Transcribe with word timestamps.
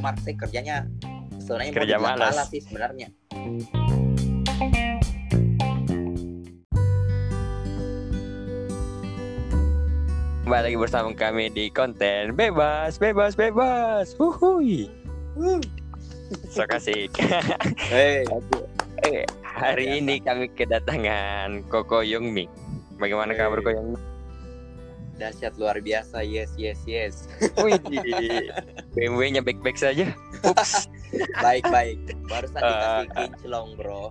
Mark 0.00 0.16
saya 0.26 0.34
kerjanya 0.34 0.76
sebenarnya 1.38 1.70
Kerja 1.70 1.96
malas. 2.02 2.34
malas 2.34 2.48
sih 2.50 2.58
sebenarnya. 2.58 3.08
Kembali 10.42 10.62
lagi 10.66 10.78
bersama 10.80 11.14
kami 11.14 11.46
di 11.54 11.70
konten 11.70 12.34
bebas, 12.34 12.98
bebas, 12.98 13.38
bebas. 13.38 14.18
Huhui. 14.18 14.90
So 16.50 16.66
kasih. 16.66 17.06
Eh, 19.00 19.24
hari 19.40 19.96
ini 19.96 20.20
kami 20.20 20.52
kedatangan 20.52 21.64
Koko 21.72 22.04
Yongming. 22.04 22.52
Bagaimana 23.00 23.32
Hey. 23.32 23.40
kabar 23.40 23.64
Koko 23.64 23.72
Yongming? 23.72 24.09
Dahsyat 25.20 25.52
luar 25.60 25.76
biasa. 25.78 26.24
Yes, 26.24 26.50
yes, 26.56 26.80
yes. 26.88 27.28
Wih, 27.62 27.76
BMW-nya 28.96 29.44
baik-baik 29.44 29.76
saja. 29.76 30.08
Ups, 30.40 30.88
Baik, 31.44 31.68
baik. 31.68 31.98
Barusan 32.24 32.56
dikasih 32.56 33.06
Ah. 33.12 33.28
kinclong, 33.28 33.68
bro. 33.76 34.10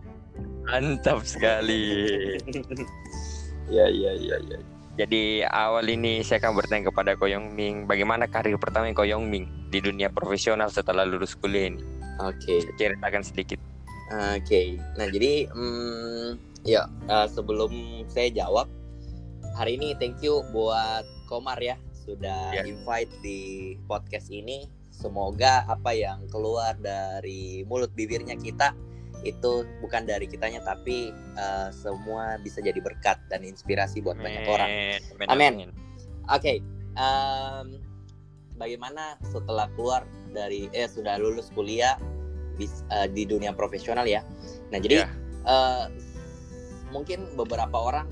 mantap 0.70 1.26
sekali. 1.26 1.82
Ya, 3.70 3.85
ya, 3.85 4.18
ya, 4.18 4.38
ya. 4.49 4.58
Jadi 4.98 5.45
awal 5.45 5.85
ini 5.88 6.26
saya 6.26 6.41
akan 6.41 6.58
bertanya 6.58 6.90
kepada 6.90 7.13
Ko 7.13 7.30
Yongming, 7.30 7.85
bagaimana 7.85 8.26
karir 8.26 8.57
pertama 8.57 8.90
Ko 8.91 9.05
Yongming 9.05 9.70
di 9.70 9.77
dunia 9.77 10.10
profesional 10.10 10.73
setelah 10.73 11.05
lulus 11.05 11.38
kuliah 11.38 11.70
ini? 11.70 11.85
Oke. 12.18 12.66
Ceritakan 12.82 13.21
sedikit. 13.21 13.62
Oke, 14.10 14.82
nah 14.98 15.05
jadi 15.05 15.46
hmm, 15.54 16.34
ya 16.66 16.90
eh, 17.05 17.27
sebelum 17.30 17.70
saya 18.10 18.34
jawab 18.34 18.66
hari 19.55 19.76
ini 19.76 19.95
thank 19.95 20.20
you 20.20 20.41
buat 20.49 21.05
Komar 21.26 21.62
ya 21.62 21.77
sudah 21.94 22.52
Ya. 22.52 22.66
invite 22.66 23.13
di 23.21 23.40
podcast 23.85 24.30
ini. 24.30 24.65
Semoga 24.90 25.63
apa 25.63 25.93
yang 25.93 26.27
keluar 26.27 26.76
dari 26.76 27.63
mulut 27.63 27.93
bibirnya 27.93 28.35
kita 28.35 28.74
itu 29.21 29.63
bukan 29.79 30.04
dari 30.04 30.26
kitanya 30.26 30.59
tapi 30.59 31.12
eh, 31.13 31.70
semua 31.71 32.35
bisa 32.37 32.59
jadi 32.59 32.79
berkat 32.79 33.20
dan 33.29 33.43
inspirasi 33.43 34.01
buat 34.01 34.18
banyak 34.18 34.43
orang. 34.43 34.70
Amin. 35.27 35.71
Oke, 36.27 36.59
em, 36.96 37.68
bagaimana 38.55 39.15
setelah 39.24 39.71
keluar 39.74 40.04
dari 40.29 40.68
eh 40.74 40.85
sudah 40.85 41.15
lulus 41.15 41.48
kuliah 41.49 41.96
bis- 42.55 42.84
eh, 42.90 43.07
di 43.07 43.24
dunia 43.24 43.54
profesional 43.54 44.04
ya? 44.04 44.20
Nah 44.68 44.79
jadi 44.79 45.04
Ya. 45.04 45.07
eh, 45.46 45.85
mungkin 46.90 47.37
beberapa 47.37 47.77
orang, 47.77 48.09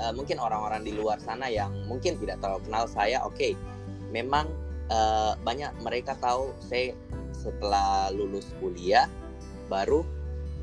eh, 0.00 0.12
mungkin 0.14 0.38
orang-orang 0.42 0.82
di 0.82 0.92
luar 0.94 1.18
sana 1.22 1.46
yang 1.50 1.70
mungkin 1.86 2.18
tidak 2.18 2.42
terlalu 2.42 2.62
kenal 2.66 2.84
saya, 2.90 3.22
oke, 3.22 3.54
memang 4.10 4.50
eh, 4.90 5.32
banyak 5.42 5.70
mereka 5.82 6.18
tahu 6.18 6.54
saya 6.62 6.94
setelah 7.34 8.08
lulus 8.14 8.48
kuliah 8.62 9.10
baru 9.68 10.06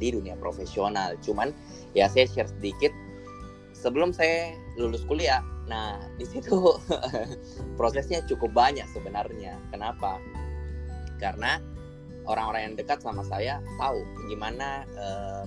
di 0.02 0.14
dunia 0.16 0.34
profesional. 0.40 1.14
Cuman 1.22 1.54
ya 1.94 2.10
saya 2.10 2.26
share 2.26 2.50
sedikit 2.50 2.90
sebelum 3.78 4.10
saya 4.16 4.58
lulus 4.78 5.06
kuliah. 5.06 5.46
Nah, 5.70 6.02
di 6.20 6.26
situ 6.26 6.58
prosesnya 7.78 8.26
cukup 8.26 8.52
banyak 8.56 8.86
sebenarnya. 8.90 9.62
Kenapa? 9.70 10.18
Karena 11.22 11.62
orang-orang 12.26 12.74
yang 12.74 12.76
dekat 12.78 13.02
sama 13.02 13.22
saya 13.26 13.62
tahu 13.78 14.02
gimana 14.30 14.86
eh, 14.98 15.44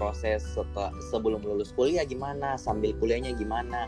proses 0.00 0.40
setel- 0.56 0.96
sebelum 1.12 1.44
lulus 1.44 1.76
kuliah 1.76 2.08
gimana, 2.08 2.56
sambil 2.56 2.96
kuliahnya 2.96 3.36
gimana. 3.36 3.84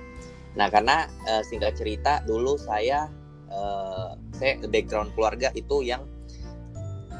Nah, 0.53 0.69
karena 0.69 1.09
eh, 1.25 1.41
singkat 1.41 1.81
cerita 1.81 2.21
dulu 2.29 2.61
saya 2.61 3.09
eh, 3.49 4.11
saya 4.37 4.61
background 4.69 5.17
keluarga 5.17 5.49
itu 5.57 5.81
yang 5.81 6.05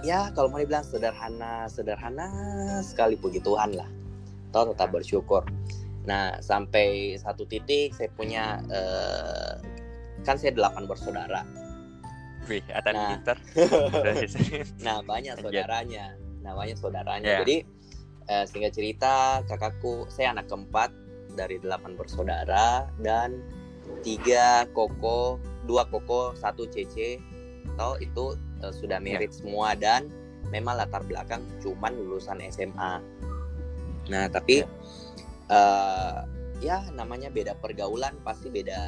ya 0.05 0.29
kalau 0.37 0.53
mau 0.53 0.61
dibilang 0.61 0.85
sederhana, 0.85 1.65
sederhana 1.73 2.29
sekali 2.85 3.17
puji 3.17 3.41
Tuhan 3.41 3.73
lah. 3.73 3.89
Toh 4.53 4.77
tetap 4.77 4.93
bersyukur. 4.93 5.49
Nah, 6.05 6.37
sampai 6.45 7.17
satu 7.17 7.49
titik 7.49 7.97
saya 7.97 8.13
punya 8.13 8.61
eh, 8.69 9.53
kan 10.29 10.37
saya 10.37 10.53
delapan 10.53 10.85
bersaudara. 10.85 11.43
Wih, 12.51 12.61
Atan 12.75 12.93
Nah. 12.93 13.17
Nah, 14.87 14.99
banyak 15.07 15.39
saudaranya. 15.39 16.19
Nah, 16.43 16.53
banyak 16.59 16.75
saudaranya. 16.75 17.39
Ya. 17.39 17.41
Jadi 17.47 17.57
eh, 18.29 18.45
singkat 18.47 18.73
cerita, 18.75 19.43
kakakku 19.47 20.07
saya 20.11 20.35
anak 20.37 20.51
keempat 20.51 20.91
dari 21.33 21.57
delapan 21.59 21.97
bersaudara 21.97 22.87
dan 23.01 23.41
tiga 24.05 24.69
koko, 24.77 25.41
dua 25.65 25.89
koko, 25.89 26.37
satu 26.37 26.69
cece. 26.69 27.19
Tahu 27.79 28.03
itu 28.05 28.37
eh, 28.63 28.73
sudah 28.75 28.99
merit 29.01 29.33
semua 29.33 29.73
dan 29.79 30.11
memang 30.53 30.77
latar 30.77 31.03
belakang 31.07 31.43
cuman 31.65 31.97
lulusan 31.97 32.43
SMA. 32.53 33.01
Nah, 34.11 34.27
tapi 34.29 34.67
eh, 35.49 36.19
ya 36.63 36.87
namanya 36.95 37.33
beda 37.33 37.59
pergaulan 37.59 38.15
pasti 38.23 38.53
beda 38.53 38.79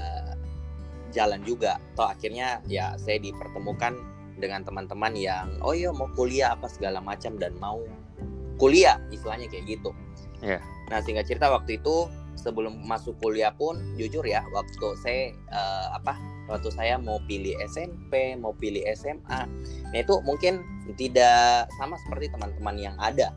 jalan 1.15 1.41
juga. 1.47 1.79
Toh 1.95 2.11
akhirnya 2.11 2.61
ya 2.67 2.99
saya 2.99 3.23
dipertemukan 3.23 3.95
dengan 4.39 4.67
teman-teman 4.67 5.15
yang 5.15 5.47
oh 5.63 5.71
iya 5.71 5.95
mau 5.95 6.11
kuliah 6.19 6.59
apa 6.59 6.67
segala 6.67 6.99
macam 6.99 7.39
dan 7.39 7.55
mau 7.63 7.87
kuliah 8.57 9.01
istilahnya 9.11 9.51
kayak 9.51 9.79
gitu. 9.79 9.91
Iya. 10.43 10.61
Nah 10.93 10.99
singkat 11.01 11.27
cerita 11.31 11.49
waktu 11.49 11.81
itu 11.81 12.09
sebelum 12.35 12.85
masuk 12.85 13.17
kuliah 13.23 13.55
pun 13.55 13.79
jujur 13.97 14.21
ya 14.27 14.45
waktu 14.53 14.87
saya 15.01 15.33
eh, 15.33 15.87
apa 15.95 16.19
waktu 16.51 16.69
saya 16.75 17.01
mau 17.01 17.17
pilih 17.25 17.57
SMP 17.65 18.37
mau 18.37 18.53
pilih 18.59 18.85
SMA 18.93 19.41
nah 19.89 19.97
itu 19.97 20.21
mungkin 20.27 20.61
tidak 21.01 21.71
sama 21.81 21.97
seperti 22.05 22.29
teman-teman 22.35 22.77
yang 22.77 22.97
ada 23.01 23.33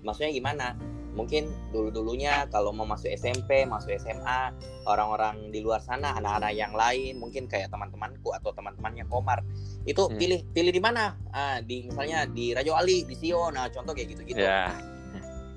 maksudnya 0.00 0.32
gimana 0.32 0.78
mungkin 1.10 1.50
dulu-dulunya 1.74 2.46
kalau 2.54 2.70
mau 2.70 2.86
masuk 2.86 3.10
SMP 3.10 3.66
masuk 3.66 3.90
SMA 3.98 4.54
orang-orang 4.86 5.50
di 5.50 5.58
luar 5.58 5.82
sana 5.82 6.14
anak-anak 6.14 6.54
yang 6.54 6.70
lain 6.70 7.18
mungkin 7.18 7.50
kayak 7.50 7.70
teman-temanku 7.74 8.30
atau 8.30 8.54
teman-temannya 8.54 9.04
Komar 9.10 9.42
itu 9.84 10.06
Hmm. 10.06 10.14
pilih 10.14 10.40
pilih 10.54 10.70
di 10.70 10.82
mana? 10.82 11.18
Ah, 11.34 11.58
di 11.58 11.90
misalnya 11.90 12.30
di 12.30 12.54
Rajo 12.54 12.78
Ali 12.78 13.02
di 13.02 13.18
Sio 13.18 13.50
nah 13.50 13.66
contoh 13.66 13.90
kayak 13.90 14.14
gitu-gitu. 14.14 14.38
Ya, 14.38 14.70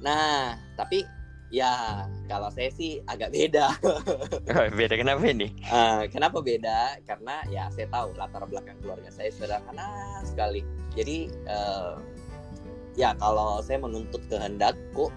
nah 0.01 0.57
tapi 0.73 1.05
ya 1.53 2.03
kalau 2.25 2.49
saya 2.49 2.73
sih 2.73 2.97
agak 3.05 3.29
beda. 3.29 3.69
Oh, 4.57 4.65
beda 4.73 4.97
kenapa 4.97 5.21
ini? 5.29 5.53
Ah, 5.69 6.09
kenapa 6.09 6.41
beda? 6.41 6.97
Karena 7.05 7.45
ya 7.53 7.69
saya 7.69 7.85
tahu 7.93 8.17
latar 8.17 8.41
belakang 8.49 8.81
keluarga 8.81 9.13
saya 9.13 9.29
sederhana 9.29 10.17
sekali. 10.25 10.65
Jadi 10.97 11.29
eh, 11.29 11.93
ya 12.97 13.13
kalau 13.21 13.61
saya 13.61 13.81
menuntut 13.81 14.21
kehendakku 14.29 15.13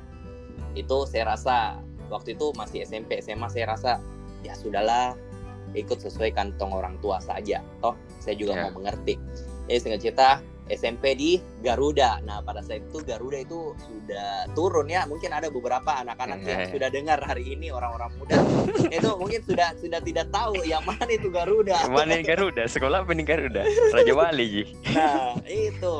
itu 0.74 0.96
saya 1.08 1.32
rasa 1.32 1.80
waktu 2.06 2.34
itu 2.34 2.52
masih 2.54 2.84
SMP 2.84 3.18
SMA 3.18 3.48
saya 3.48 3.74
rasa 3.74 3.92
ya 4.40 4.54
sudahlah 4.54 5.16
ikut 5.74 5.98
sesuai 5.98 6.32
kantong 6.32 6.72
orang 6.72 6.96
tua 7.00 7.18
saja 7.18 7.60
toh 7.82 7.92
saya 8.22 8.38
juga 8.38 8.54
Ya. 8.54 8.62
mau 8.70 8.80
mengerti 8.80 9.18
jadi 9.66 9.78
singkat 9.82 10.00
cerita 10.00 10.28
SMP 10.66 11.14
di 11.14 11.30
Garuda 11.62 12.18
nah 12.22 12.42
pada 12.42 12.58
saat 12.58 12.82
itu 12.82 12.98
Garuda 13.02 13.38
itu 13.38 13.74
sudah 13.78 14.46
turun 14.54 14.86
ya 14.86 15.06
mungkin 15.06 15.30
ada 15.30 15.46
beberapa 15.50 16.02
anak-anak 16.02 16.38
yang 16.42 16.60
Ya. 16.66 16.70
sudah 16.70 16.88
dengar 16.90 17.18
hari 17.22 17.54
ini 17.54 17.70
orang-orang 17.70 18.10
muda 18.18 18.38
itu 18.88 19.10
mungkin 19.18 19.40
sudah 19.46 19.74
sudah 19.78 20.00
tidak 20.02 20.26
tahu 20.30 20.58
yang 20.66 20.82
mana 20.86 21.06
itu 21.10 21.28
Garuda 21.30 21.86
Mana 21.90 22.18
yang 22.18 22.26
Garuda? 22.26 22.66
Sekolah 22.66 23.02
apa 23.02 23.12
Garuda? 23.14 23.62
Raja 23.94 24.12
Wali. 24.14 24.66
Nah, 24.94 25.38
itu. 25.46 25.96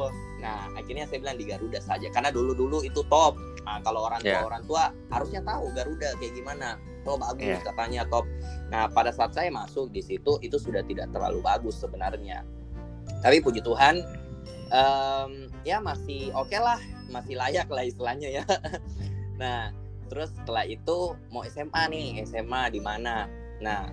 Nah, 0.47 0.71
akhirnya 0.79 1.11
saya 1.11 1.19
bilang 1.27 1.35
di 1.43 1.47
Garuda 1.51 1.83
saja 1.83 2.07
karena 2.15 2.31
dulu-dulu 2.31 2.87
itu 2.87 3.03
top. 3.11 3.35
Nah, 3.67 3.83
kalau 3.83 4.07
orang 4.07 4.23
tua 4.23 4.31
Ya. 4.31 4.47
orang 4.47 4.63
tua 4.63 4.95
harusnya 5.11 5.43
tahu 5.43 5.75
Garuda 5.75 6.15
kayak 6.23 6.39
gimana. 6.39 6.79
Oh, 7.03 7.19
bagus 7.19 7.59
Ya. 7.59 7.59
katanya 7.67 8.07
top. 8.07 8.23
Nah, 8.71 8.87
pada 8.87 9.11
saat 9.11 9.35
saya 9.35 9.51
masuk 9.51 9.91
di 9.91 10.07
situ 10.07 10.39
itu 10.39 10.55
sudah 10.55 10.87
tidak 10.87 11.11
terlalu 11.11 11.43
bagus 11.43 11.83
sebenarnya. 11.83 12.47
Tapi 13.27 13.43
puji 13.43 13.59
Tuhan 13.63 14.07
em, 14.71 15.51
ya 15.67 15.83
masih 15.83 16.31
oke 16.35 16.55
lah, 16.59 16.79
masih 17.11 17.35
layak 17.35 17.67
lah 17.67 17.83
istilahnya 17.83 18.43
ya. 18.43 18.45
nah, 19.43 19.75
terus 20.07 20.31
setelah 20.31 20.63
itu 20.63 21.15
mau 21.35 21.43
SMA 21.43 21.83
nih, 21.91 22.07
SMA 22.23 22.71
di 22.71 22.79
mana? 22.79 23.27
Nah, 23.63 23.91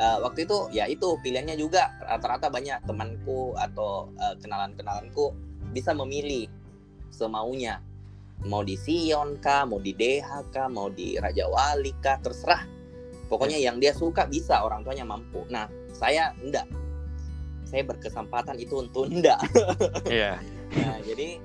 eh, 0.00 0.16
waktu 0.24 0.48
itu 0.48 0.68
ya 0.72 0.88
itu 0.88 1.16
pilihannya 1.20 1.60
juga 1.60 1.92
rata-rata 2.04 2.48
banyak 2.48 2.88
temanku 2.88 3.52
atau 3.56 4.12
eh, 4.16 4.36
kenalan-kenalanku 4.40 5.49
bisa 5.70 5.94
memilih 5.94 6.50
semaunya 7.10 7.82
mau 8.48 8.64
di 8.64 8.76
Sion 8.78 9.36
kah, 9.40 9.68
mau 9.68 9.82
di 9.82 9.92
DH 9.92 10.48
kah, 10.48 10.68
mau 10.72 10.88
di 10.88 11.20
Raja 11.20 11.44
Wali 11.48 11.92
kah, 12.00 12.16
terserah. 12.24 12.64
Pokoknya 13.28 13.60
yang 13.60 13.78
dia 13.78 13.92
suka 13.92 14.24
bisa 14.26 14.64
orang 14.64 14.82
tuanya 14.82 15.04
mampu. 15.04 15.44
Nah, 15.52 15.68
saya 15.92 16.32
enggak. 16.40 16.66
Saya 17.68 17.86
berkesempatan 17.86 18.56
itu 18.58 18.80
untuk 18.80 19.12
enggak. 19.12 19.38
Iya. 20.10 20.40
Nah, 20.70 20.98
jadi 21.04 21.38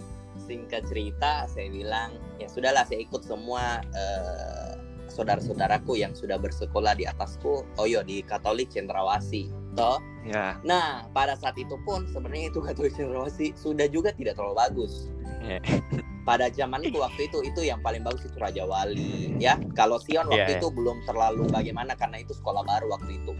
singkat 0.45 0.85
cerita 0.85 1.49
saya 1.49 1.73
bilang 1.73 2.13
ya 2.37 2.45
sudahlah 2.45 2.85
saya 2.85 3.01
ikut 3.01 3.25
semua 3.25 3.81
eh, 3.81 4.73
saudara-saudaraku 5.09 5.97
yang 5.97 6.13
sudah 6.13 6.37
bersekolah 6.37 6.97
di 6.97 7.05
atasku. 7.05 7.65
Oh 7.77 7.85
iya 7.85 8.01
di 8.01 8.21
Katolik 8.25 8.73
Cendrawasih. 8.73 9.49
Toh 9.75 9.99
Ya. 10.25 10.57
Nah, 10.65 11.05
pada 11.13 11.37
saat 11.37 11.53
itu 11.53 11.77
pun 11.85 12.09
sebenarnya 12.09 12.49
itu 12.49 12.57
Katolik 12.57 12.97
cendrawasih 12.97 13.53
sudah 13.53 13.85
juga 13.85 14.09
tidak 14.17 14.33
terlalu 14.41 14.57
bagus. 14.57 15.13
Ya. 15.45 15.61
Pada 16.25 16.49
zamanku 16.49 16.97
waktu 16.97 17.29
itu 17.29 17.45
itu 17.45 17.61
yang 17.61 17.77
paling 17.85 18.01
bagus 18.01 18.25
itu 18.25 18.33
Raja 18.41 18.65
Wali 18.65 19.37
ya. 19.37 19.61
Kalau 19.77 20.01
Sion 20.01 20.25
waktu 20.25 20.41
Iya, 20.41 20.57
iya. 20.57 20.61
itu 20.65 20.67
belum 20.73 21.05
terlalu 21.05 21.45
bagaimana 21.53 21.93
karena 21.93 22.25
itu 22.25 22.33
sekolah 22.33 22.65
baru 22.65 22.89
waktu 22.97 23.21
itu. 23.21 23.31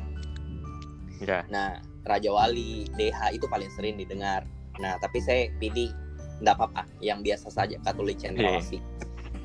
Ya. 1.25 1.41
Nah, 1.49 1.81
Raja 2.05 2.29
Wali, 2.29 2.85
DH 2.93 3.33
itu 3.33 3.49
paling 3.49 3.73
sering 3.73 3.97
didengar. 3.97 4.45
Nah, 4.77 5.01
tapi 5.01 5.17
saya 5.25 5.49
pilih 5.57 5.89
enggak 6.45 6.61
apa-apa 6.61 6.85
yang 7.01 7.25
biasa 7.25 7.49
saja 7.49 7.81
Katolik 7.81 8.21
cendrawasih. 8.21 8.77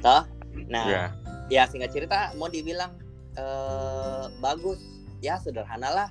Toh? 0.04 0.28
Nah, 0.68 0.84
Ya. 0.84 1.02
ya 1.48 1.62
singkat 1.64 1.96
cerita 1.96 2.36
mau 2.36 2.52
dibilang 2.52 2.92
eh, 3.40 4.24
bagus 4.44 4.76
ya 5.24 5.40
sederhana 5.40 5.88
lah 5.88 6.08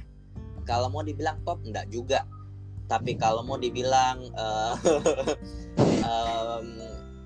kalau 0.70 0.94
mau 0.94 1.02
dibilang 1.02 1.42
top 1.42 1.66
enggak 1.66 1.90
juga 1.90 2.22
tapi 2.86 3.18
kalau 3.18 3.42
mau 3.42 3.58
dibilang 3.58 4.22
eh, 4.30 4.74
em, 6.06 6.66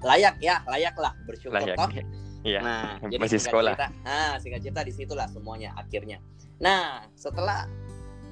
layak 0.03 0.35
ya 0.39 0.63
layak 0.67 0.95
lah 0.95 1.11
bersyukur 1.27 1.59
Layak. 1.59 1.75
toh 1.75 1.91
Iya. 2.43 2.59
nah 2.59 2.99
jadi 3.11 3.23
Masih 3.23 3.39
sekolah. 3.39 3.75
cerita, 3.75 3.87
nah 4.03 4.35
singkat 4.39 4.61
cerita 4.67 4.81
di 4.83 4.91
situlah 4.91 5.27
semuanya 5.31 5.71
akhirnya 5.79 6.19
nah 6.59 7.03
setelah 7.15 7.67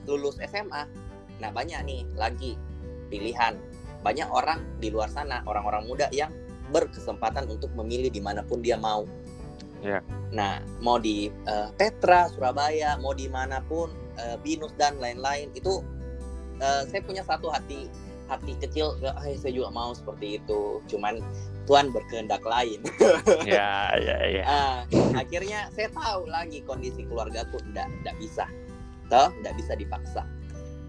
lulus 0.08 0.40
SMA 0.44 0.84
nah 1.40 1.50
banyak 1.52 1.80
nih 1.88 2.02
lagi 2.20 2.60
pilihan 3.08 3.56
banyak 4.04 4.28
orang 4.28 4.60
di 4.84 4.92
luar 4.92 5.08
sana 5.08 5.40
orang-orang 5.48 5.88
muda 5.88 6.08
yang 6.12 6.32
berkesempatan 6.72 7.48
untuk 7.52 7.72
memilih 7.76 8.08
di 8.12 8.20
mana 8.24 8.44
pun 8.44 8.64
dia 8.64 8.76
mau 8.80 9.04
Ya. 9.82 10.00
nah 10.30 10.62
mau 10.78 11.02
di 11.02 11.28
eh, 11.28 11.70
Petra 11.76 12.30
Surabaya 12.30 12.96
mau 13.02 13.12
di 13.12 13.26
mana 13.26 13.60
pun 13.66 13.90
eh, 14.16 14.38
Binus 14.40 14.72
dan 14.78 15.02
lain-lain 15.02 15.50
itu 15.52 15.82
eh, 16.62 16.86
saya 16.86 17.02
punya 17.02 17.26
satu 17.26 17.50
hati 17.50 17.90
hati 18.30 18.56
kecil 18.62 18.96
ya, 19.04 19.12
"Ah, 19.18 19.26
saya 19.36 19.52
juga 19.52 19.74
mau 19.74 19.92
seperti 19.92 20.40
itu 20.40 20.80
cuman 20.88 21.20
Tuhan 21.68 21.92
berkehendak 21.92 22.42
lain 22.42 22.80
Ya, 23.44 23.92
ya, 24.00 24.18
ya. 24.24 24.44
Akhirnya 25.14 25.68
saya 25.76 25.92
tahu 25.92 26.26
lagi 26.32 26.64
kondisi 26.64 27.04
keluargaku 27.04 27.60
enggak 27.68 27.92
enggak 28.02 28.16
bisa 28.22 28.46
toh 29.12 29.28
enggak 29.42 29.58
bisa 29.60 29.76
dipaksa 29.76 30.24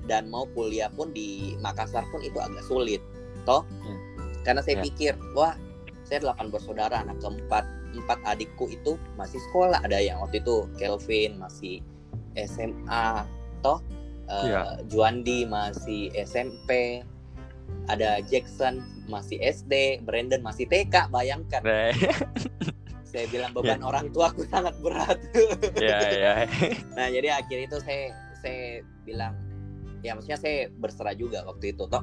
dan 0.06 0.30
mau 0.30 0.46
kuliah 0.54 0.86
pun 0.92 1.10
di 1.10 1.58
Makassar 1.58 2.06
pun 2.14 2.22
itu 2.22 2.38
agak 2.38 2.62
sulit 2.62 3.02
toh 3.42 3.66
Hmm. 3.82 3.98
karena 4.46 4.62
saya 4.62 4.78
Ya. 4.78 4.82
pikir 4.86 5.12
wah 5.34 5.58
saya 6.06 6.22
delapan 6.22 6.46
bersaudara 6.46 7.02
anak 7.02 7.18
keempat 7.18 7.66
empat 7.92 8.18
adikku 8.24 8.68
itu 8.72 8.96
masih 9.14 9.38
sekolah 9.50 9.80
ada 9.84 10.00
yang 10.00 10.20
waktu 10.24 10.40
itu 10.40 10.64
Kelvin 10.80 11.36
masih 11.36 11.84
SMA 12.34 13.24
toh 13.60 13.80
Eh, 14.32 14.48
Ya. 14.48 14.78
Juandi 14.88 15.44
masih 15.44 16.08
SMP 16.14 17.02
ada 17.90 18.22
Jackson 18.24 18.80
masih 19.10 19.36
SD 19.42 20.00
Brandon 20.06 20.40
masih 20.40 20.64
TK 20.70 21.10
bayangkan 21.10 21.60
saya 23.12 23.28
bilang 23.28 23.52
beban 23.52 23.84
orang 23.84 24.08
tua 24.08 24.32
aku 24.32 24.46
sangat 24.48 24.72
berat. 24.80 25.20
ya, 25.76 25.98
ya. 26.24 26.34
nah 26.96 27.12
jadi 27.12 27.44
akhir 27.44 27.68
itu 27.68 27.76
saya 27.84 28.16
saya 28.40 28.80
bilang 29.04 29.36
ya 30.00 30.16
maksudnya 30.16 30.40
saya 30.40 30.72
berserah 30.80 31.12
juga 31.12 31.44
waktu 31.44 31.76
itu 31.76 31.84
toh. 31.90 32.00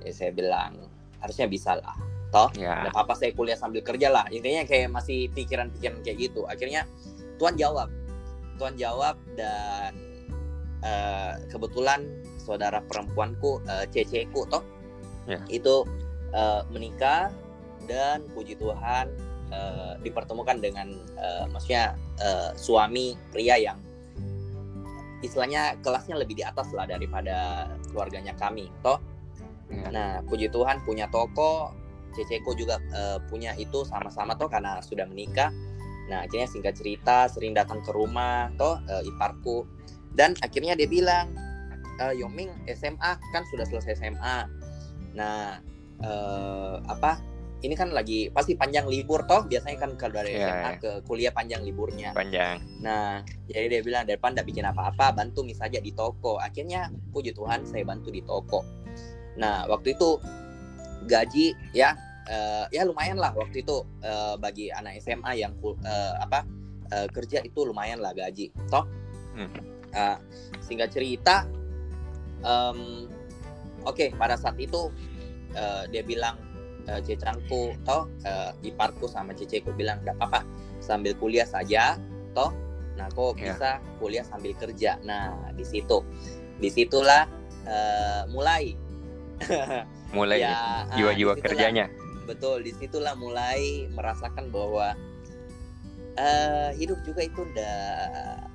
Ya, 0.00 0.16
saya 0.16 0.32
bilang 0.32 0.88
harusnya 1.20 1.44
bisa 1.44 1.76
lah 1.76 1.92
toh. 2.30 2.48
Ya. 2.56 2.86
Ada 2.86 2.90
apa 2.94 3.12
saya 3.18 3.34
kuliah 3.34 3.58
sambil 3.58 3.82
kerja 3.82 4.08
lah 4.10 4.26
intinya 4.30 4.62
kayak 4.66 4.90
masih 4.90 5.26
pikiran-pikiran 5.34 6.00
kayak 6.02 6.18
gitu. 6.30 6.46
Akhirnya 6.46 6.86
Tuhan 7.38 7.58
jawab, 7.58 7.90
Tuhan 8.58 8.74
jawab 8.78 9.16
dan 9.34 9.92
eh, 10.84 11.32
kebetulan 11.50 12.06
saudara 12.40 12.80
perempuanku 12.84 13.60
eh, 13.68 13.86
ceceku 13.90 14.46
toh 14.48 14.64
Ya. 15.28 15.36
itu 15.52 15.84
eh, 16.32 16.62
menikah 16.72 17.28
dan 17.86 18.24
puji 18.32 18.56
Tuhan 18.56 19.12
eh, 19.52 19.92
dipertemukan 20.00 20.58
dengan 20.58 20.88
eh, 21.20 21.44
maksudnya 21.52 21.94
eh, 22.18 22.50
suami 22.56 23.14
pria 23.30 23.60
yang 23.60 23.78
istilahnya 25.20 25.76
kelasnya 25.84 26.16
lebih 26.16 26.40
di 26.40 26.44
atas 26.44 26.72
lah 26.72 26.88
daripada 26.88 27.68
keluarganya 27.92 28.32
kami 28.36 28.72
toh 28.80 28.98
Ya. 29.70 29.86
nah 29.94 30.10
puji 30.26 30.50
Tuhan 30.50 30.82
punya 30.82 31.06
toko 31.14 31.70
Ceceku 32.14 32.54
juga 32.58 32.82
eh, 32.92 33.18
punya 33.30 33.54
itu 33.56 33.86
sama-sama 33.86 34.34
toh 34.34 34.50
karena 34.50 34.82
sudah 34.82 35.06
menikah 35.06 35.50
nah 36.10 36.26
akhirnya 36.26 36.50
singkat 36.50 36.74
cerita 36.74 37.30
sering 37.30 37.54
datang 37.54 37.78
ke 37.86 37.94
rumah 37.94 38.50
toh 38.58 38.82
eh, 38.90 39.06
iparku 39.06 39.62
dan 40.10 40.34
akhirnya 40.42 40.74
dia 40.74 40.90
bilang 40.90 41.30
e, 42.02 42.18
Yoming 42.18 42.50
SMA 42.66 43.14
kan 43.30 43.46
sudah 43.46 43.62
selesai 43.62 44.02
SMA 44.02 44.38
nah 45.14 45.62
eh, 46.02 46.76
apa 46.90 47.22
ini 47.60 47.76
kan 47.76 47.92
lagi 47.92 48.32
pasti 48.32 48.56
panjang 48.56 48.88
libur 48.88 49.28
toh 49.28 49.44
biasanya 49.44 49.76
kan 49.76 49.92
kalau 50.00 50.20
dari 50.20 50.32
Iya, 50.32 50.48
SMA 50.48 50.70
iya. 50.72 50.80
ke 50.80 50.90
kuliah 51.04 51.32
panjang 51.32 51.60
liburnya 51.60 52.16
Panjang. 52.16 52.64
Nah, 52.80 53.20
jadi 53.44 53.68
dia 53.68 53.80
bilang 53.84 54.04
daripada 54.08 54.40
tidak 54.40 54.46
bikin 54.48 54.64
apa-apa, 54.64 55.12
bantu 55.12 55.44
mis 55.44 55.60
saja 55.60 55.76
di 55.76 55.92
toko. 55.92 56.40
Akhirnya, 56.40 56.88
puji 57.12 57.36
Tuhan, 57.36 57.68
saya 57.68 57.84
bantu 57.84 58.08
di 58.08 58.24
toko. 58.24 58.64
Nah, 59.36 59.68
waktu 59.68 59.92
itu 59.92 60.16
gaji 61.08 61.56
ya, 61.72 61.96
eh, 62.28 62.64
ya 62.74 62.82
lumayan 62.84 63.16
lah 63.16 63.32
waktu 63.36 63.62
itu 63.64 63.84
eh, 64.04 64.34
bagi 64.36 64.68
anak 64.72 65.00
SMA 65.00 65.40
yang 65.40 65.52
eh, 65.62 66.14
apa 66.20 66.44
eh, 66.92 67.08
kerja 67.12 67.40
itu 67.44 67.64
lumayan 67.64 68.00
lah 68.02 68.12
gaji, 68.12 68.50
toh. 68.68 68.84
Hmm. 69.36 69.50
Eh, 69.90 70.16
singkat 70.62 70.94
cerita, 70.94 71.46
em, 72.44 73.10
oke 73.82 74.14
pada 74.14 74.38
saat 74.38 74.58
itu 74.60 74.90
eh, 75.56 75.84
dia 75.90 76.02
bilang 76.04 76.36
eh, 76.86 77.00
cecangku, 77.02 77.74
toh 77.86 78.06
eh, 78.26 78.52
iparku 78.66 79.06
sama 79.08 79.32
ceceku 79.32 79.72
bilang 79.74 80.02
tidak 80.02 80.18
apa-apa 80.20 80.40
sambil 80.82 81.14
kuliah 81.16 81.46
saja, 81.46 81.96
toh 82.36 82.52
Nah, 83.00 83.08
kok 83.16 83.40
Ya. 83.40 83.56
bisa 83.56 83.70
kuliah 83.96 84.24
sambil 84.28 84.52
kerja. 84.60 85.00
Nah, 85.08 85.32
di 85.56 85.64
situ, 85.64 86.04
di 86.60 86.68
situlah 86.68 87.24
eh, 87.64 88.22
mulai. 88.28 88.76
Mulai 90.10 90.42
Ya, 90.42 90.50
ah, 90.50 90.78
jiwa-jiwa 90.98 91.38
kerjanya. 91.38 91.86
Betul, 92.26 92.66
di 92.66 92.72
situlah 92.78 93.14
mulai 93.14 93.86
merasakan 93.90 94.50
bahwa 94.50 94.94
eh 96.18 96.70
hidup 96.74 96.98
juga 97.06 97.22
itu 97.26 97.46
udah 97.46 97.78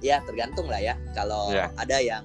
ya 0.03 0.19
tergantung 0.27 0.67
lah 0.67 0.79
ya. 0.79 0.95
Kalau 1.15 1.51
Ya. 1.55 1.71
ada 1.79 1.97
yang 2.03 2.23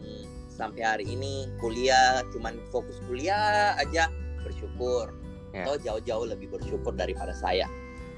sampai 0.51 0.83
hari 0.83 1.05
ini 1.07 1.49
kuliah 1.63 2.21
cuman 2.35 2.59
fokus 2.75 2.99
kuliah 3.07 3.75
aja 3.79 4.11
bersyukur. 4.43 5.15
Ya. 5.51 5.67
Atau 5.67 5.75
jauh-jauh 5.83 6.27
lebih 6.31 6.51
bersyukur 6.51 6.95
daripada 6.95 7.35
saya. 7.35 7.67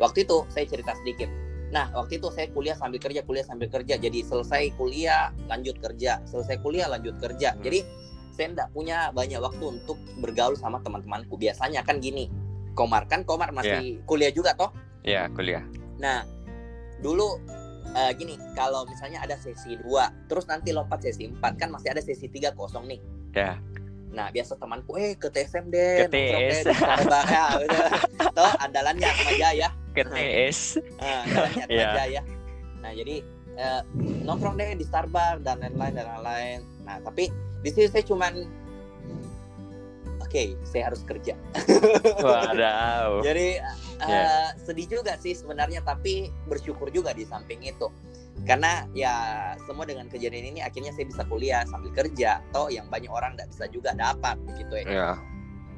Waktu 0.00 0.25
itu 0.28 0.44
saya 0.52 0.64
cerita 0.68 0.92
sedikit. 1.00 1.28
Nah, 1.72 1.88
waktu 1.96 2.20
itu 2.20 2.28
saya 2.28 2.52
kuliah 2.52 2.76
sambil 2.76 3.00
kerja, 3.00 3.25
kuliah 3.25 3.44
sambil 3.48 3.72
kerja. 3.72 3.96
Jadi 3.96 4.20
selesai 4.20 4.76
kuliah, 4.76 5.32
lanjut 5.48 5.80
kerja. 5.80 6.20
Selesai 6.28 6.60
kuliah, 6.60 6.84
lanjut 6.92 7.16
kerja. 7.16 7.56
Hmm. 7.56 7.64
Jadi 7.64 7.80
saya 8.32 8.50
enggak 8.50 8.68
punya 8.72 9.12
banyak 9.12 9.38
waktu 9.38 9.64
untuk 9.78 9.96
bergaul 10.18 10.56
sama 10.56 10.80
teman-temanku. 10.80 11.36
Biasanya 11.36 11.84
kan 11.84 12.00
gini, 12.00 12.32
Komar 12.72 13.04
kan 13.04 13.22
Komar 13.22 13.52
masih 13.52 14.00
kuliah 14.04 14.32
juga 14.32 14.56
toh. 14.56 14.72
Ya, 15.04 15.28
kuliah. 15.28 15.62
Nah, 16.00 16.24
dulu 16.98 17.36
eh, 17.92 18.12
gini, 18.16 18.40
kalau 18.56 18.88
misalnya 18.88 19.20
ada 19.20 19.36
sesi 19.36 19.76
2, 19.76 19.84
terus 20.24 20.48
nanti 20.48 20.72
lompat 20.72 21.04
sesi 21.04 21.28
4, 21.28 21.60
kan 21.60 21.68
masih 21.68 21.92
ada 21.92 22.00
sesi 22.00 22.24
3 22.24 22.56
kosong 22.56 22.88
nih. 22.88 23.00
Ya. 23.36 23.60
Nah, 24.12 24.28
biasa 24.28 24.56
temanku, 24.56 24.96
eh 24.96 25.12
ke 25.12 25.28
TSM 25.28 25.68
deh, 25.68 26.04
Ke 26.04 26.08
deh 26.08 26.28
TS. 26.32 26.64
di 26.64 26.72
Starbucks." 26.72 27.28
ya, 27.28 27.44
udah. 27.60 27.88
Toh 28.32 28.52
andalannya 28.60 29.08
Atma 29.08 29.32
Jaya. 29.36 29.68
Ke 29.92 30.02
TS. 30.04 30.58
Ah, 30.96 31.20
andalannya 31.24 31.62
Atma 31.64 31.72
Iya. 31.76 31.88
Jaya. 31.96 32.22
Nah, 32.80 32.90
jadi 32.92 33.16
eh, 33.52 33.80
nongkrong 34.24 34.56
deh 34.56 34.72
di 34.72 34.84
Starbucks 34.84 35.44
dan 35.44 35.60
lain-lain 35.60 35.92
dan 35.92 36.06
lain-lain. 36.08 36.58
Nah, 36.84 36.96
tapi 37.00 37.28
di 37.62 37.71
sini 37.71 37.87
saya 37.88 38.04
cuman 38.04 38.33
oke, 40.23 40.42
saya 40.64 40.88
harus 40.88 41.02
kerja. 41.04 41.37
Wadaw. 42.25 43.21
Jadi 43.23 43.61
eh, 43.61 43.81
Ya. 44.02 44.50
sedih 44.59 44.99
juga 44.99 45.14
sih 45.21 45.31
sebenarnya 45.31 45.78
tapi 45.87 46.33
bersyukur 46.50 46.90
juga 46.90 47.14
di 47.14 47.23
samping 47.23 47.62
itu. 47.62 47.87
Karena 48.49 48.88
ya 48.97 49.14
semua 49.69 49.85
dengan 49.87 50.09
kejadian 50.11 50.57
ini 50.57 50.61
akhirnya 50.64 50.90
saya 50.97 51.07
bisa 51.07 51.23
kuliah 51.28 51.62
sambil 51.69 51.92
kerja. 51.95 52.40
Toh 52.50 52.66
yang 52.73 52.88
banyak 52.90 53.12
orang 53.12 53.37
tidak 53.38 53.52
bisa 53.54 53.64
juga 53.71 53.90
dapat 53.95 54.40
begitu 54.42 54.75
ya. 54.83 54.87
Ya. 54.88 55.11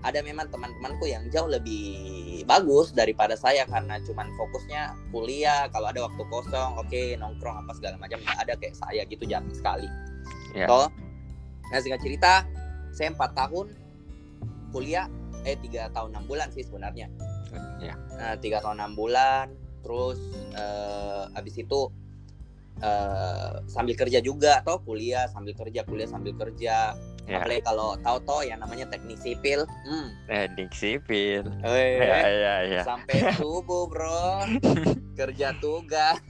Ada 0.04 0.20
memang 0.20 0.52
teman-temanku 0.52 1.08
yang 1.08 1.28
jauh 1.32 1.48
lebih 1.48 2.44
bagus 2.44 2.92
daripada 2.92 3.36
saya 3.36 3.64
karena 3.68 3.98
cuman 4.06 4.30
fokusnya 4.38 4.94
kuliah. 5.10 5.66
Kalau 5.74 5.90
ada 5.90 6.06
waktu 6.06 6.22
kosong, 6.30 6.78
oke 6.80 7.02
nongkrong 7.20 7.56
apa 7.66 7.72
segala 7.76 7.96
macam 8.00 8.20
nggak 8.22 8.38
ada 8.48 8.54
kayak 8.56 8.76
saya 8.78 9.02
gitu 9.08 9.24
jarang 9.26 9.50
sekali. 9.52 9.88
Ya. 10.54 10.70
Toh, 10.70 10.88
nah 11.66 11.78
singkat 11.78 12.00
cerita, 12.00 12.44
saya 12.90 13.10
empat 13.10 13.32
tahun 13.34 13.72
kuliah, 14.70 15.06
eh 15.42 15.56
tiga 15.56 15.88
tahun 15.90 16.12
enam 16.12 16.24
bulan 16.24 16.48
sih 16.50 16.62
sebenarnya. 16.62 17.06
Ya. 17.78 17.94
Nah, 18.12 18.34
tiga 18.36 18.58
tahun 18.58 18.78
enam 18.78 18.92
bulan 18.94 19.46
terus 19.80 20.16
eh, 20.50 21.24
habis 21.30 21.54
itu 21.54 21.92
uh, 22.80 23.60
sambil 23.66 23.94
kerja 23.94 24.18
juga 24.18 24.58
atau 24.58 24.80
kuliah 24.80 25.28
sambil 25.28 25.52
kerja 25.52 25.84
kuliah 25.84 26.08
sambil 26.08 26.32
kerja 26.34 26.96
Ya. 27.24 27.40
apalagi 27.40 27.64
kalau 27.64 27.96
tahu 28.00 28.18
toh 28.20 28.42
yang 28.44 28.60
namanya 28.60 28.84
teknik 28.86 29.16
sipil 29.16 29.64
hmm 29.64 30.08
Teknik 30.28 30.72
sipil. 30.72 31.40
eh, 31.64 31.96
Ya, 31.96 32.16
ya, 32.28 32.54
ya. 32.66 32.82
sampai 32.84 33.16
subuh 33.40 33.88
bro 33.88 34.44
kerja 35.14 35.56
tugas 35.56 36.20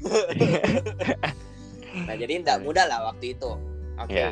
nah 2.05 2.15
jadi 2.15 2.39
tidak 2.39 2.59
mudah 2.63 2.87
lah 2.87 3.11
waktu 3.11 3.35
itu 3.35 3.51
oke 3.97 4.11
Ya. 4.13 4.31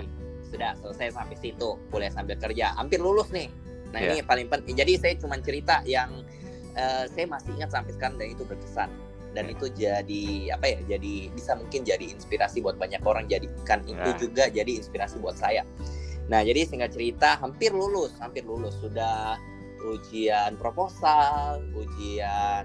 Sudah 0.53 0.77
selesai 0.77 1.17
sampai 1.17 1.37
situ 1.41 1.81
kuliah 1.89 2.13
sambil 2.13 2.37
kerja 2.37 2.77
hampir 2.77 3.01
lulus 3.01 3.33
nih 3.33 3.49
nah 3.93 4.01
Ya. 4.01 4.13
ini 4.13 4.21
paling 4.25 4.49
penting 4.53 4.77
jadi 4.77 4.93
saya 5.01 5.15
cuma 5.17 5.41
cerita 5.41 5.81
yang 5.89 6.25
eh, 6.77 7.05
saya 7.09 7.25
masih 7.29 7.57
ingat 7.57 7.73
sampai 7.73 7.93
sekarang 7.97 8.17
dan 8.21 8.29
itu 8.33 8.45
berkesan 8.45 8.89
dan 9.33 9.49
Ya. 9.49 9.53
itu 9.57 9.67
jadi 9.73 10.25
apa 10.57 10.67
ya 10.69 10.79
jadi 10.97 11.33
bisa 11.33 11.57
mungkin 11.57 11.81
jadi 11.89 12.05
inspirasi 12.13 12.61
buat 12.61 12.77
banyak 12.77 13.01
orang 13.05 13.25
jadikan 13.29 13.81
itu 13.89 14.11
Ya. 14.13 14.17
juga 14.21 14.45
jadi 14.53 14.73
inspirasi 14.77 15.17
buat 15.21 15.41
saya 15.41 15.65
nah 16.29 16.41
jadi 16.45 16.69
singkat 16.69 16.93
cerita 16.97 17.37
hampir 17.41 17.73
lulus 17.73 18.13
hampir 18.21 18.45
lulus 18.45 18.77
sudah 18.81 19.37
ujian 19.83 20.55
proposal 20.57 21.59
ujian 21.75 22.65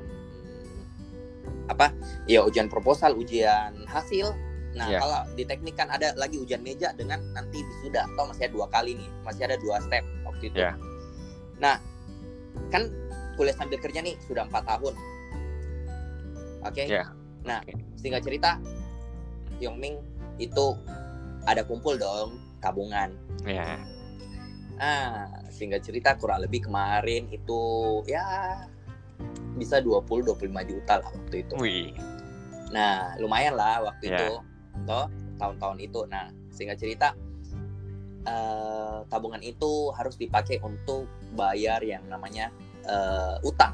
apa 1.67 1.91
ya 2.29 2.43
ujian 2.47 2.71
proposal 2.71 3.17
ujian 3.19 3.75
hasil 3.89 4.31
nah 4.77 4.87
Ya. 4.87 5.01
kalau 5.01 5.19
di 5.33 5.43
teknik 5.43 5.73
kan 5.73 5.89
ada 5.89 6.13
lagi 6.13 6.37
ujian 6.37 6.61
meja 6.61 6.93
dengan 6.93 7.17
nanti 7.33 7.59
wisuda 7.59 8.05
atau 8.13 8.29
masih 8.29 8.45
ada 8.45 8.53
dua 8.53 8.67
kali 8.69 8.93
nih 8.93 9.09
masih 9.25 9.43
ada 9.49 9.57
dua 9.57 9.81
step 9.81 10.05
waktu 10.21 10.43
itu 10.47 10.57
Ya. 10.61 10.77
nah 11.57 11.81
kan 12.69 12.85
kuliah 13.35 13.57
sambil 13.57 13.81
kerja 13.81 13.99
nih 13.99 14.13
sudah 14.23 14.45
empat 14.45 14.63
tahun 14.65 14.93
oke 16.63 16.83
Ya. 16.85 17.09
nah 17.41 17.59
Oke. 17.65 17.73
singkat 17.97 18.21
cerita 18.21 18.61
Yongming 19.57 19.97
itu 20.37 20.77
ada 21.43 21.65
kumpul 21.65 21.97
dong 21.97 22.37
tabungan 22.61 23.09
Ya. 23.41 23.81
Ah, 24.77 25.25
singkat 25.49 25.81
cerita 25.81 26.13
kurang 26.13 26.45
lebih 26.45 26.69
kemarin 26.69 27.25
itu 27.33 27.61
ya 28.05 28.21
bisa 29.57 29.81
20-25 29.81 30.37
juta 30.69 31.01
lah 31.01 31.09
waktu 31.09 31.41
itu. 31.41 31.53
Wih. 31.57 31.89
Nah, 32.69 33.17
lumayan 33.17 33.57
lah 33.57 33.81
waktu 33.81 34.05
Ya. 34.05 34.21
itu, 34.21 34.37
toh 34.85 35.07
tahun-tahun 35.39 35.77
itu. 35.81 35.99
Nah, 36.11 36.29
singkat 36.53 36.77
cerita 36.77 37.15
eh, 38.27 38.97
tabungan 39.07 39.41
itu 39.41 39.89
harus 39.95 40.19
dipakai 40.19 40.59
untuk 40.61 41.07
bayar 41.33 41.79
yang 41.81 42.03
namanya 42.11 42.51
eh, 42.85 43.35
utang. 43.47 43.73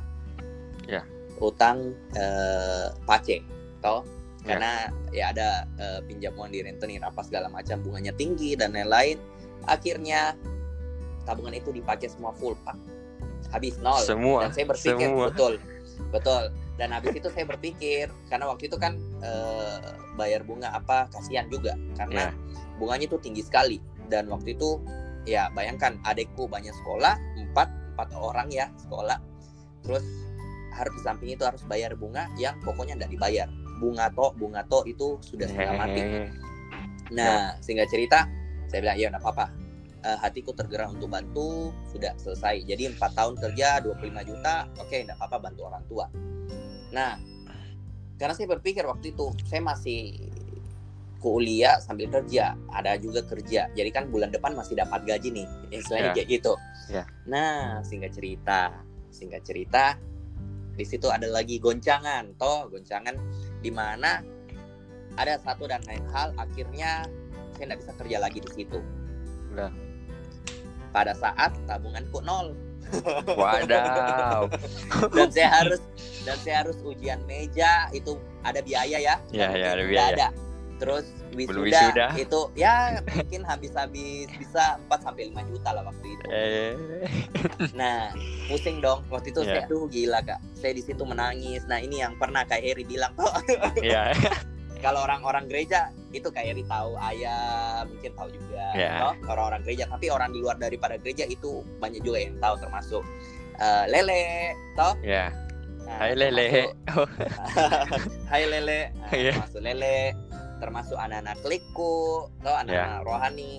Ya. 0.87 1.01
Utang 1.41 1.91
eh, 2.15 2.87
pace, 3.03 3.41
toh 3.81 4.05
Ya. 4.43 4.59
karena 4.59 4.71
ya 5.15 5.25
ada 5.31 5.49
eh, 5.79 5.99
pinjaman 6.03 6.51
di 6.51 6.59
rentenir 6.59 6.99
apa 6.99 7.23
segala 7.23 7.47
macam 7.47 7.79
bunganya 7.79 8.11
tinggi 8.11 8.59
dan 8.59 8.75
lain-lain. 8.75 9.15
Akhirnya 9.71 10.35
tabungan 11.23 11.55
itu 11.55 11.71
dipakai 11.71 12.11
semua 12.11 12.35
full 12.35 12.51
pak, 12.67 12.75
habis 13.55 13.79
nol 13.79 14.03
Semua. 14.03 14.43
dan 14.43 14.51
saya 14.51 14.67
berpikir 14.67 15.07
semua. 15.07 15.31
betul 15.31 15.53
betul 16.11 16.51
dan 16.77 16.89
habis 16.89 17.13
itu 17.13 17.29
saya 17.29 17.45
berpikir 17.45 18.09
karena 18.29 18.49
waktu 18.49 18.65
itu 18.69 18.77
kan 18.81 18.97
eh, 19.21 19.93
bayar 20.17 20.41
bunga 20.45 20.73
apa 20.73 21.09
kasihan 21.13 21.45
juga 21.49 21.77
karena 21.97 22.33
Ya. 22.33 22.77
bunganya 22.81 23.05
itu 23.09 23.17
tinggi 23.21 23.45
sekali 23.45 23.77
dan 24.09 24.29
waktu 24.29 24.57
itu 24.57 24.81
ya 25.23 25.47
bayangkan 25.53 25.97
adekku 26.03 26.49
banyak 26.49 26.73
sekolah 26.83 27.15
empat 27.37 27.69
empat 27.95 28.09
orang 28.17 28.49
ya 28.49 28.67
sekolah 28.81 29.17
terus 29.85 30.03
harus 30.73 30.93
di 30.97 31.01
samping 31.05 31.29
itu 31.37 31.45
harus 31.45 31.61
bayar 31.69 31.93
bunga 31.93 32.25
yang 32.41 32.57
pokoknya 32.65 32.97
tidak 32.97 33.11
dibayar 33.13 33.47
bunga 33.77 34.09
to 34.09 34.33
bunga 34.41 34.61
to 34.65 34.81
itu 34.89 35.17
sudah 35.21 35.45
setengah 35.45 35.75
mati. 35.77 36.01
Nah, 37.13 37.53
singkat 37.61 37.91
cerita, 37.93 38.25
saya 38.71 38.79
bilang, 38.81 38.97
ya 38.97 39.07
nggak 39.13 39.21
apa-apa. 39.21 39.45
Eh, 40.03 40.19
hatiku 40.19 40.51
tergerak 40.51 40.91
untuk 40.99 41.15
bantu, 41.15 41.71
sudah 41.87 42.11
selesai. 42.19 42.67
Jadi 42.67 42.91
empat 42.91 43.15
tahun 43.15 43.39
kerja, 43.39 43.79
25 43.79 44.19
juta, 44.27 44.67
oke, 44.75 44.91
nggak 44.91 45.15
apa-apa 45.15 45.47
bantu 45.47 45.61
orang 45.63 45.83
tua. 45.87 46.11
Nah, 46.91 47.15
karena 48.19 48.35
saya 48.35 48.51
berpikir 48.51 48.83
waktu 48.83 49.15
itu, 49.15 49.31
saya 49.47 49.63
masih 49.63 50.27
kuliah 51.23 51.79
sambil 51.79 52.11
kerja, 52.11 52.51
ada 52.75 52.99
juga 52.99 53.23
kerja. 53.23 53.71
Jadi 53.71 53.89
kan 53.95 54.11
bulan 54.11 54.27
depan 54.27 54.51
masih 54.59 54.75
dapat 54.75 55.07
gaji 55.07 55.31
nih, 55.39 55.47
istilahnya 55.71 56.11
Ya. 56.11 56.15
kayak 56.19 56.27
gitu. 56.35 56.53
Ya. 56.91 57.03
Nah, 57.23 57.79
singkat 57.87 58.11
cerita, 58.11 58.75
singkat 59.07 59.47
cerita, 59.47 59.95
di 60.75 60.83
situ 60.83 61.07
ada 61.07 61.31
lagi 61.31 61.63
goncangan, 61.63 62.35
toh 62.35 62.67
goncangan 62.67 63.15
di 63.63 63.71
mana 63.71 64.19
ada 65.15 65.39
satu 65.39 65.63
dan 65.63 65.79
lain 65.87 66.03
hal 66.11 66.35
akhirnya 66.35 67.07
saya 67.55 67.71
nggak 67.71 67.79
bisa 67.87 67.93
kerja 67.95 68.17
lagi 68.19 68.43
di 68.43 68.51
situ. 68.51 68.83
Lah. 69.55 69.92
Pada 70.93 71.13
saat 71.13 71.51
tabunganku 71.65 72.21
nol 72.21 72.53
Wadaw. 73.39 74.45
dan 75.09 75.27
saya 75.27 75.49
harus 75.51 75.81
dan 76.21 76.37
saya 76.37 76.61
harus 76.61 76.77
ujian 76.85 77.17
meja 77.25 77.89
itu 77.89 78.13
ada 78.45 78.61
biaya 78.61 79.01
ya. 79.01 79.15
Ya, 79.33 79.49
Nggak 79.49 79.51
ya, 79.57 79.67
ada 79.71 79.83
biaya. 79.83 80.07
ada. 80.13 80.27
Terus 80.77 81.05
Belum 81.31 81.63
wisuda, 81.63 81.79
wisuda. 81.89 82.07
itu 82.19 82.39
ya 82.53 82.73
mungkin 83.07 83.41
habis-habis 83.41 84.27
bisa 84.35 84.77
4 84.85 84.99
sampai 84.99 85.31
5 85.31 85.49
juta 85.49 85.69
lah 85.71 85.83
waktu 85.83 86.05
itu. 86.11 86.25
Eh. 86.29 86.73
Nah, 87.71 88.11
pusing 88.45 88.77
dong 88.77 89.01
waktu 89.07 89.31
itu 89.31 89.41
saya 89.41 89.63
Ya. 89.63 89.65
aduh 89.65 89.87
gila 89.87 90.19
Kak. 90.21 90.37
Saya 90.53 90.73
di 90.75 90.83
situ 90.83 91.01
menangis. 91.01 91.63
Nah, 91.65 91.79
ini 91.79 92.03
yang 92.03 92.13
pernah 92.15 92.43
Kak 92.43 92.59
Heri 92.59 92.83
bilang 92.83 93.15
tuh 93.15 93.31
Ya. 93.81 94.11
kalau 94.83 94.99
orang-orang 95.01 95.47
gereja 95.47 95.87
itu 96.11 96.27
kayak 96.27 96.53
Eri 96.53 96.63
tahu 96.67 96.99
ayah 96.99 97.41
mungkin 97.87 98.11
tahu 98.13 98.27
juga 98.29 98.65
toh, 98.99 99.13
orang-orang 99.31 99.61
gereja 99.63 99.87
tapi 99.87 100.11
orang 100.11 100.29
di 100.29 100.43
luar 100.43 100.59
daripada 100.59 100.99
gereja 100.99 101.23
itu 101.25 101.63
banyak 101.79 102.03
juga 102.03 102.19
yang 102.19 102.35
tahu 102.37 102.59
termasuk 102.59 103.03
eh, 103.57 103.83
lele 103.87 104.51
toh 104.75 104.93
Ya. 104.99 105.31
Nah, 105.83 105.99
Hai 105.99 106.15
lele. 106.15 106.47
termasuk- 106.47 107.09
hai 108.31 108.43
lele 108.45 108.79
Nah, 108.93 109.11
Iya. 109.11 109.31
termasuk 109.33 109.61
lele 109.61 109.95
termasuk 110.59 110.97
anak-anak 110.97 111.35
klikku 111.39 111.95
toh 112.39 112.51
Ya. 112.51 112.61
anak-anak 112.61 113.01
rohani 113.03 113.53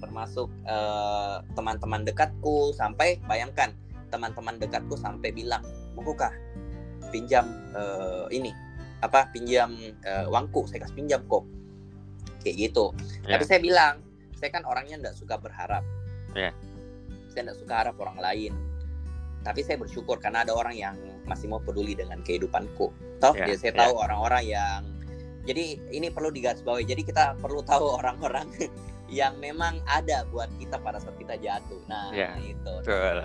termasuk 0.00 0.48
eh, 0.64 1.36
teman-teman 1.52 2.02
dekatku 2.02 2.72
sampai 2.72 3.20
bayangkan 3.24 3.76
teman-teman 4.08 4.56
dekatku 4.56 4.96
sampai 4.96 5.28
bilang 5.30 5.60
mau 5.94 6.12
kah 6.12 6.32
pinjam 7.08 7.44
eh, 7.76 8.24
ini 8.32 8.50
apa 9.00 9.28
pinjam 9.32 9.72
eh, 10.04 10.24
uangku 10.28 10.68
saya 10.68 10.84
kasih 10.84 10.96
pinjam 10.96 11.20
kok 11.26 11.44
kayak 12.44 12.56
gitu 12.68 12.92
Ya. 13.24 13.36
tapi 13.36 13.44
saya 13.44 13.60
bilang 13.60 13.94
saya 14.36 14.50
kan 14.52 14.64
orangnya 14.64 14.96
nggak 15.00 15.16
suka 15.16 15.36
berharap 15.36 15.84
Ya. 16.32 16.52
saya 17.32 17.48
nggak 17.50 17.58
suka 17.60 17.74
harap 17.84 17.96
orang 18.00 18.20
lain 18.20 18.52
tapi 19.40 19.64
saya 19.64 19.80
bersyukur 19.80 20.20
karena 20.20 20.44
ada 20.44 20.52
orang 20.52 20.76
yang 20.76 20.96
masih 21.24 21.48
mau 21.48 21.60
peduli 21.60 21.96
dengan 21.96 22.20
kehidupanku 22.20 22.92
toh 23.20 23.32
Ya, 23.36 23.48
jadi 23.48 23.56
saya 23.56 23.72
ya. 23.72 23.78
tahu 23.88 23.92
orang-orang 23.96 24.44
yang 24.44 24.80
jadi 25.48 25.80
ini 25.88 26.12
perlu 26.12 26.28
digarisbawahi 26.28 26.84
jadi 26.84 27.00
kita 27.04 27.24
perlu 27.40 27.64
tahu 27.64 27.88
orang-orang 28.00 28.48
yang 29.10 29.34
memang 29.40 29.80
ada 29.88 30.22
buat 30.28 30.52
kita 30.60 30.76
pada 30.78 31.00
saat 31.00 31.16
kita 31.16 31.40
jatuh 31.40 31.80
nah 31.88 32.12
Ya. 32.12 32.36
itu 32.40 32.74
Betul. 32.84 33.24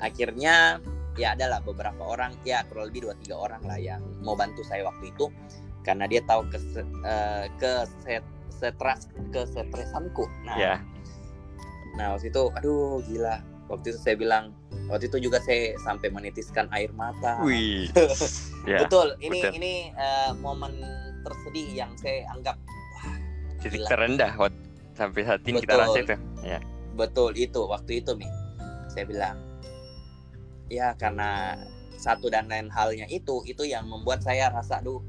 akhirnya 0.00 0.80
ya 1.16 1.36
adalah 1.36 1.60
beberapa 1.60 2.00
orang 2.02 2.32
ya 2.42 2.64
kurang 2.68 2.88
lebih 2.88 3.10
dua 3.10 3.14
tiga 3.20 3.36
orang 3.36 3.62
lah 3.68 3.76
yang 3.76 4.00
mau 4.24 4.32
bantu 4.32 4.64
saya 4.64 4.86
waktu 4.88 5.12
itu 5.12 5.28
karena 5.84 6.06
dia 6.08 6.22
tahu 6.24 6.46
ke 6.48 6.58
ke 7.60 7.72
stres 8.52 9.10
kesetresanku 9.34 10.24
nah 10.46 10.56
Ya. 10.56 10.74
nah 11.98 12.14
waktu 12.16 12.30
itu 12.32 12.42
aduh 12.56 13.02
gila 13.04 13.42
waktu 13.68 13.92
itu 13.92 13.98
saya 14.00 14.16
bilang 14.16 14.54
waktu 14.88 15.08
itu 15.10 15.28
juga 15.28 15.40
saya 15.42 15.74
sampai 15.82 16.08
menitiskan 16.08 16.68
air 16.72 16.92
mata 16.94 17.40
Wih. 17.44 17.90
Ya. 18.62 18.78
betul 18.78 19.18
ini 19.18 19.42
betul. 19.42 19.58
ini 19.58 19.72
eh, 19.90 20.30
momen 20.38 20.70
tersedih 21.26 21.66
yang 21.74 21.90
saya 21.98 22.30
anggap 22.30 22.54
Titik 23.58 23.82
Gila. 23.82 23.90
terendah 23.90 24.32
waktu 24.38 24.58
sampai 24.94 25.20
saat 25.26 25.42
ini 25.46 25.58
kita 25.62 25.74
Betul. 25.74 25.82
rasa 25.82 25.98
itu. 25.98 26.14
Ya. 26.46 26.58
betul 26.94 27.30
itu 27.34 27.60
waktu 27.66 27.92
itu 28.02 28.14
nih 28.14 28.30
saya 28.86 29.04
bilang 29.08 29.36
ya 30.72 30.96
karena 30.96 31.60
satu 32.00 32.32
dan 32.32 32.48
lain 32.48 32.72
halnya 32.72 33.04
itu 33.12 33.44
itu 33.44 33.68
yang 33.68 33.84
membuat 33.84 34.24
saya 34.24 34.48
rasa 34.48 34.80
duh 34.80 35.04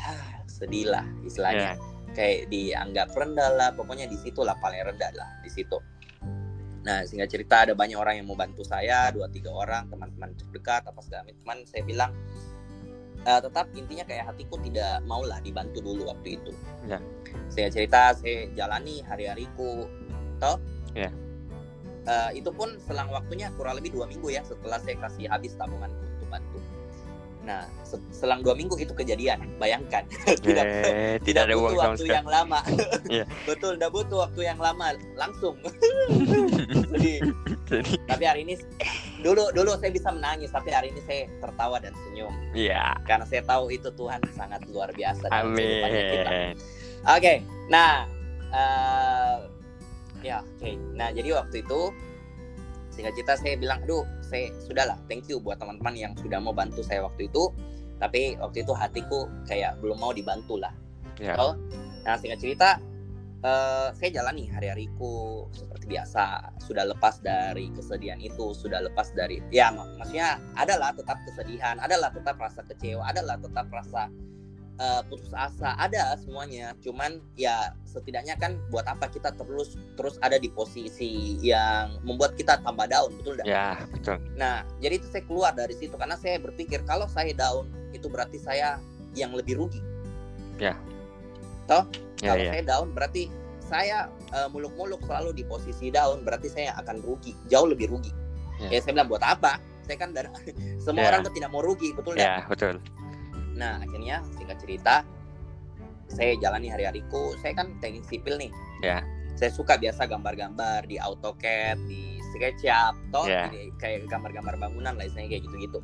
hah, 0.00 0.40
sedih 0.48 0.88
lah 0.88 1.04
istilahnya 1.22 1.76
Ya. 1.76 2.14
kayak 2.16 2.48
dianggap 2.48 3.12
rendah 3.12 3.52
lah 3.52 3.68
pokoknya 3.76 4.08
di 4.08 4.16
situ 4.16 4.40
lah 4.40 4.56
paling 4.58 4.80
rendah 4.80 5.12
lah 5.12 5.28
di 5.44 5.52
situ 5.52 5.76
nah 6.82 7.04
singkat 7.04 7.28
cerita 7.28 7.68
ada 7.68 7.76
banyak 7.76 8.00
orang 8.00 8.16
yang 8.16 8.26
mau 8.26 8.34
bantu 8.34 8.64
saya 8.64 9.12
dua 9.12 9.28
tiga 9.28 9.52
orang 9.52 9.92
teman-teman 9.92 10.32
terdekat 10.34 10.88
apa 10.88 10.98
segala 11.04 11.28
macam 11.28 11.36
Cuman 11.44 11.58
saya 11.68 11.82
bilang 11.84 12.10
eh, 13.28 13.40
tetap 13.44 13.66
intinya 13.76 14.04
kayak 14.08 14.24
hatiku 14.32 14.56
tidak 14.64 15.04
mau 15.04 15.20
lah 15.20 15.36
dibantu 15.44 15.84
dulu 15.84 16.08
waktu 16.08 16.40
itu 16.40 16.52
Ya. 16.88 16.96
saya 17.52 17.68
cerita 17.68 18.16
saya 18.16 18.48
jalani 18.56 19.04
hari-hariku 19.04 19.84
toh 20.40 20.56
Ya. 20.96 21.12
Eh, 22.08 22.40
itu 22.40 22.48
pun 22.56 22.72
selang 22.88 23.12
waktunya 23.12 23.52
kurang 23.52 23.76
lebih 23.76 23.92
dua 23.92 24.08
minggu 24.08 24.32
ya 24.32 24.40
setelah 24.40 24.80
saya 24.80 24.96
kasih 24.96 25.28
habis 25.28 25.52
tabunganku 25.60 26.00
untuk 26.16 26.28
bantu 26.32 26.58
Nah, 27.48 27.64
selang 28.12 28.44
dua 28.44 28.52
minggu 28.52 28.76
itu 28.76 28.92
kejadian. 28.92 29.40
Bayangkan, 29.56 30.04
tidak 30.44 30.68
eh, 30.68 31.16
tidak 31.26 31.48
ada 31.48 31.56
butuh 31.56 31.64
uang 31.64 31.76
waktu 31.80 32.04
sekali. 32.04 32.18
yang 32.20 32.28
lama. 32.28 32.60
Iya. 33.08 33.24
Betul, 33.48 33.80
tidak 33.80 33.92
butuh 33.96 34.18
waktu 34.28 34.40
yang 34.44 34.60
lama, 34.60 34.92
langsung. 35.16 35.56
Jadi, 36.92 37.24
Tapi 38.04 38.24
hari 38.28 38.44
ini, 38.44 38.60
dulu 39.24 39.48
dulu 39.56 39.80
saya 39.80 39.88
bisa 39.88 40.12
menangis, 40.12 40.52
tapi 40.52 40.76
hari 40.76 40.92
ini 40.92 41.00
saya 41.08 41.24
tertawa 41.40 41.80
dan 41.80 41.96
senyum 42.04 42.32
ya, 42.52 42.92
karena 43.08 43.24
saya 43.24 43.40
tahu 43.48 43.72
itu 43.72 43.88
Tuhan 43.96 44.20
sangat 44.36 44.60
luar 44.68 44.92
biasa. 44.92 45.32
amin. 45.32 46.52
Oke, 47.08 47.40
nah, 47.72 48.04
eh, 48.52 49.36
ya 50.22 50.42
oke. 50.42 50.70
Nah, 50.94 51.10
jadi 51.14 51.34
waktu 51.38 51.62
itu 51.62 51.80
singkat 52.90 53.14
cerita 53.14 53.34
saya 53.38 53.54
bilang, 53.54 53.78
aduh, 53.86 54.02
saya 54.26 54.50
sudahlah, 54.66 54.98
thank 55.06 55.30
you 55.30 55.38
buat 55.38 55.62
teman-teman 55.62 55.94
yang 55.94 56.12
sudah 56.18 56.42
mau 56.42 56.50
bantu 56.50 56.82
saya 56.82 57.06
waktu 57.06 57.30
itu. 57.30 57.50
Tapi 57.98 58.38
waktu 58.38 58.62
itu 58.62 58.72
hatiku 58.74 59.26
kayak 59.46 59.78
belum 59.82 59.98
mau 59.98 60.14
dibantu 60.14 60.58
lah. 60.58 60.74
Ya. 61.18 61.34
Oh, 61.34 61.58
nah 62.06 62.14
singkat 62.14 62.38
cerita, 62.38 62.78
eh, 63.42 63.88
saya 63.90 64.10
jalani 64.14 64.46
hari-hariku 64.46 65.46
seperti 65.50 65.90
biasa. 65.90 66.54
Sudah 66.62 66.86
lepas 66.86 67.18
dari 67.18 67.70
kesedihan 67.74 68.18
itu, 68.22 68.54
sudah 68.54 68.82
lepas 68.86 69.10
dari, 69.18 69.42
ya 69.50 69.74
mak- 69.74 69.98
maksudnya 69.98 70.38
adalah 70.54 70.94
tetap 70.94 71.18
kesedihan, 71.26 71.78
adalah 71.82 72.10
tetap 72.14 72.38
rasa 72.38 72.62
kecewa, 72.66 73.02
adalah 73.10 73.34
tetap 73.38 73.66
rasa 73.70 74.06
eh, 74.78 75.02
putus 75.10 75.30
asa, 75.34 75.74
ada 75.76 76.14
semuanya. 76.22 76.72
Cuman 76.80 77.18
ya 77.34 77.74
setidaknya 77.84 78.38
kan 78.38 78.56
buat 78.70 78.86
apa 78.86 79.10
kita 79.10 79.34
terus 79.34 79.74
terus 79.98 80.16
ada 80.22 80.38
di 80.38 80.48
posisi 80.48 81.36
yang 81.42 81.98
membuat 82.06 82.38
kita 82.38 82.62
tambah 82.62 82.86
down, 82.86 83.10
betul 83.18 83.36
nggak? 83.38 83.46
Ya, 83.46 83.82
betul. 83.90 84.16
Nah, 84.38 84.62
jadi 84.78 85.02
itu 85.02 85.06
saya 85.10 85.26
keluar 85.26 85.52
dari 85.52 85.74
situ 85.74 85.94
karena 85.98 86.14
saya 86.16 86.38
berpikir 86.38 86.82
kalau 86.86 87.10
saya 87.10 87.34
down 87.34 87.66
itu 87.90 88.06
berarti 88.06 88.38
saya 88.38 88.78
yang 89.18 89.34
lebih 89.34 89.58
rugi. 89.58 89.82
Ya, 90.58 90.74
kalau 92.24 92.42
ya. 92.42 92.50
saya 92.50 92.62
down 92.66 92.90
berarti 92.96 93.30
saya 93.68 94.08
eh, 94.32 94.48
muluk-muluk 94.48 95.04
selalu 95.04 95.36
di 95.36 95.44
posisi 95.44 95.92
down 95.92 96.24
berarti 96.24 96.48
saya 96.48 96.74
akan 96.80 97.04
rugi, 97.04 97.36
jauh 97.52 97.68
lebih 97.68 97.92
rugi. 97.92 98.10
Ya. 98.58 98.74
Ya, 98.74 98.78
saya 98.82 98.98
bilang 98.98 99.10
buat 99.12 99.22
apa? 99.22 99.60
Saya 99.86 99.96
kan 100.00 100.10
dari 100.16 100.28
semua 100.84 101.06
Ya. 101.06 101.08
orang 101.14 101.20
tuh 101.28 101.34
tidak 101.36 101.50
mau 101.52 101.62
rugi, 101.62 101.94
betul 101.94 102.16
nggak? 102.16 102.26
Ya, 102.26 102.42
betul. 102.48 102.80
Nah, 103.58 103.82
akhirnya 103.82 104.22
singkat 104.38 104.62
cerita 104.62 105.02
saya 106.08 106.38
jalani 106.40 106.72
hari-hariku. 106.72 107.36
Saya 107.42 107.52
kan 107.58 107.76
teknik 107.82 108.06
sipil 108.08 108.38
nih. 108.40 108.52
Ya. 108.80 109.04
Saya 109.36 109.52
suka 109.54 109.78
biasa 109.78 110.08
gambar-gambar 110.08 110.88
di 110.88 110.98
AutoCAD, 110.98 111.78
di 111.86 112.18
SketchUp, 112.34 112.94
toh 113.14 113.26
ini 113.26 113.70
kayak 113.78 114.10
gambar-gambar 114.10 114.58
bangunan 114.58 114.98
lah 114.98 115.04
istilahnya 115.06 115.38
kayak 115.38 115.44
gitu-gitu. 115.46 115.78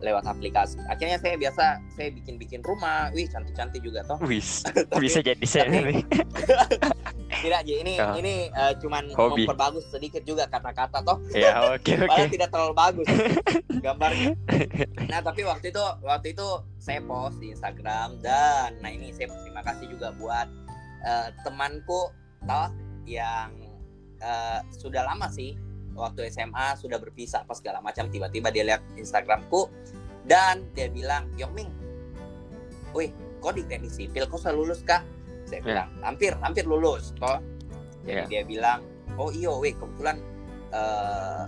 Lewat 0.00 0.24
aplikasi. 0.24 0.80
Akhirnya 0.86 1.16
saya 1.16 1.36
biasa 1.36 1.64
saya 1.90 2.08
bikin-bikin 2.10 2.60
rumah. 2.60 3.12
Wih, 3.12 3.24
cantik-cantik 3.26 3.80
juga 3.80 4.00
toh. 4.02 4.16
Wis, 4.22 4.64
Tapi- 4.66 4.96
bisa 4.98 5.20
jadi 5.20 5.44
saya 5.44 5.68
tapi-. 5.68 6.04
Tidak, 7.40 7.60
Ji. 7.62 7.80
ini 7.80 7.94
Oh. 7.96 8.16
ini 8.16 8.34
eh, 8.48 8.72
cuman 8.76 9.04
Hobi. 9.12 9.44
memperbagus 9.44 9.88
sedikit 9.88 10.20
juga 10.22 10.44
kata-kata 10.44 11.00
toh. 11.00 11.16
Ya, 11.30 11.72
oke, 11.72 11.88
oke. 12.04 12.04
Padahal 12.06 12.28
tidak 12.28 12.48
terlalu 12.50 12.74
bagus 12.74 13.06
gambarnya. 13.78 14.32
Nah 15.06 15.20
tapi 15.20 15.40
waktu 15.42 15.70
itu 15.70 15.84
waktu 16.02 16.26
itu 16.30 16.48
saya 16.76 17.00
post 17.00 17.38
di 17.38 17.48
Instagram 17.50 18.20
dan 18.20 18.76
nah 18.78 18.88
ini 18.88 19.08
saya 19.10 19.28
berterima 19.28 19.62
kasih 19.62 19.88
juga 19.88 20.12
buat 20.12 20.48
eh, 21.00 21.28
temanku 21.40 22.12
toh 22.42 22.68
yang 23.06 23.56
eh, 24.18 24.60
sudah 24.70 25.06
lama 25.06 25.28
sih 25.28 25.56
waktu 25.92 26.28
SMA 26.28 26.74
sudah 26.74 26.96
berpisah 26.96 27.42
apa 27.42 27.52
segala 27.52 27.78
macam 27.78 28.06
tiba-tiba 28.06 28.48
dia 28.48 28.64
lihat 28.64 28.82
Instagramku 28.94 29.68
dan 30.22 30.66
dia 30.70 30.86
bilang 30.86 31.26
Yongming, 31.34 31.70
wih 32.92 33.10
kok 33.38 33.52
di 33.52 33.64
teknik 33.64 33.88
sipil 33.88 34.24
kok 34.24 34.38
selalu 34.38 34.68
lulus 34.68 34.82
kah? 34.82 35.02
Saya 35.42 35.58
Ya. 35.58 35.66
bilang 35.66 35.88
hampir 36.00 36.32
hampir 36.38 36.64
lulus 36.64 37.10
toh. 37.16 37.40
Jadi 38.02 38.22
Ya. 38.22 38.26
dia 38.28 38.42
bilang 38.44 38.80
oh 39.16 39.28
iyo 39.28 39.58
weh 39.58 39.72
kebetulan 39.72 40.20
eh, 40.70 41.44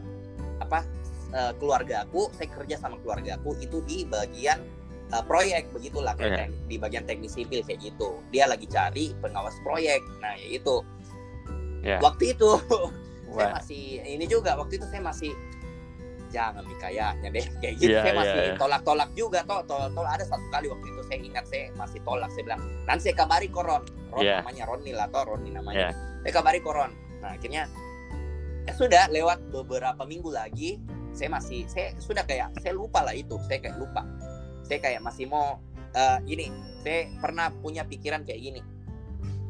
apa 0.58 0.82
eh, 1.30 1.52
keluargaku 1.56 2.28
saya 2.32 2.50
kerja 2.50 2.76
sama 2.76 2.98
keluargaku 2.98 3.54
itu 3.56 3.78
di 3.82 4.02
bagian 4.02 4.58
eh, 5.08 5.24
proyek 5.24 5.70
begitulah 5.70 6.12
kayak 6.12 6.50
teknik- 6.50 6.66
di 6.66 6.76
bagian 6.76 7.04
teknik 7.04 7.30
sipil 7.30 7.62
kayak 7.62 7.80
gitu 7.80 8.18
dia 8.28 8.44
lagi 8.44 8.66
cari 8.66 9.14
pengawas 9.16 9.54
proyek 9.62 10.02
nah 10.18 10.34
ya 10.34 10.48
itu 10.52 10.76
Ya. 11.82 11.98
waktu 11.98 12.30
itu 12.32 12.46
saya 13.34 13.50
masih 13.56 13.82
ini 14.02 14.24
juga 14.26 14.50
waktu 14.56 14.74
itu 14.76 14.86
saya 14.88 15.02
masih 15.02 15.32
jangan 16.32 16.64
nih 16.64 16.78
kayaknya 16.80 17.28
deh 17.28 17.46
kayak 17.60 17.74
gitu 17.76 17.92
Iya, 17.92 18.00
saya 18.00 18.12
iya, 18.12 18.20
masih 18.20 18.40
iya. 18.40 18.54
tolak-tolak 18.56 19.10
juga 19.12 19.40
toh 19.44 19.60
tol 19.68 19.84
tol 19.92 20.06
ada 20.08 20.24
satu 20.24 20.46
kali 20.48 20.66
waktu 20.72 20.86
itu 20.88 21.00
saya 21.04 21.18
ingat 21.20 21.44
saya 21.44 21.64
masih 21.76 22.00
tolak 22.02 22.30
saya 22.32 22.44
bilang 22.48 22.60
nanti 22.88 23.00
saya 23.10 23.14
kabari 23.20 23.48
koron 23.52 23.82
Ron 24.12 24.22
Iya. 24.24 24.40
namanya 24.40 24.64
Roni 24.68 24.92
lah 24.92 25.06
toh 25.12 25.22
Roni 25.28 25.50
namanya 25.52 25.76
Iya. 25.76 25.90
saya 26.24 26.32
kabari 26.32 26.60
koron 26.64 26.90
nah 27.20 27.36
akhirnya 27.36 27.68
ya 28.64 28.72
sudah 28.72 29.04
lewat 29.12 29.38
beberapa 29.52 30.02
minggu 30.06 30.30
lagi 30.32 30.80
saya 31.12 31.28
masih 31.28 31.68
saya 31.68 31.92
sudah 32.00 32.24
kayak 32.24 32.56
saya 32.64 32.72
lupa 32.72 33.04
lah 33.04 33.12
itu 33.12 33.36
saya 33.44 33.60
kayak 33.60 33.76
lupa 33.76 34.00
saya 34.64 34.78
kayak 34.80 35.00
masih 35.04 35.28
mau 35.28 35.60
eh, 35.92 36.18
gini 36.24 36.48
saya 36.80 37.12
pernah 37.20 37.52
punya 37.52 37.84
pikiran 37.84 38.24
kayak 38.24 38.40
gini 38.40 38.60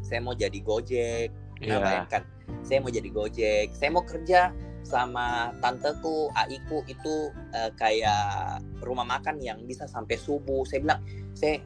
saya 0.02 0.18
mau 0.18 0.34
jadi 0.34 0.58
gojek 0.58 1.30
Nah, 1.62 1.78
ya. 1.78 1.78
bayangkan, 1.78 2.22
saya 2.62 2.78
mau 2.80 2.90
jadi 2.90 3.08
Gojek, 3.08 3.68
saya 3.74 3.90
mau 3.90 4.04
kerja 4.04 4.50
sama 4.82 5.54
tanteku, 5.62 6.28
aiku 6.34 6.82
itu 6.86 7.30
eh, 7.54 7.70
kayak 7.78 8.60
rumah 8.82 9.06
makan 9.06 9.38
yang 9.38 9.62
bisa 9.64 9.86
sampai 9.86 10.18
subuh. 10.18 10.66
Saya 10.66 10.82
bilang, 10.82 11.00
saya 11.32 11.62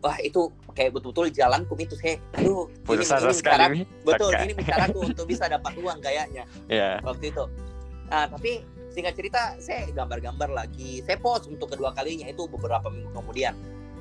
wah 0.00 0.16
itu 0.22 0.48
kayak 0.72 0.96
betul-betul 0.96 1.28
jalanku 1.28 1.76
itu 1.76 1.92
saya 2.00 2.16
aduh 2.32 2.64
Putus 2.88 3.12
ini, 3.12 3.16
asa 3.20 3.28
ini 3.28 3.36
sekali 3.36 3.60
cara- 3.60 3.68
nih. 3.68 3.84
betul 4.00 4.30
ini 4.32 4.52
bicaraku 4.56 4.98
untuk 5.12 5.24
bisa 5.28 5.44
dapat 5.44 5.72
uang 5.76 5.98
kayaknya. 6.00 6.44
Ya, 6.72 6.96
waktu 7.04 7.28
itu. 7.34 7.44
Nah 8.08 8.24
tapi 8.26 8.64
singkat 8.90 9.14
cerita 9.14 9.60
saya 9.60 9.86
gambar-gambar 9.92 10.50
lagi. 10.50 11.04
Saya 11.04 11.20
post 11.20 11.52
untuk 11.52 11.68
kedua 11.70 11.92
kalinya 11.92 12.26
itu 12.26 12.48
beberapa 12.48 12.88
minggu 12.88 13.12
kemudian. 13.12 13.54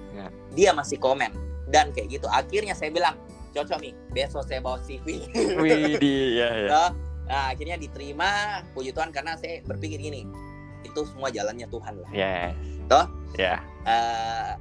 Ya. 0.09 0.25
dia 0.57 0.73
masih 0.73 0.97
komen 0.97 1.29
dan 1.69 1.93
kayak 1.93 2.09
gitu. 2.17 2.25
Akhirnya 2.25 2.73
saya 2.73 2.89
bilang 2.89 3.13
cocok 3.51 3.79
nih 3.81 3.93
besok 4.11 4.43
saya 4.45 4.59
bawa 4.59 4.77
CV 4.81 5.25
wih 5.63 5.97
di 5.97 6.37
ya 6.37 6.49
ya. 6.55 6.67
Nah, 6.69 6.89
nah, 7.25 7.43
akhirnya 7.53 7.75
diterima 7.75 8.61
puji 8.73 8.91
Tuhan 8.91 9.09
karena 9.09 9.33
saya 9.35 9.61
berpikir 9.65 9.99
gini 9.99 10.25
itu 10.81 11.01
semua 11.05 11.27
jalannya 11.29 11.67
Tuhan 11.67 11.93
lah 11.99 12.11
Ya. 12.11 12.55
Toh? 12.87 13.05
Ya, 13.37 13.61
Eh, 13.85 14.51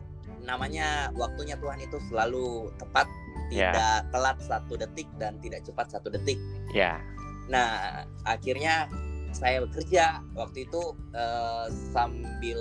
namanya 0.42 1.12
waktunya 1.14 1.56
Tuhan 1.56 1.80
itu 1.80 1.96
selalu 2.08 2.72
tepat 2.76 3.08
Ya. 3.48 3.72
tidak 3.72 4.12
telat 4.12 4.36
satu 4.44 4.76
detik 4.76 5.08
dan 5.16 5.40
tidak 5.40 5.64
cepat 5.64 5.88
satu 5.88 6.12
detik 6.12 6.36
ya. 6.68 7.00
Nah, 7.48 8.04
akhirnya 8.28 8.84
saya 9.32 9.64
bekerja 9.64 10.20
waktu 10.36 10.68
itu 10.68 10.82
eh, 11.16 11.66
sambil 11.92 12.60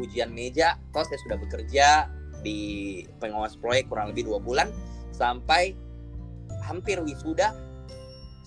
ujian 0.00 0.32
meja, 0.32 0.80
toh 0.96 1.04
saya 1.04 1.20
sudah 1.20 1.36
bekerja 1.36 2.08
di 2.40 2.60
pengawas 3.20 3.60
proyek 3.60 3.92
kurang 3.92 4.08
lebih 4.10 4.24
dua 4.26 4.40
bulan 4.40 4.72
sampai 5.12 5.76
hampir 6.64 6.98
wisuda. 7.00 7.52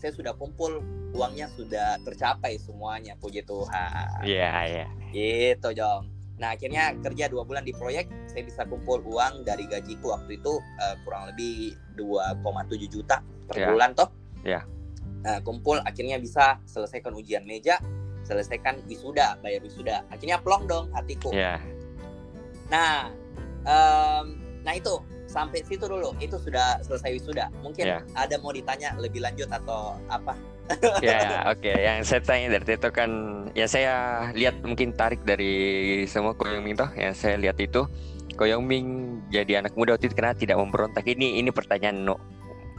Saya 0.02 0.12
sudah 0.12 0.34
kumpul 0.36 0.84
uangnya 1.16 1.48
sudah 1.56 1.98
tercapai 2.04 2.60
semuanya, 2.60 3.16
puji 3.18 3.42
Tuhan. 3.48 4.28
Iya, 4.28 4.54
iya. 4.68 4.88
Gitu, 5.16 5.72
Jong. 5.72 6.12
Nah, 6.36 6.52
akhirnya 6.52 6.92
kerja 7.00 7.32
dua 7.32 7.48
bulan 7.48 7.64
di 7.64 7.72
proyek, 7.72 8.12
saya 8.28 8.44
bisa 8.44 8.68
kumpul 8.68 9.00
uang 9.08 9.48
dari 9.48 9.64
gajiku 9.72 10.12
waktu 10.20 10.36
itu 10.36 10.60
eh, 10.60 10.96
kurang 11.08 11.32
lebih 11.32 11.72
2,7 11.96 12.92
juta 12.92 13.24
per 13.48 13.56
Ya. 13.56 13.72
bulan, 13.72 13.96
toh. 13.96 14.12
Ya. 14.44 14.68
Nah, 15.24 15.40
kumpul 15.48 15.80
akhirnya 15.88 16.20
bisa 16.20 16.60
selesaikan 16.68 17.16
ujian 17.16 17.48
meja, 17.48 17.80
selesaikan 18.28 18.84
wisuda, 18.86 19.40
bayar 19.40 19.64
wisuda. 19.64 20.04
Akhirnya 20.12 20.44
plong 20.44 20.68
dong 20.68 20.92
hatiku. 20.92 21.32
Ya. 21.32 21.58
Nah, 22.68 23.10
em, 23.64 24.26
nah 24.62 24.74
itu 24.76 24.98
sampai 25.36 25.60
situ 25.68 25.84
dulu. 25.84 26.16
Itu 26.24 26.40
sudah 26.40 26.80
selesai 26.80 27.12
wisuda. 27.20 27.52
Mungkin 27.60 27.84
Ya. 27.84 28.00
ada 28.16 28.40
mau 28.40 28.56
ditanya 28.56 28.96
lebih 28.96 29.20
lanjut 29.20 29.52
atau 29.52 30.00
apa? 30.08 30.32
Ya, 31.06 31.46
oke. 31.46 31.70
Yang 31.70 32.10
saya 32.10 32.22
tanya 32.26 32.58
dari 32.58 32.74
itu 32.74 32.90
kan, 32.90 33.12
yang 33.54 33.70
saya 33.70 33.94
lihat 34.34 34.64
mungkin 34.66 34.98
tarik 34.98 35.22
dari 35.22 35.54
semua 36.10 36.34
Koyong 36.34 36.66
Ming 36.66 36.74
toh, 36.74 36.90
yang 36.98 37.14
saya 37.14 37.38
lihat 37.38 37.62
itu 37.62 37.86
Koyong 38.34 38.66
Ming 38.66 38.88
jadi 39.30 39.62
anak 39.62 39.78
muda 39.78 39.94
waktu 39.94 40.10
itu 40.10 40.18
karena 40.18 40.34
tidak 40.34 40.58
memberontak. 40.58 41.06
Ini 41.06 41.38
ini 41.38 41.54
pertanyaan 41.54 42.02
no, 42.02 42.18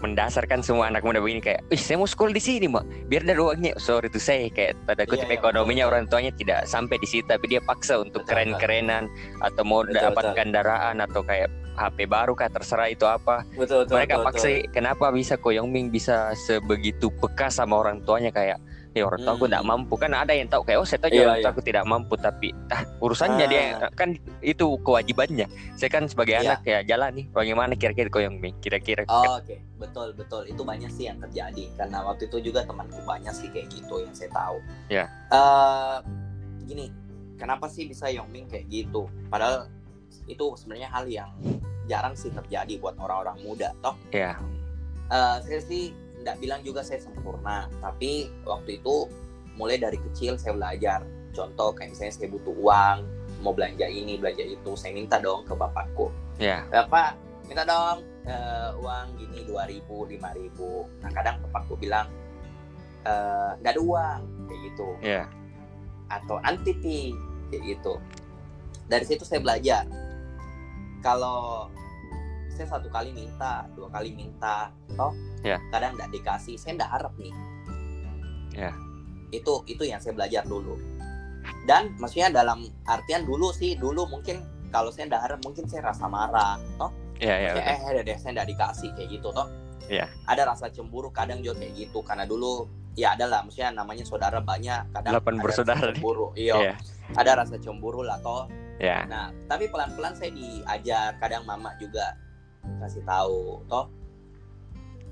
mendasarkan 0.04 0.60
semua 0.60 0.92
anak 0.92 1.00
muda 1.04 1.22
begini 1.22 1.40
kayak, 1.40 1.64
ih 1.72 1.80
saya 1.80 1.96
mau 1.96 2.08
sekolah 2.08 2.32
di 2.36 2.42
sini 2.42 2.66
mak, 2.68 2.84
biar 3.08 3.24
ada 3.24 3.40
uangnya. 3.40 3.72
Sorry 3.80 4.12
itu 4.12 4.20
saya 4.20 4.52
kayak 4.52 4.76
tanda 4.84 5.04
kutip 5.08 5.24
Iya, 5.26 5.32
iya, 5.32 5.38
ekonominya 5.40 5.84
betul. 5.88 5.92
orang 5.96 6.04
tuanya 6.12 6.32
tidak 6.36 6.60
sampai 6.68 6.96
di 7.00 7.08
situ, 7.08 7.24
tapi 7.24 7.44
dia 7.48 7.60
paksa 7.64 8.00
untuk 8.00 8.24
Betul, 8.24 8.30
keren-kerenan 8.36 9.08
atau 9.40 9.62
mau 9.64 9.80
Betul, 9.82 9.96
dapat 10.04 10.24
betul. 10.28 10.36
kendaraan 10.36 10.96
atau 11.00 11.20
kayak 11.24 11.48
HP 11.76 12.08
baru 12.08 12.32
kah 12.32 12.48
terserah 12.48 12.88
itu 12.88 13.04
apa 13.04 13.44
Betul, 13.52 13.84
mereka 13.92 14.24
paksa 14.24 14.64
kenapa 14.72 15.12
bisa 15.12 15.36
Koyong 15.36 15.68
Ming 15.68 15.92
bisa 15.92 16.32
sebegitu 16.32 17.12
peka 17.20 17.52
sama 17.52 17.76
orang 17.76 18.00
tuanya 18.00 18.32
kayak 18.32 18.56
ya 18.96 19.04
orang 19.04 19.20
tua 19.20 19.32
aku 19.32 19.44
Hmm. 19.44 19.52
tidak 19.52 19.64
mampu 19.66 19.94
kan 19.94 20.10
ada 20.10 20.32
yang 20.32 20.48
tahu 20.48 20.62
kayak 20.64 20.78
oh 20.80 20.88
saya 20.88 20.98
tahu 20.98 21.10
Iya, 21.12 21.20
orang 21.20 21.36
tua 21.36 21.42
iya. 21.42 21.52
aku 21.52 21.60
tidak 21.60 21.84
mampu 21.84 22.14
tapi 22.16 22.48
ah 22.66 22.82
urusannya 22.98 23.44
Ah. 23.44 23.48
dia 23.48 23.62
kan 23.92 24.08
itu 24.40 24.66
kewajibannya 24.80 25.46
saya 25.74 25.90
kan 25.90 26.04
sebagai 26.06 26.32
Iya. 26.32 26.42
anak 26.48 26.60
ya 26.64 26.78
jalan 26.82 27.10
nih 27.12 27.26
bagaimana 27.28 27.72
kira-kira 27.74 28.08
Koyong 28.08 28.40
Ming 28.40 28.56
kira-kira 28.58 29.04
Oh, 29.06 29.36
Oke, 29.36 29.60
betul 29.76 30.16
betul 30.16 30.48
itu 30.48 30.64
banyak 30.64 30.88
sih 30.88 31.06
yang 31.06 31.20
terjadi 31.20 31.68
karena 31.76 32.00
waktu 32.00 32.24
itu 32.24 32.40
juga 32.42 32.64
temanku 32.64 32.96
banyak 33.02 33.30
sih 33.30 33.46
kayak 33.46 33.68
gitu 33.68 34.00
yang 34.00 34.10
saya 34.10 34.32
tahu. 34.32 34.56
Ya. 34.88 35.04
Eh, 35.28 35.96
gini, 36.64 36.88
kenapa 37.36 37.68
sih 37.68 37.84
bisa 37.84 38.08
Yongming 38.08 38.48
kayak 38.48 38.64
gitu? 38.66 39.04
Padahal 39.26 39.68
itu 40.24 40.56
sebenarnya 40.56 40.88
hal 40.88 41.04
yang 41.04 41.30
jarang 41.84 42.16
sih 42.16 42.32
terjadi 42.32 42.80
buat 42.80 42.96
orang-orang 42.96 43.36
muda, 43.44 43.70
toh. 43.78 43.94
ya 44.10 44.34
Eh, 45.06 45.36
saya 45.38 45.60
sih 45.60 45.94
nggak 46.26 46.42
bilang 46.42 46.60
juga 46.66 46.82
saya 46.82 46.98
sempurna, 46.98 47.70
tapi 47.78 48.26
waktu 48.42 48.82
itu 48.82 49.06
mulai 49.54 49.78
dari 49.78 49.94
kecil 50.10 50.34
saya 50.34 50.58
belajar. 50.58 51.06
Contoh 51.30 51.70
kayak 51.70 51.94
misalnya 51.94 52.14
saya 52.18 52.28
butuh 52.34 52.50
uang, 52.50 52.98
mau 53.46 53.54
belanja 53.54 53.86
ini, 53.86 54.18
belanja 54.18 54.42
itu, 54.42 54.74
saya 54.74 54.90
minta 54.90 55.22
dong 55.22 55.46
ke 55.46 55.54
bapakku. 55.54 56.10
ya 56.42 56.66
Bapak, 56.66 57.14
minta 57.46 57.62
dong 57.62 58.02
eh, 58.26 58.70
uang 58.82 59.06
gini 59.22 59.46
2000, 59.46 59.86
5000. 59.86 61.06
Nah, 61.06 61.10
kadang 61.14 61.36
bapakku 61.46 61.78
bilang 61.78 62.10
eh, 63.06 63.50
nggak 63.62 63.72
ada 63.78 63.82
uang 63.86 64.20
kayak 64.50 64.60
gitu. 64.66 64.88
ya 65.06 65.30
Atau 66.10 66.42
nanti 66.42 66.74
kayak 67.54 67.62
gitu. 67.62 68.02
Dari 68.90 69.06
situ 69.06 69.22
saya 69.22 69.38
belajar. 69.38 69.86
Kalau 71.06 71.70
saya 72.56 72.68
satu 72.72 72.88
kali 72.88 73.12
minta, 73.12 73.68
dua 73.76 73.92
kali 73.92 74.10
minta, 74.10 74.72
toh 74.96 75.12
Ya. 75.44 75.60
kadang 75.70 75.92
nggak 75.94 76.08
dikasih, 76.10 76.56
saya 76.56 76.74
nggak 76.74 76.90
harap 76.90 77.12
nih. 77.20 77.34
Ya. 78.56 78.72
Itu 79.30 79.62
itu 79.68 79.84
yang 79.84 80.00
saya 80.00 80.16
belajar 80.16 80.42
dulu. 80.42 80.80
Dan 81.68 81.94
maksudnya 81.98 82.32
dalam 82.32 82.64
artian 82.84 83.22
dulu 83.22 83.52
sih, 83.52 83.76
dulu 83.76 84.08
mungkin 84.08 84.42
kalau 84.70 84.90
saya 84.90 85.06
nggak 85.06 85.22
harap 85.22 85.40
mungkin 85.44 85.68
saya 85.68 85.92
rasa 85.92 86.08
marah, 86.08 86.56
toh 86.76 86.90
ya 87.16 87.32
ya 87.32 87.50
Kayak, 87.52 87.56
betul. 87.56 87.72
eh 87.72 87.80
ada 87.88 88.00
deh 88.04 88.16
saya 88.18 88.30
nggak 88.36 88.48
dikasih 88.52 88.88
kayak 88.92 89.08
gitu 89.08 89.28
toh 89.32 89.48
Iya. 89.86 90.04
ada 90.26 90.42
rasa 90.50 90.66
cemburu 90.68 91.08
kadang 91.08 91.40
juga 91.40 91.62
kayak 91.62 91.72
gitu 91.78 92.02
karena 92.02 92.26
dulu 92.26 92.66
ya 92.92 93.14
ada 93.14 93.24
lah 93.24 93.40
maksudnya 93.40 93.70
namanya 93.72 94.02
saudara 94.04 94.42
banyak 94.42 94.82
kadang 94.92 95.14
Delapan 95.16 95.34
ada 95.38 95.42
bersaudara 95.46 95.78
rasa 95.80 95.94
cemburu 95.94 96.26
iya 96.36 96.54
Iya. 96.60 96.72
ada 97.14 97.30
rasa 97.40 97.56
cemburu 97.56 98.02
lah 98.02 98.18
toh 98.20 98.50
ya 98.76 99.06
nah 99.08 99.30
tapi 99.46 99.70
pelan 99.70 99.94
pelan 99.96 100.12
saya 100.12 100.34
diajar 100.34 101.16
kadang 101.22 101.46
mama 101.48 101.70
juga 101.78 102.18
kasih 102.80 103.02
tahu. 103.04 103.62
Toh 103.66 103.86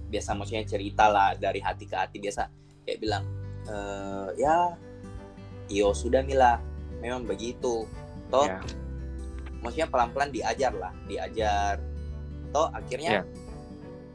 biasa 0.05 0.37
maksudnya 0.37 0.63
cerita 0.69 1.11
lah 1.11 1.35
dari 1.35 1.59
hati 1.59 1.85
ke 1.89 1.97
hati. 1.97 2.17
Biasa 2.21 2.43
kayak 2.85 2.99
bilang 3.01 3.25
eh 3.65 4.29
ya 4.39 4.77
iyo 5.73 5.91
sudah 5.97 6.21
Mila 6.23 6.61
memang 7.01 7.25
begitu. 7.25 7.89
Toh 8.29 8.47
ya. 8.49 8.61
maksudnya 9.65 9.89
pelan-pelan 9.89 10.31
diajar 10.31 10.73
lah 10.77 10.93
diajar. 11.09 11.81
Toh 12.53 12.69
akhirnya 12.71 13.21
Iya. 13.21 13.23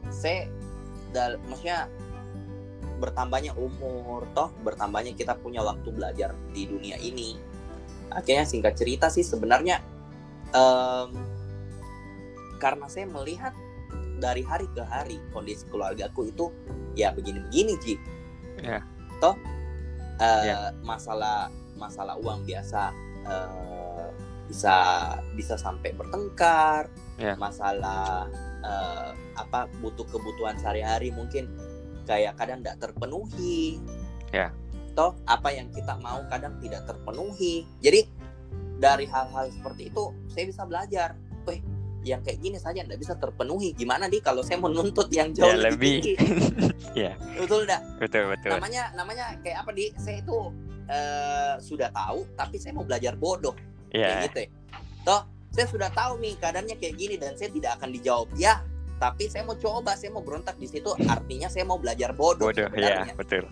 saya 0.08 0.40
dal 1.10 1.36
maksudnya 1.50 1.90
bertambahnya 3.02 3.52
umur. 3.58 4.24
Toh 4.32 4.54
bertambahnya 4.62 5.12
kita 5.16 5.34
punya 5.40 5.60
waktu 5.64 5.88
belajar 5.90 6.32
di 6.54 6.68
dunia 6.70 6.96
ini. 7.00 7.36
Akhirnya 8.10 8.42
singkat 8.46 8.74
cerita 8.78 9.06
sih 9.10 9.22
sebenarnya 9.22 9.82
em, 10.50 11.10
karena 12.60 12.86
saya 12.86 13.08
melihat 13.08 13.56
dari 14.20 14.44
hari 14.44 14.68
ke 14.76 14.84
hari 14.84 15.16
kondisi 15.32 15.64
keluargaku 15.72 16.28
itu 16.28 16.52
ya 16.92 17.10
begini-begini 17.10 17.74
Ji 17.80 17.94
Iya. 18.60 18.84
toh 19.18 19.32
eh, 20.20 20.52
Iya. 20.52 20.76
masalah 20.84 21.48
masalah 21.80 22.20
uang 22.20 22.44
biasa 22.44 22.92
eh, 23.24 24.08
bisa 24.44 24.76
bisa 25.32 25.56
sampai 25.56 25.96
bertengkar 25.96 26.92
Iya. 27.16 27.34
masalah 27.40 28.28
eh, 28.60 29.10
apa 29.40 29.64
butuh 29.80 30.04
kebutuhan 30.04 30.60
sehari-hari 30.60 31.08
mungkin 31.16 31.48
kayak 32.04 32.36
kadang 32.36 32.60
tidak 32.60 32.76
terpenuhi 32.84 33.80
Ya. 34.30 34.52
toh 34.92 35.16
apa 35.24 35.48
yang 35.54 35.72
kita 35.72 35.96
mau 36.04 36.20
kadang 36.28 36.60
tidak 36.60 36.84
terpenuhi 36.84 37.64
jadi 37.80 38.04
dari 38.76 39.08
hal-hal 39.08 39.48
seperti 39.48 39.88
itu 39.88 40.12
saya 40.28 40.44
bisa 40.50 40.62
belajar 40.68 41.16
weh 41.48 41.62
yang 42.04 42.24
kayak 42.24 42.40
gini 42.40 42.56
saja 42.56 42.80
tidak 42.80 42.96
bisa 42.96 43.14
terpenuhi 43.20 43.76
gimana 43.76 44.08
nih 44.08 44.24
kalau 44.24 44.40
saya 44.40 44.56
menuntut 44.56 45.12
yang 45.12 45.32
jauh 45.36 45.52
Ya, 45.52 45.56
lebih. 45.70 46.00
tinggi 46.00 46.14
Ya. 47.06 47.14
betul 47.38 47.68
dah 47.68 47.80
betul 48.00 48.32
betul 48.32 48.50
namanya 48.50 48.90
namanya 48.96 49.36
kayak 49.44 49.62
apa 49.62 49.70
di 49.76 49.92
saya 50.00 50.18
itu 50.24 50.36
eh, 50.90 51.54
sudah 51.60 51.92
tahu 51.92 52.24
tapi 52.34 52.56
saya 52.58 52.72
mau 52.74 52.82
belajar 52.88 53.14
bodoh 53.14 53.54
kayak 53.92 54.00
ya 54.00 54.24
gitu 54.26 54.38
ya. 54.46 54.48
Toh, 55.00 55.22
saya 55.50 55.66
sudah 55.66 55.88
tahu 55.90 56.20
nih 56.20 56.36
keadaannya 56.38 56.76
kayak 56.76 56.94
gini 57.00 57.14
dan 57.16 57.34
saya 57.34 57.50
tidak 57.50 57.80
akan 57.80 57.90
dijawab 57.90 58.28
ya. 58.36 58.60
Tapi 59.00 59.32
saya 59.32 59.48
mau 59.48 59.56
coba, 59.56 59.96
saya 59.96 60.12
mau 60.12 60.20
berontak 60.20 60.60
di 60.60 60.68
situ. 60.68 60.92
Artinya 61.08 61.48
saya 61.48 61.64
mau 61.64 61.80
belajar 61.80 62.12
bodoh, 62.12 62.52
bodoh 62.52 62.68
ya 62.76 63.08
betul 63.16 63.48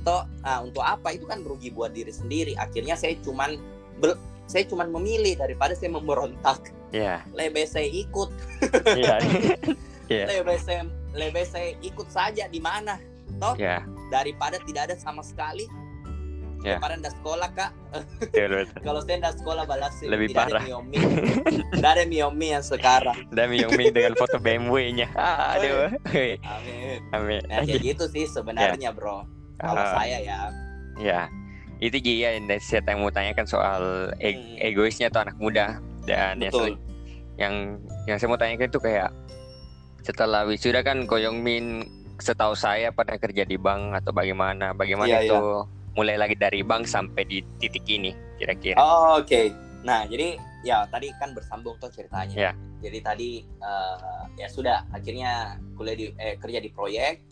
Toh, 0.00 0.22
ah, 0.46 0.62
untuk 0.64 0.80
apa 0.80 1.12
itu 1.12 1.28
kan 1.28 1.44
rugi 1.44 1.68
buat 1.74 1.92
diri 1.92 2.08
sendiri. 2.08 2.56
Akhirnya 2.56 2.96
saya 2.96 3.18
cuman 3.20 3.58
saya 4.46 4.62
cuman 4.70 4.88
memilih 4.94 5.34
daripada 5.36 5.74
saya 5.76 5.92
memberontak. 5.92 6.72
Ya 6.96 7.16
Lebih 7.32 7.66
saya 7.66 7.84
ikut, 7.84 8.30
ya 8.96 9.16
Iya. 10.06 10.24
saya 10.56 10.82
lebih 11.12 11.44
saya 11.44 11.74
ikut 11.80 12.08
saja 12.08 12.46
di 12.46 12.58
mana 12.58 12.96
ya 13.56 13.82
daripada 14.08 14.56
tidak 14.62 14.88
ada 14.88 14.96
sama 14.96 15.20
sekali. 15.20 15.66
Ya. 16.64 16.80
Daripada 16.80 16.94
ndak 16.98 17.14
sekolah 17.20 17.48
kak, 17.52 17.70
betul 18.18 18.48
betul 18.48 18.64
kalau 18.86 19.00
saya 19.02 19.16
ndak 19.20 19.34
sekolah 19.38 19.64
balas 19.66 19.92
Lebih 20.02 20.26
tidak 20.32 20.46
parah. 20.46 20.56
ada 20.56 20.66
miomi, 20.66 20.98
tidak 21.70 21.90
ada 21.92 22.04
miomi 22.06 22.46
yang 22.48 22.64
sekarang. 22.64 23.18
dan 23.30 23.46
Ming 23.50 23.92
dengan 23.92 24.14
foto 24.14 24.40
BMW-nya 24.40 25.06
aduh 25.52 25.94
Amin. 26.06 26.98
amin 27.12 27.40
Nah, 27.46 27.62
kayak 27.62 27.82
gitu 27.84 28.04
sih 28.08 28.24
sebenarnya 28.26 28.90
bro. 28.90 29.26
Kalau 29.56 29.78
Ah. 29.78 29.94
saya 29.94 30.18
ya. 30.18 30.38
Ya, 30.96 31.20
itu 31.78 31.96
Ji 31.98 32.24
ya 32.24 32.34
yang 32.34 32.48
saya 32.58 32.80
mau 32.96 33.12
tanyakan 33.12 33.46
soal 33.46 33.82
e- 34.16 34.32
Hmm. 34.32 34.56
egoisnya 34.58 35.06
tuh 35.06 35.22
anak 35.22 35.36
muda 35.36 35.78
dan 36.02 36.40
yang, 36.40 36.50
Betul. 36.50 36.74
sel- 36.74 36.80
yang 37.36 37.80
yang 38.08 38.16
saya 38.16 38.28
mau 38.32 38.40
tanyakan 38.40 38.68
itu 38.68 38.80
kayak 38.80 39.10
setelah 40.00 40.46
wisuda 40.46 40.80
kan 40.86 41.04
Koyong 41.04 41.42
Min 41.42 41.84
setahu 42.16 42.56
saya 42.56 42.88
pernah 42.94 43.20
kerja 43.20 43.44
di 43.44 43.60
bank 43.60 44.00
atau 44.00 44.12
bagaimana 44.14 44.72
bagaimana 44.72 45.20
Iya, 45.20 45.28
itu 45.28 45.40
mulai 45.96 46.16
lagi 46.16 46.36
dari 46.36 46.64
bank 46.64 46.88
sampai 46.88 47.24
di 47.28 47.44
titik 47.60 47.84
ini 47.88 48.12
kira-kira 48.40 48.76
Oh, 48.76 49.20
Oke. 49.20 49.52
Nah, 49.84 50.02
jadi 50.08 50.34
ya 50.66 50.82
tadi 50.90 51.14
kan 51.22 51.30
bersambung 51.30 51.78
tuh 51.78 51.86
ceritanya. 51.94 52.34
Ya. 52.34 52.52
Jadi 52.82 52.98
tadi 53.00 53.30
eh, 53.46 54.22
ya 54.34 54.48
sudah 54.50 54.82
akhirnya 54.90 55.62
kuliah 55.78 55.96
di 55.96 56.06
eh, 56.18 56.34
kerja 56.36 56.58
di 56.58 56.70
proyek 56.74 57.22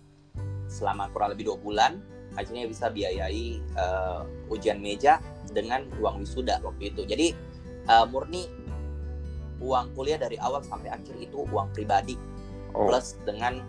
selama 0.70 1.10
kurang 1.10 1.34
lebih 1.34 1.50
dua 1.50 1.58
bulan. 1.58 1.92
Akhirnya 2.38 2.70
bisa 2.70 2.94
biayai 2.94 3.58
eh, 3.58 4.20
ujian 4.52 4.78
meja 4.78 5.18
dengan 5.50 5.82
uang 5.98 6.22
wisuda 6.22 6.62
waktu 6.62 6.94
itu. 6.94 7.02
Jadi 7.04 7.26
eh, 7.90 8.04
murni 8.06 8.46
uang 9.64 9.96
kuliah 9.96 10.20
dari 10.20 10.36
awal 10.36 10.60
sampai 10.60 10.92
akhir 10.92 11.16
itu 11.16 11.48
uang 11.48 11.72
pribadi. 11.72 12.20
Oh. 12.76 12.84
Plus 12.92 13.16
dengan 13.24 13.64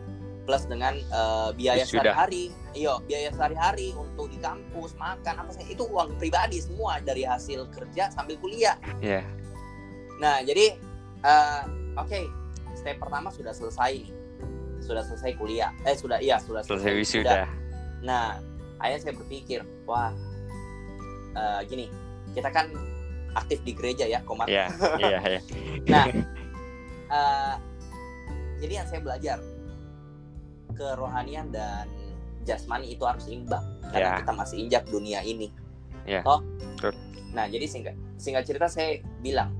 plus 0.45 0.69
dengan 0.69 0.93
eh, 0.93 1.49
biaya 1.58 1.81
sehari-hari, 1.81 2.53
iya 2.77 3.01
biaya 3.01 3.34
sehari-hari 3.34 3.97
untuk 3.97 4.29
di 4.29 4.38
kampus 4.38 4.93
makan 4.93 5.41
apa 5.41 5.51
sih 5.58 5.65
itu 5.73 5.84
uang 5.89 6.21
pribadi 6.21 6.62
semua 6.62 7.01
dari 7.01 7.25
hasil 7.25 7.65
kerja 7.73 8.13
sambil 8.13 8.38
kuliah. 8.38 8.77
ya 9.01 9.25
Nah 10.21 10.45
jadi 10.45 10.77
eh, 11.25 11.62
oke 11.97 12.21
step 12.77 13.01
pertama 13.01 13.34
sudah 13.34 13.58
selesai 13.58 14.05
nih, 14.05 14.13
sudah 14.86 15.01
selesai 15.01 15.34
kuliah, 15.34 15.73
eh 15.81 15.97
sudah 15.97 16.21
iya 16.21 16.38
sudah 16.38 16.62
selesai 16.62 16.93
wisuda. 16.93 17.49
Nah 18.05 18.38
akhirnya 18.77 19.01
saya 19.01 19.13
berpikir 19.17 19.65
wah 19.89 20.13
eh, 21.34 21.62
gini 21.65 21.89
kita 22.38 22.53
kan 22.53 22.69
aktif 23.35 23.59
di 23.61 23.71
gereja 23.71 24.03
ya 24.03 24.23
komat. 24.23 24.47
ya 24.47 24.65
iya 24.97 25.19
ya 25.21 25.41
Nah, 25.91 26.05
eh, 27.11 27.55
jadi 28.57 28.73
yang 28.79 28.87
saya 28.87 29.01
belajar 29.03 29.37
kerohanian 30.73 31.51
dan 31.51 31.87
jasmani 32.43 32.93
itu 32.93 33.03
harus 33.03 33.25
imbang 33.27 33.63
karena 33.89 34.09
Ya. 34.11 34.19
kita 34.21 34.33
masih 34.33 34.57
injak 34.59 34.83
dunia 34.87 35.21
ini. 35.21 35.49
Ya, 36.05 36.21
Toh? 36.21 36.41
betul. 36.77 36.93
Nah, 37.33 37.45
jadi 37.47 37.65
singkat 37.65 37.95
singkat 38.15 38.43
cerita 38.45 38.67
saya 38.67 39.01
bilang 39.19 39.51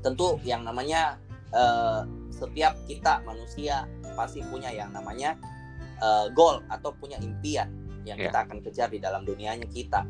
tentu 0.00 0.40
yang 0.42 0.64
namanya 0.64 1.20
eh, 1.52 2.00
setiap 2.32 2.74
kita 2.86 3.20
manusia 3.22 3.84
pasti 4.16 4.40
punya 4.42 4.72
yang 4.72 4.90
namanya 4.90 5.36
eh, 5.98 6.26
goal 6.32 6.64
atau 6.66 6.90
punya 6.92 7.20
impian 7.20 7.68
yang 8.02 8.18
Ya. 8.18 8.32
kita 8.32 8.38
akan 8.48 8.58
kejar 8.60 8.88
di 8.90 8.98
dalam 8.98 9.22
dunianya 9.22 9.68
kita. 9.68 10.02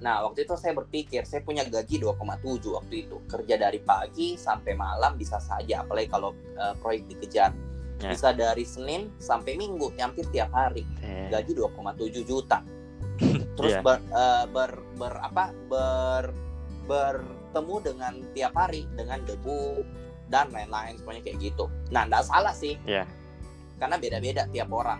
Nah, 0.00 0.24
waktu 0.24 0.48
itu 0.48 0.56
saya 0.56 0.72
berpikir, 0.72 1.28
saya 1.28 1.44
punya 1.44 1.60
gaji 1.68 2.00
2,7 2.00 2.72
waktu 2.72 2.94
itu. 3.04 3.16
Kerja 3.28 3.54
dari 3.60 3.80
pagi 3.84 4.34
sampai 4.40 4.72
malam 4.72 5.16
bisa 5.20 5.36
saja, 5.36 5.84
apalagi 5.84 6.08
kalau 6.08 6.32
eh, 6.56 6.74
proyek 6.80 7.04
dikejar. 7.08 7.52
Ya. 8.00 8.16
Bisa 8.16 8.32
dari 8.32 8.64
Senin 8.64 9.12
sampai 9.20 9.60
Minggu, 9.60 9.92
hampir 10.00 10.24
tiap 10.32 10.56
hari. 10.56 10.88
Eh, 11.04 11.28
Gaji 11.28 11.52
2,7 11.52 12.24
juta. 12.24 12.64
terus 13.56 13.76
Iya. 13.76 13.84
ber, 13.84 13.98
eh, 14.00 14.44
ber 14.48 14.70
ber 14.96 15.14
apa 15.20 15.52
ber 15.68 16.24
bertemu 16.88 17.76
dengan 17.84 18.12
tiap 18.32 18.56
hari 18.56 18.88
dengan 18.96 19.20
debu 19.22 19.84
dan 20.32 20.48
lain-lain 20.48 20.96
semuanya 20.96 21.22
kayak 21.22 21.38
gitu 21.38 21.68
nah 21.92 22.08
nggak 22.08 22.24
salah 22.24 22.54
sih 22.56 22.80
Iya. 22.88 23.04
karena 23.76 24.00
beda-beda 24.00 24.48
tiap 24.48 24.72
orang 24.72 24.98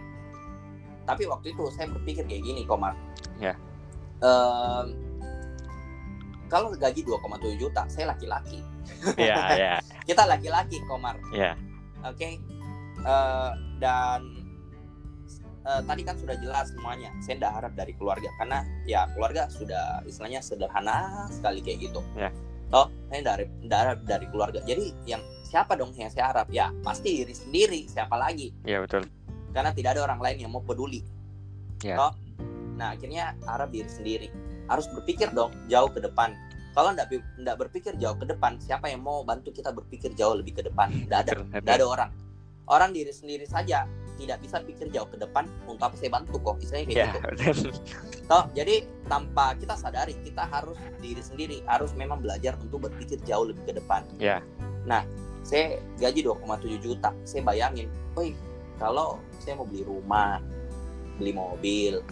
tapi 1.08 1.24
waktu 1.26 1.56
itu 1.56 1.64
saya 1.72 1.88
berpikir 1.90 2.28
kayak 2.28 2.42
gini 2.44 2.62
Komar 2.68 2.94
Iya. 3.40 3.56
Em, 4.20 4.86
kalau 6.50 6.74
gaji 6.74 7.00
2,7 7.06 7.56
juta 7.56 7.86
saya 7.88 8.12
laki-laki 8.12 8.60
Iya, 9.16 9.36
iya, 9.58 9.74
kita 10.04 10.28
laki-laki 10.28 10.82
Komar 10.84 11.16
iya. 11.32 11.56
Oke. 12.04 12.40
Eh, 13.00 13.50
dan 13.80 14.20
eh, 15.64 15.80
tadi 15.84 16.02
kan 16.04 16.16
sudah 16.16 16.36
jelas 16.40 16.72
semuanya. 16.72 17.12
Saya 17.24 17.40
tidak 17.40 17.52
harap 17.56 17.72
dari 17.76 17.92
keluarga 17.96 18.28
karena 18.40 18.64
ya 18.84 19.08
keluarga 19.12 19.48
sudah 19.52 20.04
istilahnya 20.04 20.40
sederhana 20.40 21.28
sekali 21.32 21.60
kayak 21.64 21.90
gitu. 21.90 22.00
Ya. 22.16 22.32
Toh, 22.70 22.86
saya 23.10 23.18
tidak 23.42 23.78
harap, 23.82 23.98
dari 24.06 24.26
keluarga. 24.30 24.62
Jadi 24.62 24.94
yang 25.02 25.18
siapa 25.42 25.74
dong 25.74 25.90
yang 25.98 26.12
saya 26.12 26.30
harap? 26.30 26.46
Ya 26.54 26.70
pasti 26.86 27.24
diri 27.24 27.34
sendiri. 27.34 27.80
Siapa 27.90 28.14
lagi? 28.14 28.54
Iya, 28.62 28.86
betul. 28.86 29.10
Karena 29.50 29.74
tidak 29.74 29.98
ada 29.98 30.06
orang 30.06 30.22
lain 30.22 30.46
yang 30.46 30.52
mau 30.54 30.62
peduli. 30.62 31.02
Ya. 31.82 31.98
Toh, 31.98 32.12
nah 32.80 32.96
akhirnya 32.96 33.36
harap 33.44 33.68
diri 33.68 33.90
sendiri. 33.92 34.28
Harus 34.72 34.88
berpikir 34.88 35.28
dong 35.36 35.52
jauh 35.68 35.92
ke 35.92 36.00
depan. 36.00 36.32
Kalau 36.72 36.96
tidak 36.96 37.12
tidak 37.12 37.56
berpikir 37.60 37.92
jauh 38.00 38.16
ke 38.16 38.24
depan, 38.24 38.56
siapa 38.56 38.88
yang 38.88 39.04
mau 39.04 39.20
bantu 39.20 39.52
kita 39.52 39.68
berpikir 39.68 40.16
jauh 40.16 40.32
lebih 40.32 40.56
ke 40.56 40.62
depan? 40.64 40.88
Tidak 40.88 41.18
ada. 41.28 41.32
Tidak 41.36 41.74
ada 41.76 41.84
orang. 41.84 42.10
Orang 42.70 42.96
diri 42.96 43.12
sendiri 43.12 43.44
saja 43.44 43.84
tidak 44.20 44.38
bisa 44.44 44.60
pikir 44.60 44.86
jauh 44.92 45.08
ke 45.08 45.16
depan 45.16 45.48
untuk 45.64 45.90
apa 45.90 45.96
saya 45.96 46.12
bantu 46.12 46.36
kok 46.44 46.60
istilahnya 46.60 46.86
kayak 46.86 46.96
Iya, 47.00 47.12
gitu. 47.56 47.68
Toh, 48.28 48.44
jadi 48.52 48.84
tanpa 49.08 49.56
kita 49.56 49.74
sadari 49.80 50.14
kita 50.20 50.44
harus 50.44 50.76
diri 51.00 51.24
sendiri 51.24 51.64
harus 51.64 51.96
memang 51.96 52.20
belajar 52.20 52.54
untuk 52.60 52.86
berpikir 52.86 53.16
jauh 53.24 53.48
lebih 53.48 53.64
ke 53.64 53.72
depan. 53.80 54.04
Iya. 54.20 54.44
Nah, 54.84 55.02
saya 55.40 55.80
gaji 55.96 56.20
2,7 56.20 56.78
juta. 56.84 57.10
Saya 57.24 57.42
bayangin, 57.42 57.88
"Woi, 58.12 58.36
kalau 58.76 59.18
saya 59.40 59.56
mau 59.56 59.64
beli 59.64 59.82
rumah, 59.88 60.38
beli 61.16 61.32
mobil, 61.32 62.04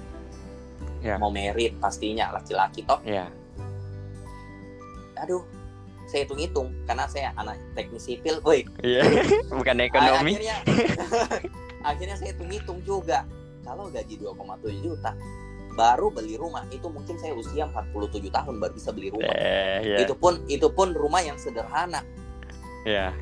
Iya. 0.99 1.15
mau 1.17 1.31
merit 1.31 1.79
pastinya 1.79 2.33
laki-laki 2.33 2.83
toh. 2.83 2.99
Iya. 3.03 3.31
Aduh, 5.19 5.43
saya 6.07 6.25
hitung-hitung 6.25 6.71
karena 6.85 7.05
saya 7.05 7.35
anak 7.35 7.59
teknik 7.75 7.99
sipil, 7.99 8.39
woi, 8.41 8.63
Iya. 8.81 9.03
Bukan 9.59 9.77
ekonomi. 9.79 10.39
akhirnya 10.39 10.57
akhirnya 11.91 12.17
saya 12.17 12.31
hitung-hitung 12.33 12.79
juga 12.83 13.27
kalau 13.63 13.87
gaji 13.89 14.17
2,7 14.17 14.33
juta 14.81 15.13
baru 15.75 16.11
beli 16.11 16.35
rumah 16.35 16.67
itu 16.69 16.89
mungkin 16.89 17.15
saya 17.17 17.31
usia 17.33 17.69
47 17.69 18.19
tahun 18.29 18.55
baru 18.59 18.73
bisa 18.75 18.91
beli 18.91 19.15
rumah 19.15 19.31
Eh, 19.31 19.79
iya. 19.85 19.99
itu 20.03 20.11
pun 20.13 20.43
itu 20.49 20.67
pun 20.69 20.91
rumah 20.91 21.21
yang 21.21 21.39
sederhana 21.39 22.03
Iya. 22.83 23.15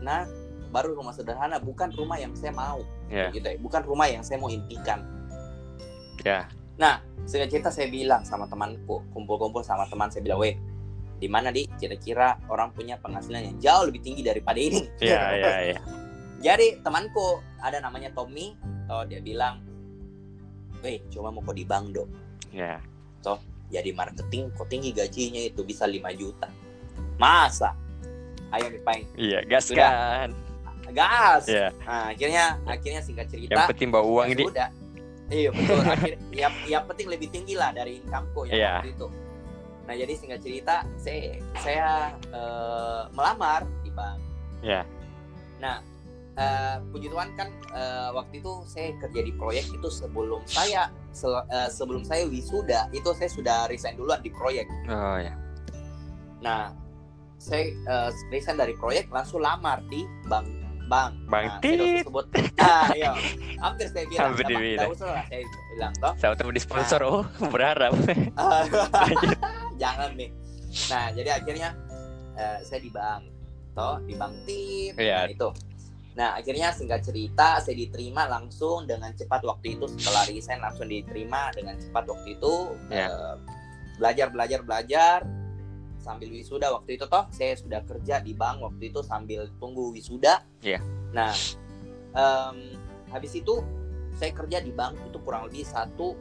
nah 0.00 0.24
baru 0.70 0.94
rumah 0.94 1.12
sederhana 1.12 1.58
bukan 1.58 1.92
rumah 1.92 2.16
yang 2.16 2.32
saya 2.32 2.54
mau 2.54 2.80
Iya. 3.10 3.28
gitu 3.34 3.44
ya 3.44 3.58
bukan 3.58 3.82
rumah 3.84 4.08
yang 4.08 4.24
saya 4.24 4.40
mau 4.40 4.48
impikan 4.48 5.04
Iya. 6.22 6.48
Nah 6.80 7.04
singkat 7.28 7.52
cerita 7.52 7.68
saya 7.68 7.92
bilang 7.92 8.24
sama 8.24 8.48
temanku 8.48 9.04
kumpul-kumpul 9.12 9.60
sama 9.60 9.84
teman 9.86 10.08
saya 10.08 10.24
bilang 10.24 10.40
weh 10.40 10.56
di 11.20 11.28
mana 11.28 11.52
di 11.52 11.68
kira-kira 11.76 12.40
orang 12.48 12.72
punya 12.72 12.96
penghasilan 12.96 13.44
yang 13.52 13.56
jauh 13.60 13.84
lebih 13.92 14.00
tinggi 14.00 14.24
daripada 14.24 14.56
ini 14.56 14.88
Iya, 15.04 15.20
iya, 15.36 15.52
iya. 15.76 15.80
Jadi 16.40 16.80
temanku 16.80 17.44
ada 17.60 17.84
namanya 17.84 18.08
Tommy, 18.16 18.56
oh 18.88 19.04
dia 19.04 19.20
bilang, 19.20 19.60
"Weh, 20.80 21.04
coba 21.12 21.28
mau 21.28 21.44
kok 21.44 21.52
di 21.52 21.68
bank 21.68 21.92
dong. 21.92 22.08
Iya. 22.48 22.80
Jadi 23.70 23.94
marketing 23.94 24.50
kok 24.58 24.66
tinggi 24.66 24.90
gajinya 24.90 25.46
itu 25.46 25.62
bisa 25.62 25.86
5 25.86 26.10
juta. 26.18 26.50
Masa? 27.16 27.78
Ayo 28.50 28.66
dipain. 28.66 29.06
Iya, 29.14 29.46
gas 29.46 29.70
Sudah. 29.70 29.86
kan. 30.26 30.30
Gas. 30.90 31.46
Iya. 31.46 31.70
Nah, 31.86 32.10
akhirnya 32.10 32.58
akhirnya 32.66 32.98
singkat 32.98 33.30
Yang 33.30 33.46
cerita 33.46 33.62
penting 33.70 33.94
bawa 33.94 34.04
uang 34.10 34.26
ya 34.26 34.34
ini. 34.34 34.44
sudah. 34.50 34.68
Iya 35.30 35.50
betul. 35.50 35.78
Akhir, 35.88 36.12
ya, 36.30 36.48
yang 36.66 36.84
penting 36.84 37.06
lebih 37.06 37.30
tinggi 37.30 37.54
lah 37.54 37.70
dari 37.70 37.98
incomeku 37.98 38.44
yang 38.44 38.54
Iya. 38.56 38.72
waktu 38.76 38.90
itu. 38.92 39.06
Nah 39.86 39.94
jadi 39.96 40.12
singkat 40.12 40.40
cerita, 40.40 40.74
saya 40.96 41.22
saya 41.56 41.88
eh, 42.28 43.02
melamar 43.10 43.62
di 43.80 43.90
bank. 43.90 44.18
Iya. 44.60 44.82
Nah, 45.58 45.78
eh, 46.32 46.76
puji 46.90 47.06
Tuhan 47.08 47.30
kan 47.32 47.48
eh, 47.70 48.10
waktu 48.10 48.38
itu 48.38 48.52
saya 48.64 48.90
kerja 48.98 49.20
di 49.20 49.32
proyek 49.32 49.66
itu 49.68 49.88
sebelum 49.88 50.42
saya 50.44 50.90
se- 51.10 51.26
eh, 51.48 51.68
sebelum 51.68 52.02
saya 52.02 52.26
wisuda 52.26 52.90
itu 52.90 53.10
saya 53.12 53.28
sudah 53.28 53.58
resign 53.66 53.94
duluan 53.94 54.18
di 54.18 54.30
proyek. 54.30 54.66
Oh, 54.86 55.16
ya. 55.16 55.34
Nah, 56.40 56.74
saya 57.36 57.70
eh, 57.70 58.10
resign 58.28 58.56
dari 58.56 58.74
proyek 58.74 59.08
langsung 59.08 59.40
lamar 59.40 59.78
di 59.86 60.02
bank 60.24 60.46
bank. 60.90 61.12
Bank 61.30 61.46
nah, 61.46 61.58
saya 61.62 61.78
tit. 61.78 62.04
sebut. 62.04 62.26
Ah, 62.58 62.86
iya. 62.98 63.12
Hampir 63.62 63.86
saya 63.94 64.04
bilang. 64.10 64.22
Hampir 64.26 64.44
dibilang. 64.50 64.90
usah 64.90 65.08
lah 65.14 65.24
saya 65.30 65.42
bilang 65.46 65.92
toh. 66.02 66.12
Saya 66.18 66.34
tahu 66.34 66.50
di 66.50 66.60
sponsor. 66.62 67.00
Oh, 67.06 67.22
berharap. 67.54 67.94
Jangan 69.82 70.10
nih. 70.18 70.30
Nah, 70.90 71.04
jadi 71.14 71.30
akhirnya 71.38 71.68
eh, 72.38 72.58
saya 72.62 72.80
di 72.82 72.90
bank, 72.90 73.22
toh 73.74 73.98
di 74.06 74.14
bank 74.14 74.34
tip, 74.46 74.94
Iya. 74.98 75.26
nah, 75.26 75.30
itu. 75.30 75.48
Nah, 76.14 76.28
akhirnya 76.38 76.68
singkat 76.74 77.06
cerita 77.06 77.62
saya 77.62 77.74
diterima 77.78 78.26
langsung 78.26 78.86
dengan 78.86 79.14
cepat 79.14 79.46
waktu 79.46 79.78
itu 79.78 79.86
setelah 79.98 80.26
resign 80.26 80.60
langsung 80.62 80.90
diterima 80.90 81.54
dengan 81.54 81.78
cepat 81.78 82.04
waktu 82.06 82.28
itu. 82.38 82.54
Iya. 82.90 83.08
Eh, 83.08 83.34
belajar 83.98 84.26
belajar 84.32 84.60
belajar 84.64 85.18
sambil 86.10 86.26
wisuda 86.34 86.74
waktu 86.74 86.98
itu 86.98 87.06
toh 87.06 87.22
saya 87.30 87.54
sudah 87.54 87.86
kerja 87.86 88.18
di 88.18 88.34
bank 88.34 88.58
waktu 88.66 88.90
itu 88.90 88.98
sambil 89.06 89.46
tunggu 89.62 89.94
wisuda. 89.94 90.42
Iya. 90.58 90.82
Nah, 91.14 91.30
em, 92.18 92.74
habis 93.14 93.38
itu 93.38 93.62
saya 94.18 94.34
kerja 94.34 94.58
di 94.58 94.74
bank 94.74 94.98
itu 95.06 95.18
kurang 95.22 95.46
lebih 95.46 95.62
satu 95.62 96.18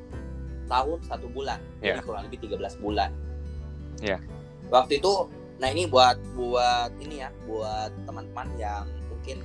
tahun 0.69 1.01
satu 1.01 1.25
bulan 1.33 1.57
jadi 1.81 1.97
Iya. 1.99 2.05
kurang 2.05 2.29
lebih 2.29 2.45
13 2.45 2.77
bulan 2.77 3.09
Iya. 3.99 4.21
waktu 4.69 5.01
itu 5.01 5.13
nah 5.59 5.67
ini 5.67 5.89
buat 5.89 6.15
buat 6.37 6.93
ini 7.03 7.25
ya 7.25 7.33
buat 7.43 7.91
teman-teman 8.07 8.47
yang 8.55 8.85
mungkin 9.11 9.43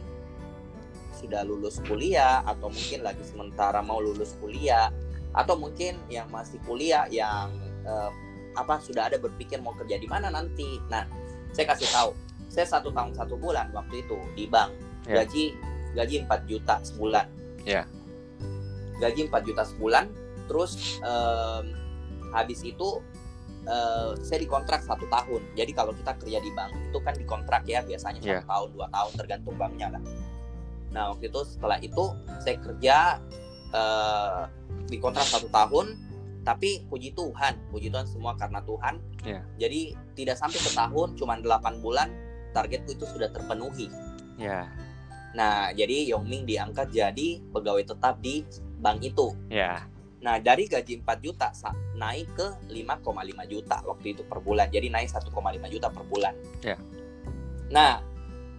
sudah 1.19 1.43
lulus 1.43 1.81
kuliah 1.89 2.45
atau 2.45 2.69
mungkin 2.71 3.01
lagi 3.03 3.25
sementara 3.25 3.81
mau 3.81 3.99
lulus 3.99 4.37
kuliah 4.39 4.93
atau 5.35 5.57
mungkin 5.59 5.99
yang 6.07 6.29
masih 6.31 6.61
kuliah 6.63 7.09
yang 7.11 7.51
eh, 7.83 8.11
apa 8.55 8.79
sudah 8.79 9.11
ada 9.11 9.19
berpikir 9.19 9.59
mau 9.61 9.75
kerja 9.75 9.99
di 9.99 10.07
mana 10.07 10.31
nanti 10.31 10.79
nah 10.89 11.05
saya 11.51 11.71
kasih 11.71 11.89
tahu 11.91 12.11
saya 12.49 12.67
satu 12.67 12.91
tahun 12.91 13.15
satu 13.15 13.35
bulan 13.35 13.71
waktu 13.75 14.03
itu 14.03 14.19
di 14.35 14.47
bank 14.47 14.71
Iya. 15.05 15.21
gaji 15.21 15.45
gaji 15.93 16.15
4 16.25 16.49
juta 16.49 16.75
sebulan 16.81 17.27
Iya. 17.69 17.85
gaji 18.99 19.21
4 19.29 19.45
juta 19.45 19.63
sebulan 19.69 20.09
terus 20.49 20.97
em, 21.01 21.65
habis 22.33 22.65
itu 22.65 23.05
eh, 23.65 24.11
saya 24.21 24.39
dikontrak 24.41 24.81
satu 24.81 25.05
tahun 25.09 25.45
jadi 25.53 25.73
kalau 25.73 25.93
kita 25.93 26.13
kerja 26.17 26.39
di 26.41 26.51
bank 26.53 26.73
itu 26.89 26.99
kan 27.01 27.15
dikontrak 27.17 27.63
ya 27.65 27.81
biasanya 27.81 28.21
satu 28.21 28.33
Iya. 28.33 28.49
tahun 28.49 28.69
dua 28.73 28.87
tahun 28.89 29.13
tergantung 29.17 29.55
banknya 29.57 29.89
lah 29.93 30.03
nah 30.89 31.03
waktu 31.13 31.29
itu 31.29 31.41
setelah 31.45 31.79
itu 31.81 32.05
saya 32.41 32.57
kerja 32.61 32.97
eh, 33.73 34.41
dikontrak 34.89 35.27
satu 35.27 35.49
tahun 35.53 36.01
tapi 36.45 36.85
puji 36.87 37.17
Tuhan 37.17 37.57
puji 37.73 37.89
Tuhan 37.91 38.07
semua 38.07 38.37
karena 38.37 38.61
Tuhan 38.63 39.01
Iya. 39.25 39.41
jadi 39.57 39.81
tidak 40.15 40.37
sampai 40.37 40.61
setahun 40.61 41.17
cuma 41.17 41.41
8 41.41 41.81
bulan 41.81 42.13
targetku 42.53 42.93
itu 42.95 43.09
sudah 43.09 43.33
terpenuhi 43.33 43.89
Ya. 44.37 44.69
nah 45.33 45.73
jadi 45.73 46.13
Yongming 46.15 46.45
diangkat 46.45 46.93
jadi 46.93 47.41
pegawai 47.51 47.83
tetap 47.89 48.21
di 48.21 48.45
bank 48.79 49.01
itu 49.03 49.33
Ya. 49.49 49.89
Nah, 50.25 50.41
dari 50.41 50.65
gaji 50.65 51.05
4 51.05 51.21
juta 51.21 51.53
naik 52.01 52.33
ke 52.33 52.49
5,5 52.73 53.45
juta 53.45 53.85
waktu 53.85 54.17
itu 54.17 54.25
per 54.25 54.41
bulan. 54.41 54.73
Jadi 54.73 54.89
naik 54.89 55.13
1,5 55.13 55.69
juta 55.69 55.93
per 55.93 56.01
bulan. 56.09 56.33
Ya. 56.65 56.81
Nah, 57.69 58.01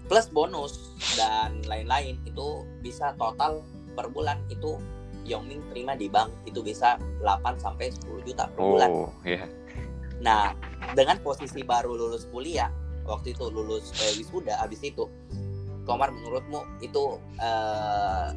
plus 0.05 0.29
bonus 0.29 0.93
dan 1.17 1.65
lain-lain 1.65 2.21
itu 2.21 2.61
bisa 2.85 3.17
total 3.17 3.65
per 3.97 4.13
bulan 4.13 4.37
itu 4.53 4.77
Yongming 5.25 5.61
terima 5.73 5.97
di 5.97 6.05
bank 6.05 6.29
itu 6.45 6.61
bisa 6.61 7.01
8 7.21 7.57
sampai 7.57 7.89
10 7.89 8.21
juta 8.21 8.45
per 8.45 8.61
bulan. 8.61 8.89
Oh, 8.93 9.09
ya. 9.25 9.49
Nah, 10.21 10.53
dengan 10.93 11.17
posisi 11.19 11.65
baru 11.65 11.97
lulus 11.97 12.29
kuliah, 12.29 12.69
waktu 13.09 13.33
itu 13.33 13.49
lulus 13.49 13.89
eh, 14.01 14.13
wisuda 14.21 14.57
habis 14.61 14.81
itu 14.85 15.05
Komar 15.85 16.09
menurutmu 16.09 16.65
itu 16.81 17.21
eh, 17.37 18.27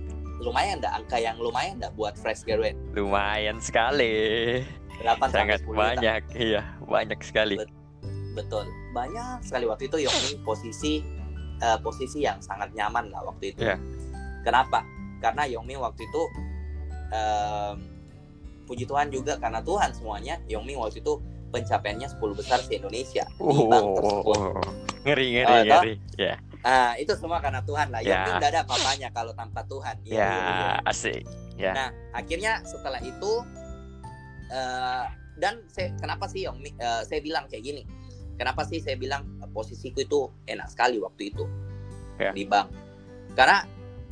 lumayan 0.45 0.85
enggak 0.85 0.95
angka 1.01 1.17
yang 1.17 1.37
lumayan 1.41 1.81
enggak 1.81 1.93
buat 1.97 2.15
fresh 2.21 2.45
graduate? 2.45 2.77
Lumayan 2.93 3.57
sekali. 3.57 4.61
8 5.01 5.33
sampai 5.33 5.33
Sangat 5.33 5.59
10 5.65 5.69
juta. 5.69 5.79
banyak. 5.81 6.23
Iya, 6.37 6.63
banyak 6.85 7.21
sekali. 7.25 7.57
Betul. 8.37 8.69
Banyak 8.93 9.41
sekali 9.41 9.65
waktu 9.65 9.89
itu 9.89 9.97
Yongmin 10.05 10.37
posisi 10.45 11.01
eh, 11.59 11.79
posisi 11.81 12.21
yang 12.21 12.37
sangat 12.45 12.69
nyaman 12.77 13.09
lah 13.09 13.25
waktu 13.25 13.57
itu. 13.57 13.65
Iya. 13.65 13.81
Kenapa? 14.45 14.85
Karena 15.25 15.49
Yongmin 15.49 15.81
waktu 15.81 16.05
itu 16.05 16.23
em, 17.11 17.77
puji 18.65 18.85
Tuhan 18.85 19.09
juga 19.09 19.41
karena 19.41 19.65
Tuhan 19.65 19.91
semuanya 19.97 20.37
Yongming 20.47 20.77
waktu 20.77 21.01
itu 21.01 21.17
pencapaiannya 21.49 22.09
10 22.13 22.21
besar 22.37 22.61
di 22.69 22.77
Indonesia 22.77 23.25
di 23.25 23.41
Oh, 23.41 23.69
bank 23.73 23.85
oh, 23.85 23.95
tersebut. 23.97 24.37
oh, 24.37 24.53
oh. 24.61 24.73
ngeri 25.09 25.27
ngeri 25.41 25.49
Oh, 25.49 25.63
ngeri. 25.65 25.95
Ya, 26.21 26.35
Nah, 26.59 26.99
itu 26.99 27.15
semua 27.15 27.39
karena 27.39 27.63
Tuhan 27.63 27.89
lah. 27.89 28.03
Ya. 28.03 28.19
Yongming 28.19 28.35
nggak 28.43 28.51
ada 28.53 28.61
apa-apanya 28.67 29.09
kalau 29.15 29.33
tanpa 29.33 29.63
Tuhan. 29.71 29.95
Iya, 30.05 30.19
ya 30.19 30.27
iya, 30.27 30.43
iya. 30.43 30.71
asik. 30.85 31.23
Ya. 31.57 31.73
Nah, 31.73 31.89
akhirnya 32.13 32.53
setelah 32.67 32.99
itu 33.01 33.33
eh, 34.51 35.05
dan 35.39 35.63
saya 35.71 35.95
kenapa 36.03 36.27
sih 36.27 36.45
Yongming 36.45 36.77
eh, 36.77 37.03
saya 37.07 37.21
bilang 37.23 37.47
kayak 37.47 37.63
gini? 37.63 37.83
Kenapa 38.37 38.67
sih 38.67 38.83
saya 38.83 38.99
bilang 38.99 39.25
eh, 39.39 39.49
posisiku 39.55 40.03
itu 40.03 40.21
enak 40.45 40.69
sekali 40.69 40.99
waktu 40.99 41.31
itu 41.33 41.47
Ya. 42.19 42.35
di 42.35 42.43
bank? 42.45 42.69
Karena 43.39 43.63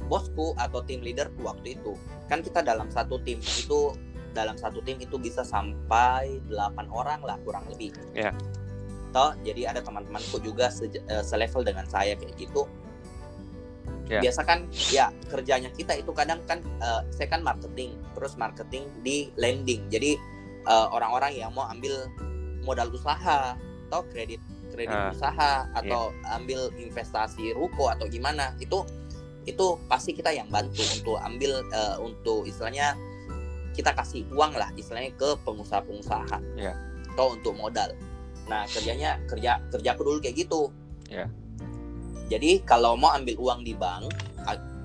bosku 0.07 0.53
atau 0.61 0.85
tim 0.85 1.01
leader 1.01 1.33
waktu 1.43 1.75
itu 1.81 1.97
kan 2.29 2.45
kita 2.45 2.63
dalam 2.63 2.93
satu 2.93 3.19
tim 3.25 3.41
itu 3.41 3.95
dalam 4.37 4.55
satu 4.61 4.85
tim 4.85 5.01
itu 5.01 5.17
bisa 5.17 5.41
sampai 5.41 6.45
8 6.53 6.93
orang 6.93 7.25
lah 7.25 7.41
kurang 7.41 7.65
lebih. 7.73 7.97
Ya. 8.13 8.37
Toh, 9.09 9.33
jadi 9.41 9.73
ada 9.73 9.81
teman-temanku 9.81 10.45
juga 10.45 10.69
seje- 10.69 11.01
eh, 11.09 11.25
selevel 11.25 11.65
dengan 11.65 11.89
saya 11.89 12.13
kayak 12.21 12.37
gitu. 12.37 12.69
Ya. 14.13 14.21
Biasa 14.23 14.45
kan 14.45 14.69
ya 14.93 15.09
kerjanya 15.33 15.73
kita 15.73 15.97
itu 15.97 16.13
kadang 16.13 16.45
kan 16.45 16.61
eh, 16.61 17.01
saya 17.11 17.33
kan 17.33 17.41
marketing, 17.41 17.97
terus 18.13 18.37
marketing 18.37 18.87
di 19.01 19.33
lending. 19.41 19.89
Jadi 19.89 20.21
eh, 20.69 20.87
orang-orang 20.93 21.33
yang 21.33 21.57
mau 21.57 21.65
ambil 21.73 22.05
modal 22.61 22.93
usaha 22.93 23.57
atau 23.89 24.03
kredit 24.13 24.43
kredit 24.75 24.93
Ah, 24.93 25.15
usaha 25.15 25.53
atau 25.73 26.11
ambil 26.37 26.69
investasi 26.77 27.55
ruko 27.55 27.89
atau 27.89 28.05
gimana 28.11 28.53
itu 28.59 28.83
itu 29.47 29.79
pasti 29.87 30.11
kita 30.11 30.35
yang 30.35 30.51
bantu 30.51 30.83
untuk 30.83 31.17
ambil 31.23 31.63
eh, 31.71 31.97
untuk 32.03 32.45
istilahnya 32.45 32.99
kita 33.73 33.95
kasih 33.95 34.27
uang 34.35 34.57
lah 34.59 34.73
istilahnya 34.75 35.13
ke 35.15 35.37
pengusaha-pengusaha 35.47 36.39
Ya. 36.59 36.75
atau 37.15 37.37
untuk 37.39 37.55
modal. 37.55 37.95
Nah 38.51 38.67
kerjanya 38.67 39.23
kerja 39.31 39.63
kerjaku 39.71 40.03
dulu 40.03 40.19
kayak 40.19 40.47
gitu. 40.47 40.69
Ya. 41.07 41.31
Jadi 42.27 42.67
kalau 42.67 42.99
mau 42.99 43.15
ambil 43.15 43.39
uang 43.39 43.63
di 43.63 43.73
bank 43.79 44.11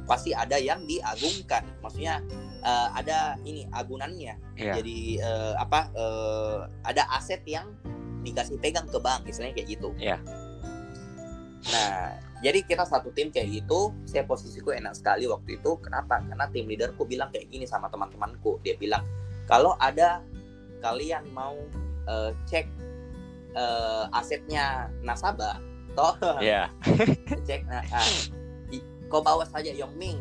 pasti 0.10 0.36
ada 0.36 0.60
yang 0.60 0.84
diagungkan, 0.86 1.64
maksudnya 1.80 2.20
eh, 2.62 2.88
ada 2.94 3.40
ini 3.48 3.66
agunannya. 3.74 4.36
Ya. 4.60 4.74
Jadi 4.78 5.18
eh, 5.24 5.54
apa 5.58 5.90
eh, 5.96 6.60
ada 6.86 7.08
aset 7.18 7.42
yang 7.48 7.72
dikasih 8.22 8.62
pegang 8.62 8.86
ke 8.86 9.00
bank 9.02 9.26
istilahnya 9.26 9.56
kayak 9.58 9.70
gitu. 9.74 9.90
Ya. 9.98 10.22
Nah, 11.72 12.18
jadi 12.42 12.66
kita 12.66 12.90
satu 12.90 13.14
tim 13.14 13.30
kayak 13.30 13.54
gitu. 13.54 13.94
Saya 14.10 14.26
posisiku 14.26 14.74
enak 14.74 14.98
sekali 14.98 15.30
waktu 15.30 15.62
itu. 15.62 15.78
Kenapa? 15.78 16.26
Karena 16.26 16.50
tim 16.50 16.66
leaderku 16.66 17.06
bilang 17.06 17.30
kayak 17.30 17.54
gini 17.54 17.70
sama 17.70 17.86
teman-temanku. 17.94 18.58
Dia 18.66 18.74
bilang 18.82 19.06
kalau 19.46 19.78
ada 19.78 20.26
kalian 20.82 21.30
mau 21.30 21.54
eh, 22.10 22.34
cek 22.50 22.66
eh, 23.54 24.06
asetnya 24.18 24.90
nasabah, 25.06 25.62
toh 25.94 26.18
Ya. 26.42 26.74
cek 27.48 27.62
nah, 27.70 27.86
ah, 27.94 28.10
i- 28.74 28.84
kau 29.06 29.22
bawa 29.22 29.46
saja 29.46 29.70
Yongming. 29.70 30.18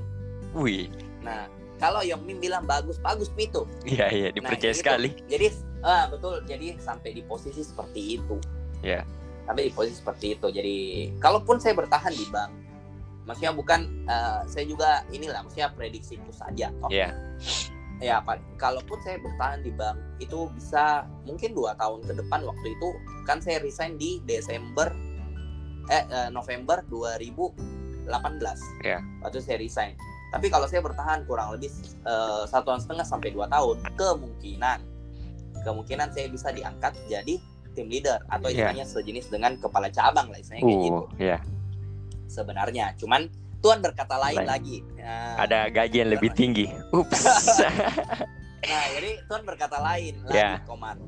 Wih. 0.53 0.93
Nah, 1.25 1.49
kalau 1.81 2.05
Yongming 2.05 2.37
bilang 2.45 2.69
bagus, 2.69 3.01
bagus 3.01 3.33
itu. 3.41 3.65
Iya 3.89 4.13
iya 4.13 4.29
dipercaya 4.29 4.77
gitu. 4.77 4.85
sekali. 4.85 5.17
Jadi 5.25 5.57
ah 5.81 6.05
betul. 6.13 6.45
Jadi 6.45 6.77
sampai 6.77 7.17
di 7.17 7.25
posisi 7.25 7.65
seperti 7.65 8.21
itu. 8.21 8.37
Ya. 8.85 9.09
Sampai 9.47 9.69
di 9.69 9.73
posisi 9.73 9.99
seperti 9.99 10.27
itu. 10.39 10.47
Jadi 10.51 10.77
kalaupun 11.19 11.57
saya 11.59 11.75
bertahan 11.75 12.13
di 12.15 12.27
bank, 12.31 12.51
maksudnya 13.27 13.53
bukan 13.55 13.81
eh, 14.07 14.41
saya 14.47 14.65
juga 14.67 15.03
inilah 15.11 15.45
maksudnya 15.45 15.73
prediksiku 15.75 16.31
saja. 16.31 16.71
toh. 16.79 16.91
Ya. 16.91 17.13
Ya, 18.01 18.17
Pak. 18.25 18.41
Kalaupun 18.57 18.97
saya 19.05 19.21
bertahan 19.21 19.61
di 19.61 19.73
bank 19.77 20.01
itu 20.25 20.49
bisa 20.57 21.05
mungkin 21.29 21.53
dua 21.53 21.77
tahun 21.77 22.01
ke 22.09 22.17
depan 22.17 22.41
waktu 22.49 22.67
itu 22.73 22.89
kan 23.29 23.45
saya 23.45 23.61
resign 23.61 24.01
di 24.01 24.25
Desember 24.25 24.89
eh 25.93 26.05
eh, 26.09 26.29
November 26.33 26.81
2018. 26.89 28.09
Ya. 28.87 29.05
Waktu 29.21 29.39
saya 29.45 29.61
resign. 29.61 29.93
Tapi 30.31 30.47
kalau 30.47 30.71
saya 30.71 30.79
bertahan 30.79 31.27
kurang 31.27 31.59
lebih 31.59 31.75
satu 32.47 32.71
tahun 32.71 32.79
setengah 32.87 33.03
sampai 33.03 33.35
dua 33.35 33.51
tahun, 33.51 33.83
kemungkinan 33.99 34.79
kemungkinan 35.63 36.09
saya 36.13 36.27
bisa 36.31 36.49
diangkat 36.55 36.97
jadi 37.11 37.37
tim 37.73 37.87
leader 37.87 38.19
atau 38.27 38.47
Ya. 38.47 38.69
istilahnya 38.69 38.87
sejenis 38.87 39.27
dengan 39.29 39.53
kepala 39.57 39.89
cabang 39.89 40.29
lah 40.29 40.39
istilahnya 40.39 40.65
kayak 40.65 40.81
gitu 40.83 41.01
Uh, 41.01 41.07
ya. 41.17 41.39
sebenarnya. 42.27 42.87
Cuman 42.97 43.31
Tuhan 43.61 43.79
berkata 43.79 44.17
lain 44.17 44.41
Lain. 44.41 44.49
lagi. 44.49 44.77
Nah, 44.97 45.37
Ada 45.39 45.69
gaji 45.69 45.97
yang 45.99 46.11
lebih 46.11 46.31
tinggi. 46.33 46.67
Ups. 46.91 47.21
Nah, 48.61 48.85
jadi 48.93 49.25
Tuhan 49.25 49.43
berkata 49.43 49.81
lain 49.81 50.21
lagi, 50.21 50.61
Komar. 50.69 51.01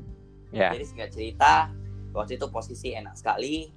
ya. 0.49 0.73
Jadi 0.73 0.83
singkat 0.83 1.09
cerita, 1.13 1.69
waktu 2.09 2.35
itu 2.35 2.49
posisi 2.49 2.91
enak 2.91 3.13
sekali. 3.13 3.69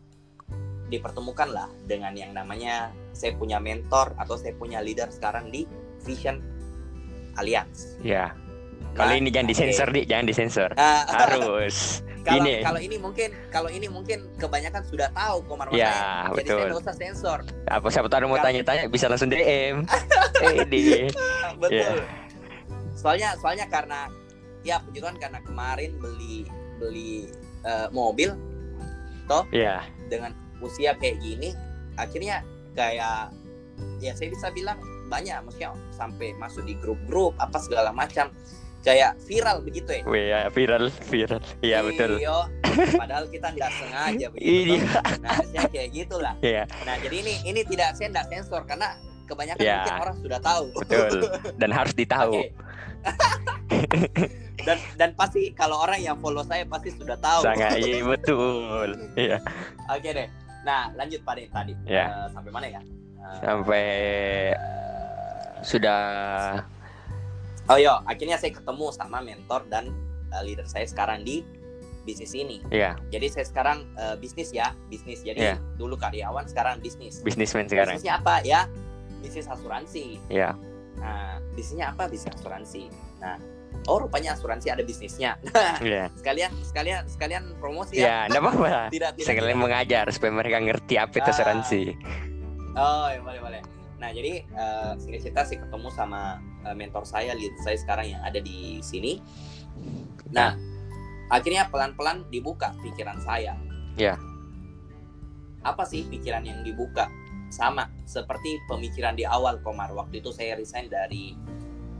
Dipertemukanlah 0.86 1.68
dengan 1.84 2.14
yang 2.14 2.32
namanya 2.32 2.88
saya 3.10 3.36
punya 3.36 3.60
mentor 3.60 4.16
atau 4.16 4.40
saya 4.40 4.54
punya 4.54 4.80
leader 4.80 5.12
sekarang 5.12 5.50
di 5.50 5.68
Vision 6.00 6.40
Alliance. 7.36 8.00
Ya. 8.00 8.32
Kali 8.94 9.12
Nah, 9.12 9.20
ini 9.20 9.28
jangan 9.28 9.48
disensor, 9.50 9.88
Dik. 9.92 10.06
Jangan 10.08 10.24
disensor. 10.24 10.70
Nah, 10.72 11.04
Harus. 11.04 12.00
kalau 12.26 12.42
ini. 12.42 12.54
kalau 12.60 12.80
ini 12.82 12.96
mungkin 12.98 13.28
kalau 13.54 13.70
ini 13.70 13.86
mungkin 13.86 14.18
kebanyakan 14.36 14.82
sudah 14.82 15.08
tahu 15.14 15.36
Komar 15.46 15.70
Ya. 15.70 16.26
Jadi 16.34 16.50
saya 16.50 16.58
betul. 16.58 16.58
nggak 16.66 16.82
usah 16.82 16.96
sensor. 16.98 17.38
Apa 17.70 17.86
siapa 17.88 18.08
tahu 18.10 18.26
mau 18.26 18.40
tanya-tanya 18.42 18.90
bisa 18.90 19.06
langsung 19.06 19.30
DM. 19.30 19.86
eh, 20.44 20.66
di. 20.66 21.06
Betul. 21.62 22.02
Ya. 22.02 22.04
Soalnya 22.98 23.28
soalnya 23.38 23.66
karena 23.70 24.10
ya 24.66 24.82
puji 24.82 24.98
Tuhan 24.98 25.16
karena 25.22 25.38
kemarin 25.46 25.94
beli 26.02 26.50
beli 26.82 27.30
eh, 27.62 27.88
mobil 27.94 28.34
Ya. 29.50 29.82
dengan 30.06 30.30
usia 30.62 30.94
kayak 30.94 31.18
gini 31.18 31.50
akhirnya 31.98 32.46
kayak 32.78 33.34
ya 33.98 34.12
saya 34.14 34.30
bisa 34.30 34.48
bilang 34.54 34.78
banyak 35.10 35.34
maksudnya 35.42 35.74
sampai 35.94 36.34
masuk 36.38 36.62
di 36.66 36.74
grup-grup 36.78 37.34
apa 37.38 37.58
segala 37.58 37.90
macam 37.90 38.30
kayak 38.86 39.18
viral 39.20 39.58
begitu 39.60 39.90
ya 39.90 40.02
Wih, 40.06 40.24
ya, 40.30 40.38
viral, 40.48 40.84
viral. 41.04 41.42
Iya, 41.58 41.78
betul. 41.82 42.10
Iyo, 42.16 42.38
padahal 42.94 43.26
kita 43.26 43.48
nggak 43.50 43.70
sengaja 43.74 44.26
begitu 44.30 44.78
Iya. 44.78 45.00
nah 45.18 45.36
kayak 45.66 45.88
gitulah 45.90 46.34
Iya, 46.38 46.62
nah 46.80 46.94
jadi 46.96 47.16
ini 47.18 47.34
ini 47.44 47.60
tidak 47.62 47.92
saya 47.92 48.08
tidak 48.08 48.26
sensor 48.30 48.62
karena 48.62 48.94
kebanyakan 49.26 49.58
Ya. 49.58 49.82
mungkin 49.82 49.96
orang 50.00 50.16
sudah 50.22 50.38
tahu 50.38 50.64
betul. 50.72 51.10
Dan 51.60 51.70
harus 51.70 51.92
ditahu. 51.92 52.38
Dan 54.58 54.78
dan 54.96 55.10
pasti 55.14 55.50
kalau 55.52 55.78
orang 55.80 56.00
yang 56.00 56.16
follow 56.16 56.42
saya 56.42 56.62
pasti 56.64 56.90
sudah 56.90 57.14
tahu 57.16 57.42
Sangat 57.44 57.78
iya, 57.78 58.02
betul. 58.12 58.88
Iya. 59.14 59.38
oke 59.88 60.08
deh 60.08 60.28
nah 60.62 60.90
lanjut 60.92 61.22
pada 61.22 61.38
yang 61.38 61.52
tadi 61.52 61.72
Ya. 61.84 62.06
Eh, 62.06 62.26
sampai 62.30 62.50
mana 62.50 62.66
ya 62.68 62.80
Eh, 63.16 63.38
Sampai 63.40 63.84
sudah 65.60 66.02
Oh 67.66 67.74
iya, 67.74 67.98
akhirnya 68.02 68.36
saya 68.36 68.52
ketemu 68.52 68.86
sama 68.90 69.18
mentor 69.18 69.66
dan 69.66 69.90
uh, 70.30 70.42
leader 70.42 70.64
saya 70.64 70.86
sekarang 70.86 71.22
di 71.22 71.42
bisnis 72.02 72.30
ini. 72.32 72.62
ya 72.68 72.94
Jadi 73.10 73.26
saya 73.26 73.42
sekarang 73.44 73.82
uh, 73.94 74.14
bisnis 74.14 74.50
ya, 74.50 74.70
bisnis. 74.86 75.20
Jadi 75.20 75.42
Iya. 75.42 75.58
dulu 75.74 75.98
karyawan, 75.98 76.46
sekarang 76.46 76.78
bisnis. 76.78 77.18
bisnismen 77.20 77.66
sekarang. 77.66 77.98
Bisnisnya 77.98 78.14
apa 78.16 78.38
ya? 78.40 78.70
Bisnis 79.18 79.46
asuransi. 79.46 80.22
Ya. 80.28 80.54
Nah, 80.96 81.42
bisnisnya 81.52 81.90
apa? 81.90 82.06
Bisnis 82.06 82.30
asuransi. 82.32 82.86
Nah, 83.18 83.34
oh 83.84 83.98
rupanya 83.98 84.32
asuransi 84.32 84.70
ada 84.70 84.86
bisnisnya. 84.86 85.34
Iya. 85.82 86.06
sekalian, 86.14 86.54
sekalian, 86.62 87.02
sekalian 87.04 87.42
promosi 87.58 87.98
Ya, 87.98 88.22
ya. 88.22 88.30
enggak 88.30 88.42
apa-apa. 88.44 88.70
Tidak, 88.94 89.10
tidak. 89.18 89.26
Sekalian 89.26 89.50
tidak. 89.52 89.64
mengajar 89.66 90.04
supaya 90.14 90.32
mereka 90.32 90.58
ngerti 90.62 90.94
apa 90.94 91.14
itu 91.16 91.26
Ah. 91.26 91.34
asuransi. 91.34 91.82
Oh, 92.76 93.08
ya 93.10 93.18
boleh, 93.18 93.40
boleh. 93.42 93.60
Nah, 93.96 94.12
jadi 94.12 94.44
uh, 94.52 94.92
singkat 95.00 95.20
cerita 95.24 95.40
saya 95.42 95.58
ketemu 95.64 95.88
sama 95.88 96.36
uh, 96.62 96.76
mentor 96.76 97.08
saya, 97.08 97.32
leader 97.32 97.56
saya 97.64 97.80
sekarang 97.80 98.12
yang 98.12 98.20
ada 98.20 98.36
di 98.38 98.78
sini. 98.84 99.20
Nah, 100.32 100.52
akhirnya 101.32 101.68
pelan-pelan 101.72 102.28
dibuka 102.28 102.76
pikiran 102.84 103.16
saya. 103.24 103.56
Ya. 103.96 104.20
Apa 105.64 105.88
sih 105.88 106.04
pikiran 106.06 106.44
yang 106.44 106.60
dibuka? 106.60 107.08
Sama 107.48 107.86
seperti 108.04 108.58
pemikiran 108.66 109.14
di 109.14 109.22
awal 109.24 109.62
Komar. 109.62 109.94
Waktu 109.94 110.18
itu 110.20 110.34
saya 110.34 110.58
resign 110.58 110.90
dari 110.90 111.32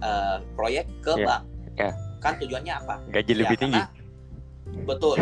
uh, 0.03 0.43
proyek 0.53 0.91
ke 1.01 1.15
Ya, 1.17 1.25
bank. 1.25 1.43
ya. 1.79 1.91
Kan 2.21 2.35
tujuannya 2.43 2.75
apa? 2.75 2.95
Gaji 3.15 3.33
Ya, 3.33 3.39
lebih 3.47 3.57
tinggi. 3.57 3.79
karena- 3.81 4.85
betul. 4.85 5.17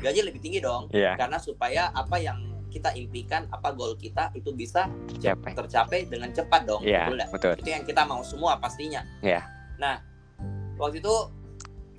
Gaji 0.00 0.20
lebih 0.24 0.40
tinggi 0.40 0.62
dong. 0.62 0.86
Iya. 0.94 1.18
Karena 1.18 1.36
supaya 1.36 1.90
apa 1.90 2.16
yang 2.16 2.53
kita 2.74 2.90
impikan, 2.98 3.46
apa 3.54 3.70
goal 3.70 3.94
kita 3.94 4.34
itu 4.34 4.50
bisa 4.50 4.90
tercapai 5.54 6.10
dengan 6.10 6.34
cepat 6.34 6.66
dong. 6.66 6.82
Iya, 6.82 7.06
Betul 7.06 7.30
betul. 7.30 7.54
itu 7.62 7.70
yang 7.70 7.84
kita 7.86 8.02
mau 8.02 8.26
semua 8.26 8.58
pastinya. 8.58 9.06
Iya. 9.22 9.46
Nah, 9.78 10.02
waktu 10.74 10.98
itu 10.98 11.14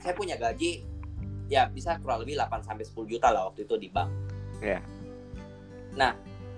saya 0.03 0.11
punya 0.11 0.36
gaji 0.36 0.84
ya 1.47 1.71
bisa 1.71 1.95
kurang 2.03 2.28
lebih 2.28 2.36
8 2.36 2.59
sampai 2.67 2.84
10 2.84 3.07
juta 3.07 3.32
lah 3.32 3.47
waktu 3.47 3.63
itu 3.63 3.76
di 3.80 3.88
bank. 3.88 4.11
Iya. 4.59 4.84
Nah, 5.95 6.11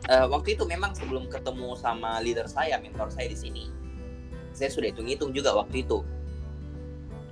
eh, 0.09 0.25
waktu 0.25 0.57
itu 0.57 0.65
memang 0.65 0.97
sebelum 0.97 1.29
ketemu 1.29 1.77
sama 1.77 2.17
leader 2.17 2.49
saya, 2.49 2.81
mentor 2.81 3.13
saya 3.13 3.29
di 3.29 3.37
sini, 3.37 3.69
saya 4.49 4.73
sudah 4.73 4.89
hitung-hitung 4.89 5.29
juga 5.29 5.53
waktu 5.53 5.85
itu. 5.85 6.01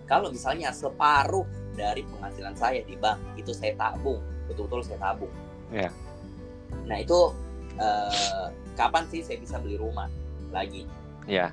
kalau 0.06 0.30
misalnya 0.30 0.70
separuh 0.70 1.50
dari 1.74 2.06
penghasilan 2.06 2.54
saya 2.54 2.86
di 2.86 2.94
bank 2.94 3.18
itu 3.42 3.50
saya 3.50 3.74
tabung 3.74 4.22
betul-betul 4.46 4.86
saya 4.86 5.02
tabung 5.02 5.34
Iya. 5.74 5.90
Nah 6.86 6.98
itu 7.00 7.34
eh, 7.78 8.46
kapan 8.76 9.04
sih 9.10 9.22
saya 9.22 9.38
bisa 9.40 9.58
beli 9.60 9.78
rumah 9.78 10.10
lagi? 10.52 10.86
Ya 11.26 11.50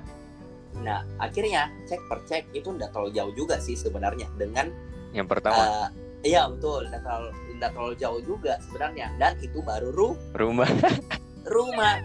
nah 0.73 1.05
akhirnya 1.21 1.69
cek 1.85 2.01
per 2.09 2.25
cek 2.25 2.49
itu 2.57 2.65
tidak 2.73 2.89
terlalu 2.97 3.13
jauh 3.13 3.33
juga 3.37 3.61
sih 3.61 3.77
sebenarnya 3.77 4.25
dengan 4.41 4.73
yang 5.13 5.29
pertama? 5.29 5.61
eh, 5.61 5.87
iya 6.33 6.49
betul 6.49 6.89
tidak 6.89 7.05
terlalu 7.05 7.29
terlalu 7.71 7.95
jauh 7.95 8.19
juga 8.19 8.59
sebenarnya. 8.67 9.07
Dan 9.15 9.39
itu 9.39 9.63
baru 9.63 9.93
ru 9.93 10.09
rumah. 10.35 10.67
rumah. 11.53 12.01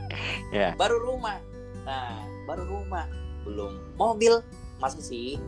Ya. 0.55 0.75
baru 0.79 1.01
rumah. 1.03 1.41
Nah 1.83 2.23
baru 2.47 2.63
rumah. 2.69 3.07
Belum. 3.43 3.75
Mobil. 3.97 4.39
Masa 4.79 5.03
sih? 5.03 5.41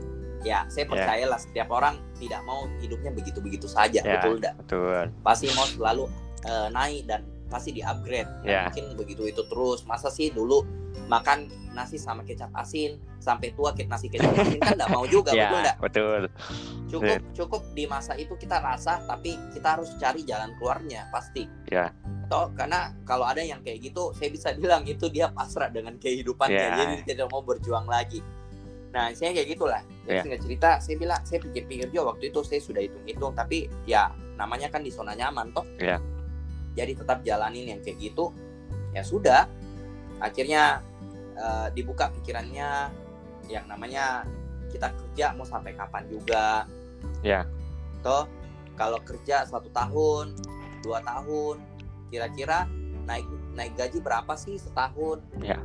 Ya 0.43 0.65
saya 0.73 0.89
Ya. 0.89 0.91
percayalah 0.91 1.39
setiap 1.39 1.69
orang 1.71 2.01
tidak 2.19 2.41
mau 2.49 2.65
hidupnya 2.81 3.13
begitu 3.13 3.39
begitu 3.39 3.69
saja. 3.69 4.01
Ya. 4.03 4.19
betul 4.19 4.41
tidak 4.41 4.55
betul. 4.65 5.05
Pasti 5.23 5.47
mau 5.55 5.67
selalu 5.69 6.05
eh, 6.49 6.69
naik 6.73 7.03
dan 7.07 7.21
pasti 7.51 7.71
di 7.73 7.83
upgrade 7.83 8.31
Ya. 8.43 8.67
mungkin 8.67 8.95
begitu 8.97 9.27
itu 9.27 9.43
terus. 9.45 9.83
Masa 9.83 10.09
sih 10.09 10.31
dulu 10.31 10.63
makan 11.07 11.47
nasi 11.71 11.95
sama 11.97 12.23
kecap 12.23 12.51
asin 12.53 12.99
sampai 13.19 13.51
tua 13.53 13.71
kita 13.71 13.91
nasi 13.91 14.07
kecap 14.07 14.31
asin? 14.33 14.59
Kan 14.59 14.75
nggak 14.77 14.91
mau 14.91 15.05
juga 15.05 15.31
betul 15.35 15.43
ya 15.43 15.51
nggak? 15.51 15.77
betul. 15.81 16.21
Cukup 16.89 17.19
cukup 17.33 17.63
di 17.73 17.85
masa 17.85 18.15
itu 18.15 18.35
kita 18.35 18.59
rasa 18.59 19.03
tapi 19.05 19.35
kita 19.51 19.77
harus 19.77 19.91
cari 19.97 20.23
jalan 20.23 20.55
keluarnya 20.57 21.11
pasti. 21.11 21.45
Ya. 21.67 21.91
toh 22.27 22.47
karena 22.55 22.95
kalau 23.03 23.27
ada 23.27 23.43
yang 23.43 23.59
kayak 23.59 23.83
gitu 23.85 24.15
saya 24.15 24.31
bisa 24.31 24.55
bilang 24.57 24.87
itu 24.87 25.11
dia 25.11 25.29
pasrah 25.29 25.67
dengan 25.67 25.99
kehidupannya. 25.99 26.55
Ya. 26.57 26.75
jadi 26.77 26.95
tidak 27.05 27.27
mau 27.29 27.43
berjuang 27.43 27.85
lagi. 27.85 28.23
Nah 28.91 29.11
saya 29.13 29.31
kayak 29.33 29.51
gitulah. 29.51 29.83
Jadi 30.01 30.11
Ya. 30.11 30.23
singkat 30.23 30.41
cerita 30.41 30.71
saya 30.79 30.95
bilang 30.97 31.21
saya 31.23 31.39
pikir-pikir 31.41 31.91
juga 31.91 32.11
waktu 32.11 32.31
itu 32.31 32.43
saya 32.43 32.59
sudah 32.59 32.83
hitung-hitung 32.83 33.31
tapi 33.33 33.67
ya 33.85 34.11
namanya 34.35 34.67
kan 34.67 34.81
di 34.81 34.91
zona 34.91 35.11
nyaman 35.13 35.51
toh. 35.51 35.67
Ya. 35.77 35.99
Jadi 36.75 36.93
tetap 36.95 37.23
jalanin 37.23 37.77
yang 37.77 37.81
kayak 37.83 37.99
gitu 37.99 38.31
ya 38.91 39.03
sudah 39.03 39.47
akhirnya 40.19 40.83
eh, 41.35 41.69
dibuka 41.75 42.11
pikirannya 42.15 42.91
yang 43.51 43.65
namanya 43.67 44.23
kita 44.71 44.95
kerja 44.95 45.35
mau 45.35 45.47
sampai 45.47 45.75
kapan 45.75 46.07
juga 46.07 46.65
Ya. 47.25 47.45
toh 48.05 48.25
kalau 48.77 49.01
kerja 49.03 49.45
satu 49.45 49.69
tahun 49.73 50.37
dua 50.81 51.01
tahun 51.05 51.61
kira-kira 52.09 52.65
naik 53.05 53.27
naik 53.53 53.73
gaji 53.77 53.99
berapa 54.01 54.33
sih 54.39 54.57
setahun 54.57 55.21
Ya. 55.43 55.59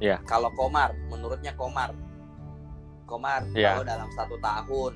Ya. 0.00 0.16
kalau 0.24 0.48
Komar 0.56 0.96
menurutnya 1.12 1.52
Komar 1.54 1.92
Komar 3.04 3.44
Ya. 3.52 3.74
kalau 3.76 3.84
dalam 3.84 4.08
satu 4.16 4.40
tahun 4.40 4.92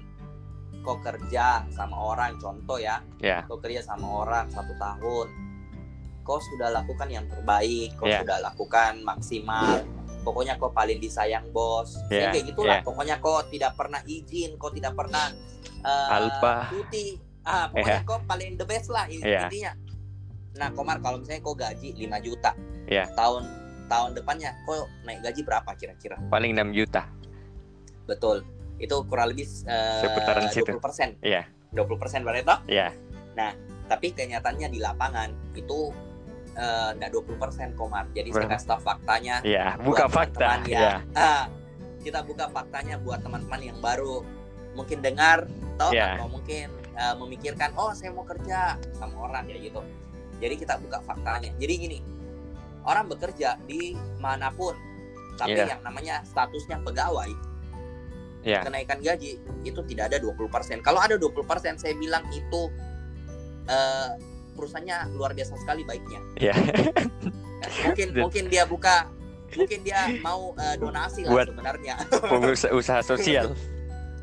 kok 0.85 1.01
kerja 1.01 1.65
sama 1.73 1.97
orang 1.97 2.37
contoh 2.37 2.77
ya 2.77 3.01
Ya. 3.19 3.41
kau 3.49 3.57
kerja 3.57 3.81
sama 3.81 4.05
orang 4.23 4.53
satu 4.53 4.77
tahun 4.77 5.27
kau 6.21 6.37
sudah 6.39 6.69
lakukan 6.71 7.09
yang 7.09 7.25
terbaik 7.25 7.97
kau 7.97 8.05
Ya. 8.05 8.21
sudah 8.21 8.39
lakukan 8.41 9.01
maksimal 9.01 9.81
pokoknya 10.23 10.57
kau 10.57 10.69
paling 10.69 11.01
disayang 11.01 11.49
bos 11.51 11.97
Ya, 12.09 12.29
Saya 12.29 12.37
kayak 12.37 12.47
gitulah 12.53 12.77
ya. 12.79 12.85
pokoknya 12.85 13.17
kau 13.19 13.41
tidak 13.49 13.73
pernah 13.75 14.01
izin 14.05 14.57
kau 14.57 14.69
tidak 14.69 14.93
pernah 14.93 15.33
eh, 15.81 16.09
Alpa. 16.13 16.69
cuti 16.69 17.17
ah 17.45 17.69
pokoknya 17.69 18.03
kau 18.05 18.21
paling 18.25 18.57
the 18.57 18.65
best 18.65 18.89
lah 18.89 19.05
Ya. 19.09 19.49
intinya 19.49 19.73
nah 20.55 20.69
Komar 20.71 21.01
kalau 21.01 21.19
misalnya 21.19 21.43
kau 21.43 21.53
gaji 21.53 21.97
5 21.99 22.21
juta 22.21 22.53
Ya. 22.87 23.09
tahun 23.13 23.45
tahun 23.85 24.17
depannya 24.17 24.53
kau 24.65 24.85
naik 25.05 25.21
gaji 25.21 25.41
berapa 25.45 25.71
kira-kira 25.77 26.17
paling 26.29 26.57
6 26.57 26.73
juta 26.73 27.05
betul 28.05 28.45
itu 28.77 28.97
kurang 29.05 29.31
lebih 29.31 29.47
eh, 29.65 30.01
Seputaran 30.01 30.49
situ. 30.49 30.67
20 30.67 30.81
persen 30.81 31.09
Iya. 31.21 31.47
20 31.71 31.97
persen 31.97 32.21
berarti 32.23 32.43
toh? 32.43 32.59
ya 32.67 32.89
tapi 33.85 34.11
kenyataannya 34.11 34.69
di 34.69 34.79
lapangan 34.79 35.29
itu 35.53 35.93
eh, 36.55 36.91
nggak 36.95 37.11
20% 37.13 37.75
komar 37.75 38.07
jadi 38.11 38.31
saya 38.31 38.47
Berapa? 38.47 38.55
kasih 38.55 38.69
tahu 38.69 38.81
faktanya 38.81 39.35
ya 39.43 39.75
buka 39.77 40.07
fakta 40.07 40.39
teman-teman 40.39 40.61
ya 40.65 40.81
yang- 40.81 41.03
ah, 41.13 41.45
kita 42.01 42.21
buka 42.23 42.47
faktanya 42.49 42.97
buat 42.97 43.21
teman-teman 43.21 43.61
yang 43.61 43.79
baru 43.79 44.23
mungkin 44.73 44.99
dengar 45.01 45.47
toh 45.75 45.91
Ya. 45.91 46.15
atau 46.17 46.31
mungkin 46.31 46.71
eh, 46.95 47.15
memikirkan 47.17 47.75
oh 47.75 47.91
saya 47.91 48.15
mau 48.15 48.23
kerja 48.23 48.79
sama 48.93 49.19
orang 49.25 49.45
ya 49.47 49.59
gitu 49.59 49.83
jadi 50.39 50.55
kita 50.57 50.75
buka 50.79 51.03
faktanya 51.03 51.51
jadi 51.59 51.75
gini 51.77 51.99
orang 52.85 53.07
bekerja 53.07 53.59
di 53.61 53.93
mana 54.17 54.49
pun 54.49 54.79
tapi 55.35 55.59
Iya. 55.59 55.75
yang 55.75 55.83
namanya 55.83 56.23
statusnya 56.23 56.79
pegawai 56.81 57.31
Ya. 58.45 58.61
kenaikan 58.61 59.01
gaji 59.01 59.41
itu 59.65 59.81
tidak 59.89 60.13
ada 60.13 60.21
20%. 60.21 60.85
Kalau 60.85 61.01
ada 61.01 61.17
20%, 61.17 61.81
saya 61.81 61.95
bilang 61.97 62.23
itu 62.29 62.69
eh, 63.65 64.11
perusahaannya 64.53 65.17
luar 65.17 65.33
biasa 65.33 65.57
sekali 65.57 65.83
baiknya. 65.83 66.21
Ya. 66.37 66.55
Mungkin 67.89 68.13
mungkin 68.13 68.45
dia 68.53 68.69
buka 68.69 69.09
mungkin 69.57 69.81
dia 69.81 70.13
mau 70.21 70.53
eh, 70.61 70.77
donasi 70.77 71.25
lah 71.25 71.33
Buat- 71.33 71.49
sebenarnya. 71.49 71.95
usaha 72.77 73.01
sosial 73.01 73.57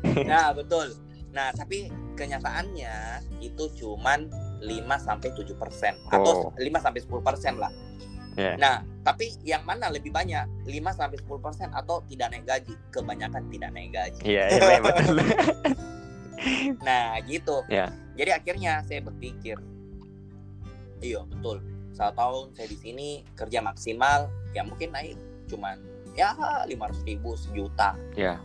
nah, 0.30 0.54
betul. 0.54 0.94
Nah, 1.32 1.48
tapi 1.56 1.88
kenyataannya 2.14 2.94
itu 3.40 3.64
cuman 3.80 4.28
5 4.60 4.68
sampai 5.00 5.32
7% 5.34 5.56
atau 6.12 6.52
Oh. 6.52 6.60
5 6.60 6.78
sampai 6.78 7.00
10% 7.00 7.58
lah. 7.58 7.72
Ya. 8.36 8.54
Nah, 8.60 8.84
tapi 9.02 9.34
yang 9.42 9.66
mana 9.66 9.90
lebih 9.90 10.14
banyak? 10.14 10.46
5 10.62 10.70
sampai 10.94 11.18
10% 11.18 11.74
atau 11.74 12.06
tidak 12.06 12.30
naik 12.30 12.46
gaji? 12.46 12.74
Kebanyakan 12.94 13.42
tidak 13.50 13.70
naik 13.74 13.90
gaji. 13.90 14.20
iya 14.22 14.44
iya 14.46 14.78
betul 14.78 15.16
Nah 16.86 17.18
gitu. 17.26 17.62
Ya. 17.70 17.90
Jadi 18.14 18.30
akhirnya 18.30 18.82
saya 18.86 19.00
berpikir, 19.02 19.56
iya 21.00 21.22
betul. 21.26 21.62
Satu 21.92 22.12
tahun 22.16 22.44
saya 22.56 22.68
di 22.70 22.78
sini 22.78 23.08
kerja 23.36 23.62
maksimal, 23.64 24.28
ya 24.52 24.64
mungkin 24.64 24.92
naik 24.92 25.16
cuman 25.48 25.80
ya 26.12 26.36
500 26.68 27.08
ribu 27.08 27.34
sejuta. 27.34 27.96
Ya. 28.14 28.38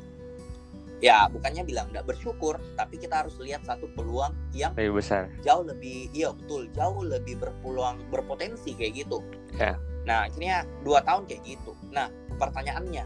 Ya 0.97 1.29
bukannya 1.29 1.61
bilang 1.61 1.93
tidak 1.93 2.09
bersyukur, 2.09 2.57
tapi 2.73 2.97
kita 2.97 3.21
harus 3.21 3.37
lihat 3.37 3.61
satu 3.61 3.85
peluang 3.93 4.33
yang 4.49 4.73
lebih 4.73 4.97
besar 4.97 5.29
jauh 5.45 5.61
lebih, 5.61 6.09
iya 6.09 6.33
betul, 6.33 6.65
jauh 6.73 7.05
lebih 7.05 7.37
berpeluang, 7.37 8.01
berpotensi 8.09 8.73
kayak 8.73 9.05
gitu. 9.05 9.21
Ya. 9.53 9.77
Nah 10.07 10.31
akhirnya 10.31 10.63
dua 10.87 11.03
tahun 11.03 11.27
kayak 11.27 11.43
gitu. 11.43 11.75
Nah 11.91 12.07
pertanyaannya, 12.39 13.03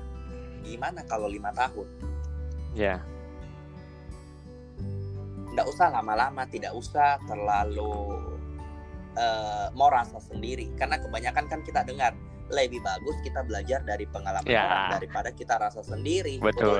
gimana 0.61 1.01
kalau 1.09 1.25
lima 1.25 1.49
tahun? 1.51 2.11
ya 2.71 3.03
nggak 5.51 5.67
usah 5.67 5.91
lama-lama 5.91 6.47
tidak 6.47 6.71
usah 6.71 7.19
terlalu 7.27 8.15
eh, 9.19 9.67
mau 9.75 9.91
rasa 9.91 10.23
sendiri 10.23 10.71
karena 10.79 10.95
kebanyakan 10.95 11.45
kan 11.51 11.59
kita 11.67 11.83
dengar 11.83 12.15
lebih 12.51 12.79
bagus 12.79 13.15
kita 13.23 13.43
belajar 13.43 13.83
dari 13.83 14.07
pengalaman 14.07 14.47
Ya. 14.47 14.63
orang 14.63 14.99
daripada 14.99 15.29
kita 15.35 15.59
rasa 15.59 15.83
sendiri 15.83 16.39
betul 16.39 16.79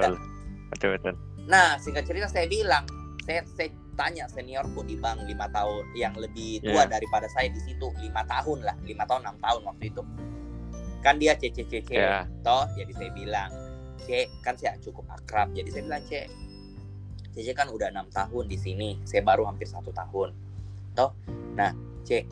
betul 0.72 0.90
betul 0.96 1.14
nah 1.52 1.76
singkat 1.84 2.08
cerita 2.08 2.32
saya 2.32 2.48
bilang 2.48 2.88
saya, 3.28 3.44
saya 3.52 3.68
tanya 4.00 4.26
seniorku 4.28 4.82
di 4.84 4.96
bank 4.96 5.28
lima 5.28 5.46
tahun 5.52 5.84
yang 5.94 6.16
lebih 6.16 6.64
tua 6.64 6.88
Ya. 6.88 6.98
daripada 7.00 7.28
saya 7.30 7.52
di 7.52 7.60
situ 7.60 7.92
lima 8.00 8.24
tahun 8.26 8.64
lah 8.64 8.76
lima 8.84 9.04
tahun 9.06 9.22
enam 9.28 9.38
tahun 9.40 9.62
waktu 9.68 9.84
itu. 9.92 10.02
Kan 11.02 11.18
dia 11.18 11.34
cc 11.34 11.58
cc 11.66 11.90
ya 11.92 12.24
toh 12.42 12.66
jadi 12.78 12.92
saya 12.94 13.12
bilang 13.12 13.50
cek 14.02 14.28
kan 14.42 14.54
saya 14.58 14.78
cukup 14.80 15.06
akrab. 15.12 15.52
Jadi 15.54 15.70
saya 15.70 15.84
bilang 15.86 16.04
cek 16.06 16.26
cek 17.34 17.56
kan 17.56 17.68
udah 17.72 17.88
enam 17.90 18.08
tahun 18.12 18.46
di 18.48 18.58
sini 18.60 18.90
saya 19.04 19.22
baru 19.22 19.46
hampir 19.48 19.66
satu 19.68 19.90
tahun. 19.92 20.32
Toh 20.96 21.12
nah 21.58 21.72
cek 22.06 22.24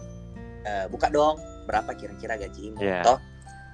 eh, 0.63 0.85
buka 0.87 1.07
dong 1.09 1.37
berapa 1.65 1.91
kira-kira 1.93 2.37
gajimu 2.37 2.81
Iya. 2.81 3.01
toh. 3.05 3.19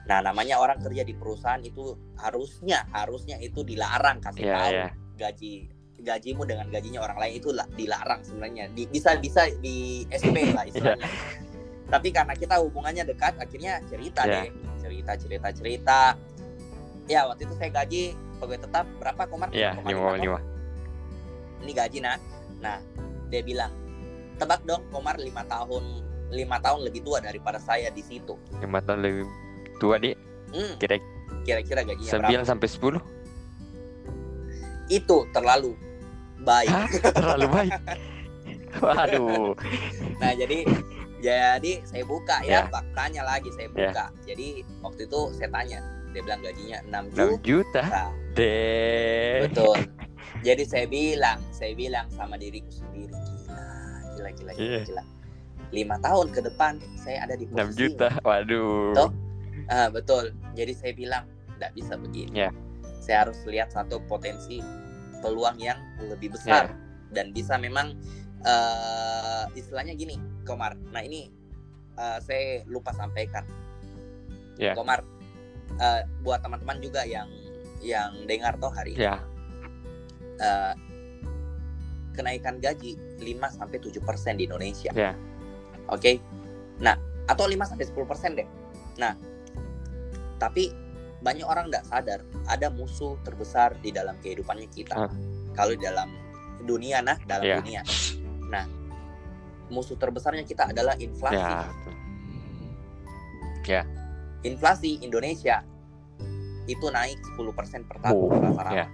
Nah 0.05 0.21
namanya 0.21 0.61
orang 0.61 0.77
kerja 0.77 1.01
di 1.01 1.17
perusahaan 1.17 1.61
itu 1.65 1.97
harusnya 2.21 2.85
harusnya 2.93 3.41
itu 3.41 3.65
dilarang 3.65 4.21
kasih 4.21 4.45
ya 4.45 4.53
tahu 4.53 4.71
ya 4.73 4.87
gaji 5.15 5.53
gajimu 6.01 6.43
dengan 6.43 6.67
gajinya 6.69 6.99
orang 7.01 7.17
lain 7.17 7.33
itu 7.39 7.49
dilarang 7.75 8.21
sebenarnya. 8.21 8.65
Di- 8.71 8.89
bisa 8.89 9.15
bisa 9.17 9.47
di 9.59 10.03
SP 10.11 10.35
lah 10.57 10.65
istilahnya. 10.67 11.07
Tapi 11.85 12.09
karena 12.09 12.33
kita 12.33 12.57
hubungannya 12.61 13.05
dekat 13.05 13.37
akhirnya 13.37 13.79
cerita 13.85 14.25
Iya. 14.25 14.33
deh. 14.45 14.49
Cerita 14.81 15.11
cerita 15.17 15.47
cerita. 15.53 15.99
Ya 17.05 17.29
waktu 17.29 17.45
itu 17.45 17.53
saya 17.57 17.69
gaji 17.69 18.17
pegawai 18.37 18.67
tetap 18.67 18.85
berapa 18.99 19.23
komar 19.25 19.47
ya 19.55 19.77
5,5 19.79 20.19
lima 20.19 20.39
ini 21.63 21.71
gaji 21.71 21.97
nah 22.03 22.19
nah 22.59 22.77
dia 23.31 23.41
bilang 23.41 23.71
tebak 24.35 24.61
dong 24.67 24.83
komar 24.91 25.15
lima 25.17 25.41
tahun 25.47 26.03
lima 26.29 26.59
tahun 26.59 26.83
lebih 26.83 27.05
tua 27.05 27.21
daripada 27.21 27.61
saya 27.61 27.87
di 27.93 28.01
situ. 28.01 28.35
Lima 28.59 28.81
tahun 28.83 28.99
lebih 29.05 29.23
tua 29.79 29.95
di 30.01 30.11
hmm, 30.51 30.81
kira 30.81 30.97
kira-kira 31.45 31.81
gajinya 31.85 32.11
berapa? 32.11 32.21
sembilan 32.27 32.43
sampai 32.43 32.67
sepuluh 32.67 33.01
itu 34.87 35.17
terlalu 35.31 35.73
baik 36.41 36.69
Hah? 36.69 36.87
terlalu 37.13 37.47
baik 37.49 37.71
waduh 38.77 39.55
Nah 40.19 40.31
jadi 40.33 40.67
jadi 41.19 41.71
saya 41.83 42.03
buka 42.03 42.43
ya 42.43 42.61
Ya. 42.61 42.69
faktanya 42.69 43.23
lagi 43.23 43.49
saya 43.49 43.71
Ya. 43.71 43.89
buka. 43.89 44.05
Jadi 44.23 44.47
waktu 44.79 45.01
itu 45.05 45.19
saya 45.33 45.49
tanya 45.49 45.79
dia 46.11 46.21
bilang 46.21 46.39
gajinya 46.39 46.77
6 46.85 47.11
6 47.11 47.41
juta. 47.41 47.83
juta 47.83 47.83
Deh. 48.35 49.39
betul 49.43 49.79
jadi 50.41 50.63
saya 50.63 50.85
bilang 50.85 51.39
saya 51.49 51.73
bilang 51.73 52.07
sama 52.09 52.35
diriku 52.35 52.69
sendiri 52.69 53.11
gila 53.11 53.63
gila 54.13 54.29
gila 54.31 54.51
gila, 54.53 54.53
Iya. 54.55 54.81
gila. 54.85 55.03
lima 55.71 55.95
tahun 55.99 56.27
ke 56.29 56.39
depan 56.45 56.73
saya 56.95 57.25
ada 57.25 57.33
di 57.33 57.47
6 57.47 57.55
posisi 57.67 57.79
juta. 57.81 58.07
Waduh. 58.21 59.09
Ah, 59.65 59.89
betul. 59.89 60.29
Jadi 60.53 60.71
saya 60.71 60.93
bilang 60.93 61.23
tidak 61.51 61.71
bisa 61.73 61.97
begini. 61.97 62.29
Ya. 62.37 62.49
Saya 63.05 63.29
harus 63.29 63.37
lihat 63.45 63.69
satu 63.69 64.01
potensi 64.09 64.57
peluang 65.21 65.61
yang 65.61 65.77
lebih 66.09 66.33
besar 66.33 66.73
Ya. 66.73 66.75
dan 67.13 67.29
bisa 67.29 67.53
memang 67.61 67.93
eh 68.41 69.43
istilahnya 69.53 69.93
gini, 69.93 70.17
Komar. 70.41 70.73
Nah 70.89 71.05
ini 71.05 71.29
eh, 71.95 72.17
saya 72.25 72.65
lupa 72.65 72.89
sampaikan. 72.97 73.45
Ya. 74.57 74.73
Komar, 74.73 75.05
eh, 75.77 76.01
buat 76.25 76.41
teman-teman 76.41 76.81
juga 76.81 77.05
yang 77.05 77.29
yang 77.85 78.25
dengar 78.25 78.57
toh 78.57 78.73
hari 78.73 78.97
ini, 78.97 79.05
eh, 80.41 80.73
kenaikan 82.15 82.57
gaji 82.57 82.95
5 83.21 83.51
sampai 83.51 83.77
7 83.77 84.01
persen 84.01 84.39
di 84.39 84.47
Indonesia. 84.49 84.89
Ya. 84.95 85.13
Oke. 85.91 86.17
Nah, 86.81 86.95
atau 87.27 87.45
5 87.45 87.67
sampai 87.67 87.85
10 87.85 88.07
persen 88.07 88.33
deh. 88.39 88.47
Nah, 88.97 89.13
tapi 90.39 90.71
banyak 91.25 91.41
orang 91.41 91.73
nggak 91.73 91.89
sadar 91.89 92.21
ada 92.45 92.69
musuh 92.69 93.17
terbesar 93.25 93.73
di 93.81 93.89
dalam 93.89 94.13
kehidupannya 94.21 94.69
kita. 94.69 94.93
Ah. 94.93 95.09
Kalau 95.57 95.73
di 95.73 95.81
dalam 95.81 96.13
dunia, 96.61 97.01
nah 97.01 97.17
dalam 97.25 97.41
Ya. 97.43 97.57
dunia. 97.57 97.81
Nah, 98.45 98.65
musuh 99.67 99.97
terbesarnya 99.97 100.45
kita 100.45 100.69
adalah 100.69 100.93
inflasi. 101.01 101.41
Ya. 103.65 103.81
Inflasi 104.45 105.01
Indonesia 105.01 105.65
itu 106.69 106.85
naik 106.85 107.17
10% 107.33 107.89
per 107.89 107.97
tahun 107.97 108.13
Oh, 108.13 108.29
rata-rata. 108.29 108.73
ya. 108.75 108.85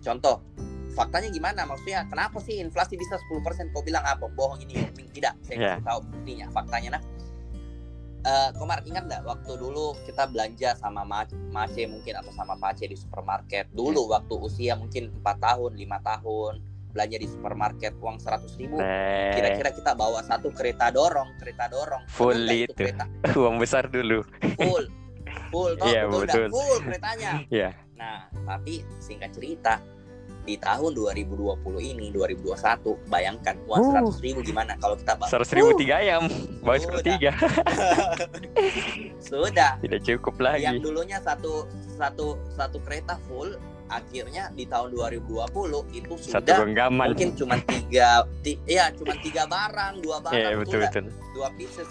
Contoh, 0.00 0.40
faktanya 0.96 1.28
gimana? 1.28 1.68
Maksudnya 1.68 2.08
kenapa 2.08 2.40
sih 2.40 2.56
inflasi 2.56 2.96
bisa 2.96 3.20
10%? 3.20 3.68
Kau 3.76 3.84
bilang 3.84 4.04
apa? 4.04 4.24
Bohong 4.32 4.64
ini. 4.64 4.80
Tidak, 5.12 5.34
saya 5.44 5.56
Ya. 5.56 5.68
kasih 5.76 5.84
tahu 5.84 6.00
buktinya, 6.08 6.46
faktanya 6.48 6.88
nah. 6.96 7.02
Eh, 8.20 8.50
Komar 8.52 8.82
ingat 8.82 9.06
nggak 9.06 9.22
waktu 9.24 9.52
dulu 9.54 9.94
kita 10.02 10.26
belanja 10.26 10.74
sama 10.74 11.00
Ma- 11.02 11.22
Mace 11.48 11.86
mungkin 11.86 12.12
atau 12.12 12.28
sama 12.30 12.54
Pace 12.54 12.84
di 12.84 12.92
supermarket 12.92 13.70
dulu 13.70 14.04
Ya. 14.04 14.18
waktu 14.18 14.34
usia 14.36 14.72
mungkin 14.74 15.14
4 15.14 15.38
tahun 15.38 15.72
5 15.72 15.86
tahun 16.02 16.52
belanja 16.88 17.16
di 17.16 17.26
supermarket 17.26 17.92
uang 17.96 18.18
100 18.18 18.58
ribu 18.58 18.74
kira-kira 19.30 19.70
kita 19.70 19.92
bawa 19.92 20.18
satu 20.20 20.50
kereta 20.50 20.90
dorong 20.90 21.36
kereta 21.38 21.68
dorong 21.68 22.02
Full 22.10 22.42
nggak 22.42 22.58
itu. 22.64 22.72
kereta 22.74 23.04
uang 23.38 23.56
besar 23.56 23.86
dulu. 23.86 24.26
full 24.58 24.84
full 25.48 25.72
toh 25.78 25.86
Iya, 25.86 26.02
betul, 26.04 26.22
betul. 26.26 26.48
full 26.50 26.76
keretanya 26.82 27.32
Iya. 27.46 27.70
nah 27.94 28.18
tapi 28.44 28.82
singkat 28.98 29.30
cerita 29.30 29.78
di 30.48 30.56
tahun 30.56 30.96
2020 30.96 31.36
ini 31.76 32.08
2021 32.08 32.56
bayangkan 33.04 33.52
uang 33.68 33.80
Uh. 34.00 34.08
100 34.08 34.24
ribu 34.24 34.40
gimana 34.40 34.72
kalau 34.80 34.96
kita 34.96 35.12
bawa 35.12 35.28
Seratus 35.28 35.52
ribu 35.52 35.68
Uh, 35.68 35.76
tiga 35.76 35.94
ayam, 36.00 36.24
bawa 36.58 36.72
Udah. 36.72 36.80
sepertiga, 36.80 37.30
sudah 39.28 39.70
tidak 39.78 40.00
cukup 40.02 40.34
yang 40.56 40.74
lagi. 40.74 40.80
dulunya 40.80 41.18
satu 41.20 41.68
satu 41.94 42.26
satu 42.50 42.80
kereta 42.80 43.20
full 43.28 43.52
akhirnya 43.88 44.52
di 44.52 44.64
tahun 44.64 44.92
2020 44.92 45.48
itu 45.92 46.14
Satu 46.18 46.44
sudah 46.44 46.56
genggaman. 46.60 47.08
mungkin 47.12 47.32
cuma 47.34 47.56
tiga 47.62 48.24
ti, 48.40 48.56
ya 48.64 48.92
cuma 48.92 49.16
tiga 49.16 49.44
barang 49.44 50.00
dua 50.00 50.20
barang 50.20 50.36
Iya 50.36 50.56
betul 50.56 50.78
betul 50.82 51.04
dua 51.32 51.48
pieces 51.54 51.88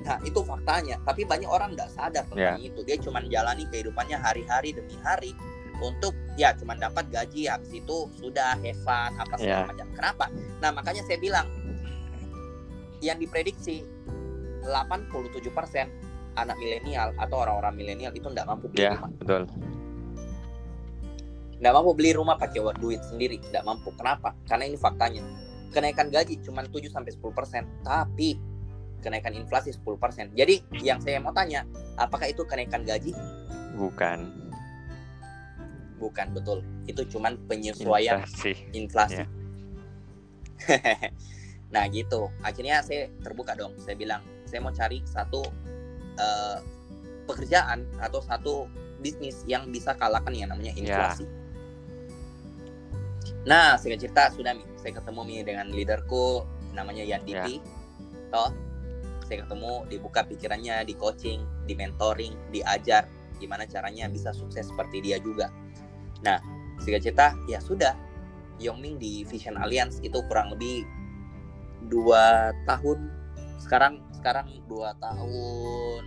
nah 0.00 0.16
itu 0.24 0.40
faktanya 0.40 0.96
tapi 1.04 1.22
banyak 1.22 1.44
orang 1.44 1.76
nggak 1.76 1.90
sadar 1.92 2.24
tentang 2.24 2.56
Ya. 2.56 2.56
itu 2.56 2.80
dia 2.80 2.96
cuma 2.96 3.20
jalani 3.20 3.68
kehidupannya 3.68 4.16
hari-hari 4.16 4.72
demi 4.72 4.96
hari 4.98 5.36
untuk 5.78 6.10
ya 6.34 6.50
cuma 6.54 6.74
dapat 6.74 7.06
gaji 7.08 7.46
habis 7.46 7.70
itu 7.70 7.96
sudah 8.14 8.54
have 8.56 8.80
fun 8.82 9.10
apa 9.14 9.34
segala 9.36 9.62
Ya. 9.62 9.66
macam. 9.66 9.86
Kenapa? 9.92 10.24
Nah 10.58 10.70
makanya 10.72 11.02
saya 11.02 11.18
bilang 11.18 11.46
yang 12.98 13.14
diprediksi 13.16 13.86
87% 14.60 15.38
anak 16.34 16.56
milenial 16.56 17.14
atau 17.14 17.36
orang-orang 17.38 17.74
milenial 17.74 18.10
itu 18.10 18.26
nggak 18.26 18.42
mampu 18.44 18.66
beli 18.68 18.84
Ya 18.84 18.94
rumah. 18.94 19.10
betul. 19.16 19.42
nggak 21.58 21.74
mampu 21.74 21.90
beli 21.92 22.10
rumah 22.14 22.38
pakai 22.38 22.58
uang 22.60 22.78
duit 22.78 23.02
sendiri 23.04 23.38
nggak 23.40 23.62
mampu. 23.62 23.90
Kenapa? 23.92 24.34
Karena 24.46 24.64
ini 24.64 24.76
faktanya. 24.76 25.22
Kenaikan 25.68 26.08
gaji 26.08 26.38
cuma 26.40 26.62
7 26.62 26.86
sampai 26.88 27.10
10 27.12 27.34
persen 27.34 27.66
tapi 27.82 28.38
kenaikan 28.98 29.30
inflasi 29.30 29.74
10 29.74 29.94
persen. 29.94 30.30
Jadi 30.32 30.58
yang 30.80 30.98
saya 30.98 31.18
mau 31.18 31.30
tanya 31.30 31.66
apakah 31.94 32.26
itu 32.26 32.42
kenaikan 32.42 32.82
gaji? 32.82 33.10
Bukan. 33.74 34.47
Bukan 35.98 36.30
betul 36.32 36.62
itu 36.86 37.02
cuma 37.06 37.34
penyesuaian 37.50 38.22
Inflasi. 38.22 38.52
inflasi 38.72 39.14
Ya. 39.18 39.26
nah 41.74 41.84
gitu 41.86 42.32
akhirnya 42.40 42.80
saya 42.80 43.12
terbuka 43.20 43.52
dong 43.54 43.76
saya 43.78 43.94
bilang 43.94 44.22
saya 44.42 44.64
mau 44.64 44.72
cari 44.72 45.04
satu 45.04 45.44
eh, 46.16 46.58
pekerjaan 47.28 47.84
atau 48.00 48.24
satu 48.24 48.54
bisnis 48.98 49.44
yang 49.44 49.68
bisa 49.68 49.92
kalahkan 49.94 50.32
yang 50.32 50.48
namanya 50.50 50.72
Ya. 50.74 50.80
inflasi 50.80 51.26
nah 53.44 53.76
singkat 53.78 54.08
cerita 54.08 54.22
sudah 54.34 54.52
Mi. 54.56 54.64
saya 54.76 54.96
ketemu 54.98 55.20
Mi 55.24 55.36
dengan 55.44 55.66
leaderku 55.68 56.42
namanya 56.74 57.04
Ya. 57.04 57.16
Yanditi 57.20 57.60
toh 58.28 58.50
saya 59.24 59.44
ketemu 59.44 59.84
dibuka 59.86 60.24
pikirannya 60.24 60.88
di 60.88 60.94
coaching 60.96 61.44
di 61.68 61.76
mentoring 61.76 62.32
diajar 62.50 63.04
gimana 63.38 63.68
caranya 63.68 64.08
bisa 64.08 64.32
sukses 64.32 64.66
seperti 64.66 65.04
dia 65.04 65.20
juga 65.20 65.52
nah 66.20 66.38
singkat 66.78 67.02
cerita 67.02 67.26
ya 67.46 67.58
sudah 67.58 67.94
Yongming 68.58 68.98
di 68.98 69.22
Vision 69.22 69.54
Alliance 69.54 69.98
itu 70.00 70.18
kurang 70.26 70.50
lebih 70.50 70.82
dua 71.84 72.50
tahun 72.64 73.06
sekarang 73.58 74.02
sekarang 74.12 74.50
dua 74.66 74.90
tahun 74.98 76.02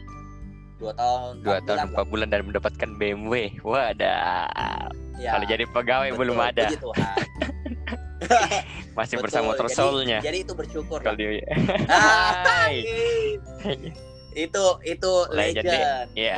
dua 0.76 0.92
tahun 0.94 1.32
Dua 1.40 1.58
tahun 1.58 1.64
bulan 1.64 1.88
empat 1.88 2.06
bulan 2.08 2.28
dan 2.28 2.42
mendapatkan 2.44 2.90
BMW. 2.98 3.34
Wadah. 3.62 4.50
lah. 4.50 4.90
Ya, 5.16 5.32
Kalau 5.32 5.46
jadi 5.46 5.64
pegawai 5.70 6.10
betul, 6.10 6.20
belum 6.20 6.38
ada. 6.42 6.66
Tuhan. 6.74 7.18
Masih 8.98 9.16
Betul, 9.16 9.24
bersama 9.24 9.46
motor 9.48 9.66
jadi- 9.66 9.78
jadi 10.20 10.38
itu 10.42 10.54
bersyukur 10.54 10.98
Kalau 11.00 11.14
lah. 11.14 11.22
di- 11.22 11.46
Ah, 11.86 12.42
Hai. 12.66 12.76
itu 14.34 14.66
itu 14.82 15.12
Legend 15.30 15.64
legend, 15.64 16.08
deh. 16.10 16.20
Iya. 16.20 16.36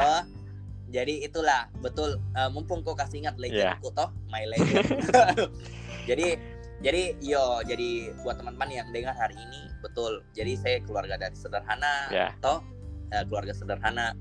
Jadi 0.93 1.25
itulah 1.25 1.73
betul 1.81 2.21
eh, 2.37 2.49
mumpung 2.53 2.85
kau 2.85 2.93
kasih 2.93 3.25
ingat 3.25 3.35
Iya. 3.35 3.73
legendku 3.73 3.89
toh 3.91 4.13
my 4.29 4.45
legend 4.45 4.85
jadi 6.09 6.37
jadi 6.79 7.17
yo 7.19 7.63
jadi 7.65 8.13
buat 8.21 8.37
teman-teman 8.37 8.69
yang 8.69 8.87
dengar 8.93 9.17
hari 9.17 9.33
ini 9.35 9.73
betul 9.81 10.21
jadi 10.31 10.53
saya 10.55 10.77
keluarga 10.85 11.17
dari 11.17 11.33
sederhana 11.33 12.13
Ya. 12.13 12.29
toh 12.37 12.61
eh, 13.09 13.25
keluarga 13.25 13.51
sederhana 13.51 14.13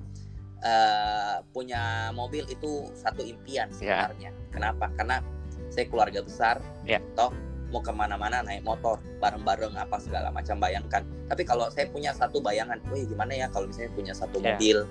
eh, 0.60 1.36
punya 1.52 2.08
mobil 2.12 2.48
itu 2.48 2.88
satu 2.94 3.20
impian 3.20 3.68
Ya. 3.76 4.08
sebenarnya 4.08 4.30
kenapa 4.48 4.88
karena 4.96 5.20
saya 5.68 5.86
keluarga 5.86 6.24
besar 6.24 6.56
Ya. 6.82 6.98
toh 7.12 7.30
mau 7.68 7.80
ke 7.80 7.88
mana-mana 7.88 8.40
naik 8.40 8.60
motor 8.62 9.00
bareng-bareng 9.16 9.72
apa 9.74 9.96
segala 9.96 10.28
macam 10.28 10.60
bayangkan 10.60 11.04
tapi 11.24 11.40
kalau 11.42 11.68
saya 11.68 11.88
punya 11.88 12.12
satu 12.12 12.36
bayangan 12.38 12.76
wih 12.92 13.08
gimana 13.08 13.32
ya 13.34 13.46
kalau 13.48 13.64
misalnya 13.64 13.92
punya 13.92 14.12
satu 14.12 14.40
Ya. 14.40 14.56
mobil 14.56 14.84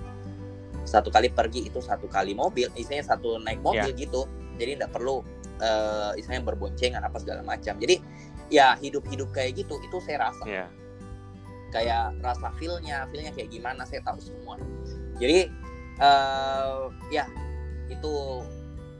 satu 0.84 1.08
kali 1.08 1.28
pergi 1.28 1.66
itu 1.66 1.78
satu 1.78 2.06
kali 2.06 2.34
mobil 2.34 2.66
istilahnya 2.74 3.06
satu 3.06 3.38
naik 3.38 3.60
mobil 3.60 3.86
Ya. 3.86 3.96
gitu 3.96 4.26
jadi 4.56 4.76
tidak 4.76 4.90
perlu 4.92 5.22
eh 5.58 6.10
istilahnya 6.16 6.44
berboncengan 6.44 7.00
apa 7.00 7.16
segala 7.16 7.40
macam 7.42 7.78
jadi 7.78 8.02
ya 8.48 8.74
hidup-hidup 8.76 9.30
kayak 9.30 9.56
gitu 9.56 9.78
itu 9.78 9.96
saya 10.02 10.28
rasa 10.28 10.42
Ya. 10.44 10.66
kayak 11.70 12.18
rasa 12.18 12.50
feelnya 12.56 13.06
feelnya 13.08 13.30
kayak 13.30 13.48
gimana 13.48 13.82
saya 13.84 14.02
tahu 14.02 14.18
semua 14.18 14.58
jadi 15.16 15.46
eh 15.98 16.80
ya 17.10 17.24
itu 17.88 18.12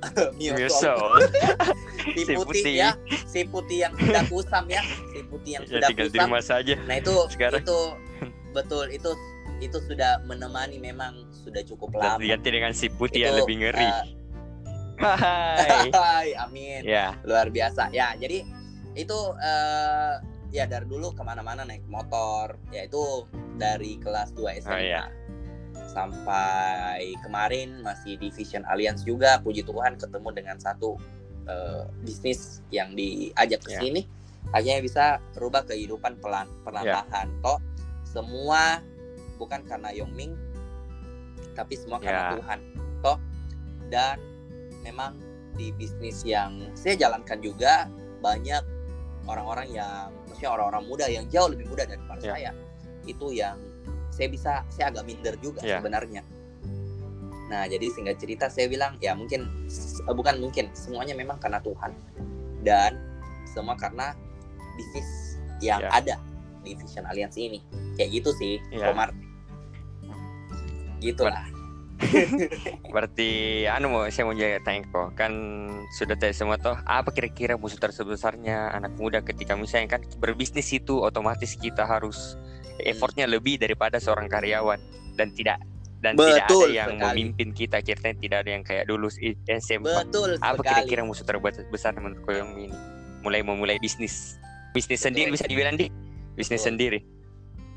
Mio 0.35 0.53
Mio 0.57 0.67
Soul. 0.67 0.99
Soul. 0.99 1.19
si 2.19 2.23
Si 2.25 2.35
putih, 2.35 2.43
putih. 2.43 2.75
ya 2.75 2.91
si 3.25 3.41
putih 3.47 3.79
yang 3.81 3.93
sudah 3.95 4.23
kusam 4.27 4.65
ya 4.67 4.83
si 5.11 5.21
putih 5.25 5.51
yang 5.55 5.63
Ya 5.65 5.79
di 5.87 5.95
kusam 5.95 6.27
rumah 6.27 6.43
saja. 6.43 6.75
nah 6.87 6.97
itu 6.97 7.15
sekarang. 7.31 7.63
itu 7.63 7.79
betul 8.51 8.85
itu 8.89 9.11
itu 9.63 9.79
sudah 9.81 10.19
menemani 10.23 10.77
memang 10.77 11.23
sudah 11.31 11.63
cukup 11.63 11.95
Dan 11.95 12.01
lama 12.01 12.19
diganti 12.19 12.49
dengan 12.51 12.73
si 12.73 12.87
putih 12.89 13.25
yang 13.25 13.35
Itu, 13.35 13.41
lebih 13.41 13.57
ngeri. 13.63 13.87
eh, 13.87 14.03
Hai. 14.99 15.89
hai, 15.99 16.29
amin 16.37 16.83
ya. 16.83 17.15
luar 17.23 17.49
biasa 17.49 17.91
ya 17.91 18.15
jadi 18.15 18.47
itu 18.95 19.19
eh, 19.37 20.15
ya 20.53 20.65
dari 20.65 20.85
dulu 20.85 21.11
ke 21.11 21.23
mana-mana 21.23 21.63
naik 21.63 21.83
motor 21.87 22.55
ya 22.71 22.85
itu 22.85 23.25
dari 23.57 23.97
kelas 23.97 24.31
2 24.33 24.61
SMA 24.61 24.69
Oh, 24.69 24.79
iya. 24.79 25.03
sampai 25.89 27.17
kemarin 27.21 27.81
masih 27.81 28.17
di 28.17 28.31
Vision 28.31 28.63
Alliance 28.65 29.03
juga 29.03 29.41
puji 29.41 29.63
Tuhan 29.63 29.97
ketemu 29.97 30.29
dengan 30.33 30.57
satu 30.57 30.95
eh, 31.45 31.83
bisnis 32.03 32.63
yang 32.69 32.95
diajak 32.95 33.61
ke 33.61 33.73
Ya. 33.73 33.81
sini 33.81 34.03
akhirnya 34.51 34.81
bisa 34.83 35.05
rubah 35.35 35.65
kehidupan 35.65 36.19
pelan 36.19 36.47
Ya. 36.85 37.03
toh 37.41 37.59
semua 38.05 38.79
bukan 39.43 39.61
karena 39.67 39.91
Yongming 39.91 40.39
tapi 41.53 41.75
semua 41.75 41.99
karena 41.99 42.23
Ya. 42.23 42.33
Tuhan 42.39 42.59
toh 43.03 43.19
dan 43.91 44.17
memang 44.81 45.19
di 45.53 45.69
bisnis 45.75 46.23
yang 46.25 46.71
saya 46.73 46.97
jalankan 46.97 47.43
juga 47.43 47.91
banyak 48.23 48.63
orang-orang 49.29 49.69
yang 49.69 50.09
maksudnya 50.25 50.51
orang-orang 50.55 50.83
muda 50.89 51.07
yang 51.11 51.27
jauh 51.29 51.51
lebih 51.51 51.69
muda 51.69 51.85
daripada 51.85 52.23
Ya. 52.23 52.33
saya 52.33 52.51
itu 53.05 53.27
yang 53.35 53.59
saya 54.15 54.29
bisa 54.31 54.53
saya 54.71 54.95
agak 54.95 55.05
minder 55.05 55.35
juga 55.43 55.61
Ya. 55.61 55.83
sebenarnya 55.83 56.23
nah 57.53 57.69
jadi 57.69 57.85
singkat 57.93 58.17
cerita 58.17 58.49
saya 58.49 58.65
bilang 58.65 58.97
ya 58.97 59.13
mungkin 59.13 59.45
eh, 60.09 60.15
bukan 60.17 60.41
mungkin 60.41 60.73
semuanya 60.73 61.13
memang 61.13 61.37
karena 61.37 61.61
Tuhan 61.61 61.93
dan 62.65 62.97
semua 63.45 63.77
karena 63.77 64.17
bisnis 64.79 65.37
yang 65.61 65.85
Ya. 65.85 65.91
ada 65.93 66.17
di 66.65 66.73
Vision 66.73 67.05
Alliance 67.05 67.37
ini 67.37 67.61
kayak 67.99 68.11
gitu 68.23 68.31
sih 68.33 68.57
Ya. 68.73 68.89
Komar 68.89 69.13
gitulah 71.03 71.43
Berarti 72.95 73.63
anu 73.71 73.87
mau 73.87 74.03
saya 74.11 74.27
mau 74.27 74.35
jadi 74.35 74.59
tanya 74.67 74.83
kok 74.91 75.15
kan 75.15 75.31
sudah 75.95 76.19
tahu 76.19 76.35
semua 76.35 76.59
toh 76.59 76.75
apa 76.83 77.15
kira-kira 77.15 77.55
musuh 77.55 77.79
terbesarnya 77.79 78.75
anak 78.75 78.99
muda 78.99 79.23
ketika 79.23 79.55
misalnya 79.55 79.99
kan 79.99 80.03
berbisnis 80.19 80.67
itu 80.75 80.99
otomatis 80.99 81.55
kita 81.55 81.87
harus 81.87 82.35
effortnya 82.83 83.31
lebih 83.31 83.55
daripada 83.61 84.03
seorang 84.03 84.27
karyawan 84.27 84.83
dan 85.15 85.31
tidak 85.31 85.63
dan 86.03 86.19
tidak 86.19 86.43
ada 86.43 86.51
Betul 86.51 86.69
yang 86.75 86.91
sekali. 86.99 87.07
memimpin 87.15 87.49
kita 87.55 87.79
kita 87.79 88.11
tidak 88.19 88.39
ada 88.43 88.51
yang 88.51 88.65
kayak 88.67 88.85
dulu 88.91 89.07
i- 89.23 89.39
SMP 89.47 89.87
betul 89.87 90.35
apa 90.43 90.59
kira-kira 90.59 91.07
musuh 91.07 91.23
terbesar 91.23 91.95
menurut 91.95 92.19
Koyong 92.27 92.59
ini 92.59 92.75
mulai 93.23 93.47
memulai 93.47 93.79
bisnis 93.79 94.35
bisnis 94.75 94.99
Betul. 94.99 95.15
sendiri 95.15 95.29
bisa 95.31 95.47
dibilang 95.47 95.79
di 95.79 95.87
bisnis 96.35 96.59
Betul. 96.59 96.75
sendiri 96.75 97.01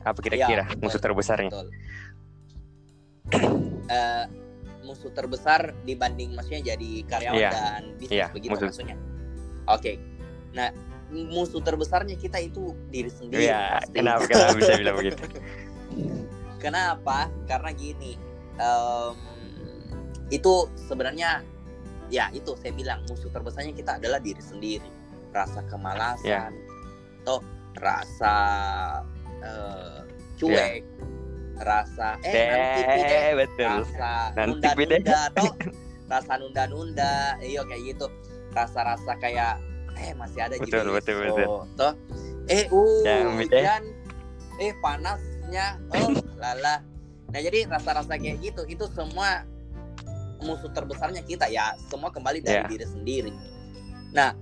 apa 0.01 0.17
kira-kira 0.21 0.65
betul. 0.65 0.81
musuh 0.81 1.01
terbesarnya 1.01 1.51
Betul. 1.53 1.69
Eh, 3.85 4.25
musuh 4.81 5.13
terbesar 5.13 5.73
dibanding 5.81 6.33
maksudnya 6.33 6.73
jadi 6.73 6.91
karyawan 7.05 7.37
Iya. 7.37 7.49
dan 7.53 7.81
bisnis 7.97 8.17
Iya, 8.17 8.25
begitu 8.33 8.53
musuh. 8.53 8.65
maksudnya. 8.65 8.97
Oke. 9.65 9.91
Nah, 10.53 10.69
musuh 11.09 11.61
terbesarnya 11.61 12.17
kita 12.17 12.41
itu 12.41 12.73
diri 12.89 13.09
sendiri. 13.09 13.45
ya 13.45 13.77
pasti. 13.77 13.93
kenapa 13.93 14.25
kenapa 14.25 14.53
bisa 14.57 14.73
bilang 14.77 14.95
begitu 14.97 15.21
Kenapa? 16.63 17.29
Karena 17.45 17.69
gini, 17.71 18.17
em, 18.57 19.15
itu 20.27 20.53
sebenarnya 20.81 21.45
ya 22.09 22.29
itu 22.33 22.57
saya 22.57 22.73
bilang 22.73 23.05
musuh 23.05 23.29
terbesarnya 23.29 23.69
kita 23.71 24.01
adalah 24.01 24.17
diri 24.17 24.41
sendiri. 24.41 24.89
Rasa 25.29 25.61
kemalasan, 25.69 26.25
Ya. 26.25 26.49
atau 27.21 27.37
rasa 27.77 28.35
eh, 29.37 30.01
cuek, 30.37 30.81
rasa 31.59 32.19
eh 32.21 32.47
nanti 32.51 32.81
betul. 33.39 33.79
Rasa 33.87 34.13
Nanti 34.35 34.67
pi 34.75 34.83
deh. 34.83 34.99
nunda-nunda 34.99 35.21
toh. 35.37 35.51
Rasa 36.05 36.33
nunda-nunda. 36.35 37.13
Iya 37.39 37.61
kayak 37.63 37.81
gitu. 37.95 38.07
Rasa-rasa 38.51 39.11
kayak 39.17 39.59
eh 39.95 40.11
masih 40.11 40.43
ada 40.43 40.59
Betul, 40.59 40.83
jadi 40.83 40.91
betul, 40.91 41.15
so, 41.15 41.23
betul. 41.23 41.47
toh. 41.79 41.93
Eh 42.45 42.63
uh 42.67 42.99
Ya, 43.01 43.15
hujan. 43.25 43.83
Eh 44.59 44.71
panasnya 44.79 45.65
oh 45.91 46.11
lala. 46.43 46.83
Nah 47.31 47.39
jadi 47.39 47.67
rasa-rasa 47.67 48.15
kayak 48.15 48.43
gitu 48.43 48.67
itu 48.67 48.85
semua 48.91 49.47
musuh 50.43 50.69
terbesarnya 50.69 51.23
kita 51.23 51.47
ya. 51.47 51.73
Semua 51.87 52.11
kembali 52.11 52.43
dari 52.43 52.59
Ya. 52.59 52.67
diri 52.67 52.85
sendiri. 52.85 53.31
Nah 54.11 54.35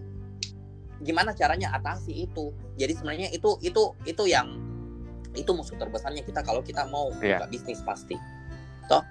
gimana 1.00 1.32
caranya 1.32 1.70
atasi 1.74 2.26
itu? 2.26 2.50
Jadi 2.76 2.94
sebenarnya 2.98 3.30
itu 3.30 3.54
itu 3.62 3.94
itu 4.04 4.24
yang 4.26 4.58
itu 5.34 5.52
musuh 5.52 5.76
terbesarnya 5.76 6.22
kita 6.22 6.42
kalau 6.42 6.62
kita 6.62 6.86
mau 6.88 7.10
Ya. 7.20 7.42
buka 7.42 7.50
bisnis 7.50 7.82
pasti. 7.82 8.16
Toh? 8.86 9.02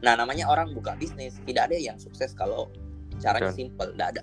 Nah 0.00 0.16
namanya 0.16 0.48
orang 0.48 0.72
buka 0.72 0.96
bisnis 0.96 1.36
tidak 1.44 1.72
ada 1.72 1.76
yang 1.76 1.96
sukses 1.96 2.32
kalau 2.32 2.68
caranya 3.16 3.48
Betul. 3.48 3.58
simple 3.68 3.88
tidak 3.92 4.08
ada. 4.16 4.22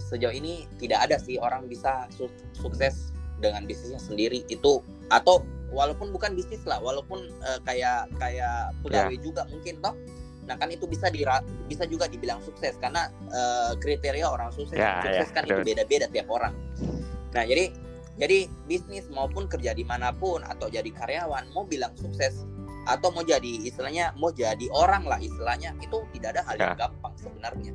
Sejauh 0.00 0.34
ini 0.34 0.66
tidak 0.82 1.06
ada 1.06 1.16
sih 1.16 1.38
orang 1.38 1.66
bisa 1.66 2.10
su- 2.10 2.30
sukses 2.50 3.14
dengan 3.38 3.62
bisnisnya 3.62 3.98
sendiri. 3.98 4.42
Itu 4.46 4.82
atau 5.06 5.42
walaupun 5.70 6.10
bukan 6.10 6.34
bisnis 6.34 6.62
lah 6.66 6.82
walaupun 6.82 7.30
eh, 7.30 7.58
kayak 7.62 8.10
kayak 8.18 8.74
pegawai 8.82 9.16
juga 9.18 9.46
mungkin 9.46 9.78
toh? 9.78 9.94
Nah 10.50 10.58
kan 10.58 10.66
itu 10.66 10.82
bisa 10.90 11.06
dira- 11.08 11.46
bisa 11.70 11.86
juga 11.86 12.10
dibilang 12.10 12.42
sukses 12.42 12.74
karena 12.78 13.06
eh, 13.30 13.72
kriteria 13.78 14.26
orang 14.26 14.50
sukses 14.50 14.74
Ya, 14.74 14.98
sukses 14.98 15.30
ya, 15.30 15.34
kan 15.34 15.42
itu 15.46 15.54
betul. 15.56 15.66
beda-beda 15.66 16.06
tiap 16.10 16.26
orang. 16.26 16.54
Nah 17.30 17.44
jadi 17.46 17.70
jadi 18.20 18.46
bisnis 18.68 19.08
maupun 19.08 19.48
kerja 19.48 19.72
di 19.72 19.82
mana 19.82 20.12
pun 20.12 20.44
atau 20.44 20.68
jadi 20.68 20.86
karyawan 20.92 21.48
mau 21.56 21.64
bilang 21.64 21.96
sukses 21.96 22.44
atau 22.84 23.08
mau 23.12 23.24
jadi 23.24 23.64
istilahnya 23.64 24.12
mau 24.20 24.28
jadi 24.28 24.68
orang 24.72 25.08
lah 25.08 25.16
istilahnya 25.20 25.72
itu 25.80 26.04
tidak 26.16 26.36
ada 26.36 26.42
hal 26.44 26.56
yang 26.60 26.72
Ya. 26.76 26.80
gampang 26.88 27.14
sebenarnya 27.16 27.72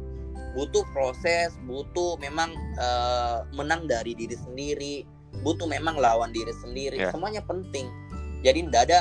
butuh 0.55 0.85
proses 0.93 1.57
butuh 1.65 2.15
memang 2.21 2.53
eh, 2.77 3.37
menang 3.57 3.89
dari 3.89 4.13
diri 4.13 4.37
sendiri 4.37 5.03
butuh 5.43 5.67
memang 5.67 5.97
lawan 5.99 6.29
diri 6.31 6.53
sendiri 6.61 6.95
Ya. 7.01 7.09
semuanya 7.11 7.41
penting 7.45 7.89
jadi 8.45 8.61
tidak 8.69 8.81
ada 8.89 8.99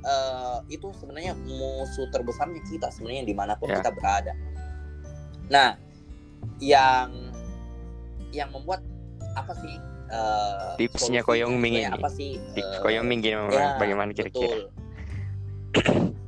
eh, 0.00 0.58
itu 0.72 0.88
sebenarnya 0.96 1.36
musuh 1.44 2.08
terbesarnya 2.08 2.60
kita 2.68 2.88
sebenarnya 2.88 3.24
di 3.28 3.34
mana 3.36 3.52
pun 3.56 3.68
Ya. 3.68 3.80
kita 3.84 3.92
berada 3.92 4.32
nah 5.50 5.76
yang 6.60 7.32
yang 8.30 8.48
membuat 8.52 8.80
apa 9.34 9.52
sih 9.56 9.76
eh, 10.10 10.74
Tipsnya 10.76 11.22
Koyong 11.22 11.54
Ming 11.54 11.74
ini. 11.76 11.86
apa 11.86 12.08
sih 12.08 12.36
Di 12.50 12.60
eh, 12.60 12.78
Koyong 12.80 13.06
Ming 13.06 13.20
gimana, 13.20 13.50
ya, 13.50 13.66
bagaimana 13.78 14.10
kira-kira. 14.10 14.66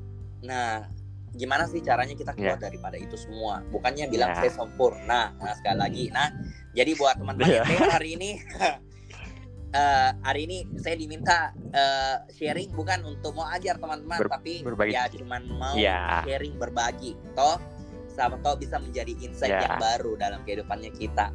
Nah, 0.42 0.90
gimana 1.32 1.64
sih 1.64 1.78
caranya 1.80 2.12
kita 2.12 2.34
keluar 2.34 2.58
daripada 2.58 2.98
itu 2.98 3.14
semua? 3.14 3.62
Bukannya 3.64 4.10
bilang 4.10 4.34
Ya. 4.34 4.42
saya 4.42 4.50
sempurna. 4.52 5.30
Nah, 5.32 5.54
sekali 5.54 5.78
lagi. 5.78 6.04
Nah, 6.10 6.28
jadi 6.72 6.92
buat 6.94 7.14
teman-teman 7.14 7.62
yang 7.62 7.66
Ya. 7.70 7.86
hari 7.88 8.18
ini, 8.18 8.30
eh, 9.72 10.10
hari 10.20 10.40
ini 10.44 10.58
saya 10.76 10.98
diminta 10.98 11.54
eh, 11.70 12.16
sharing 12.28 12.74
bukan 12.74 13.06
untuk 13.06 13.32
mau 13.32 13.46
ajar 13.48 13.78
teman-teman, 13.78 14.18
Ber- 14.18 14.28
tapi 14.30 14.60
berbagi. 14.60 14.92
ya 14.92 15.06
cuman 15.08 15.42
mau 15.48 15.74
Ya. 15.78 16.26
sharing 16.26 16.58
berbagi. 16.58 17.14
Toh, 17.32 17.56
sama 18.10 18.36
toh 18.42 18.58
bisa 18.58 18.76
menjadi 18.76 19.14
insight 19.22 19.48
Ya. 19.48 19.64
yang 19.64 19.78
baru 19.78 20.18
dalam 20.18 20.42
kehidupannya 20.42 20.90
kita. 20.92 21.30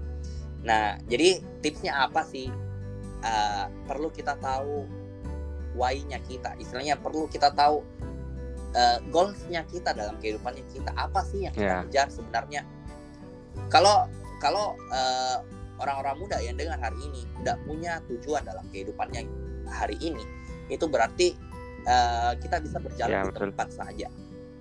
Nah, 0.64 0.98
jadi 1.06 1.42
tipsnya 1.62 1.94
apa 2.08 2.26
sih? 2.26 2.50
Eh, 3.18 3.66
perlu 3.86 4.10
kita 4.10 4.38
tahu 4.38 4.86
why-nya 5.74 6.22
kita. 6.26 6.54
Istilahnya 6.58 6.98
perlu 6.98 7.26
kita 7.30 7.54
tahu 7.54 7.82
eh, 8.74 8.98
goals-nya 9.10 9.64
kita 9.66 9.94
dalam 9.94 10.18
kehidupannya 10.22 10.64
kita. 10.70 10.92
Apa 10.94 11.24
sih 11.26 11.46
yang 11.48 11.54
kita 11.56 11.66
Ya. 11.66 11.82
kejar 11.88 12.08
sebenarnya? 12.14 12.62
Kalau 13.70 14.06
kalau 14.38 14.78
eh, 14.94 15.38
orang-orang 15.78 16.16
muda 16.18 16.38
yang 16.42 16.58
dengar 16.58 16.78
hari 16.78 16.98
ini 17.06 17.22
tidak 17.42 17.58
punya 17.66 18.02
tujuan 18.10 18.42
dalam 18.46 18.66
kehidupannya 18.74 19.22
hari 19.70 19.98
ini, 20.02 20.22
itu 20.70 20.86
berarti 20.86 21.34
eh, 21.88 22.34
kita 22.38 22.60
bisa 22.62 22.78
berjalan 22.78 23.14
Ya, 23.14 23.24
di 23.26 23.30
betul. 23.34 23.42
tempat 23.50 23.68
saja. 23.74 24.08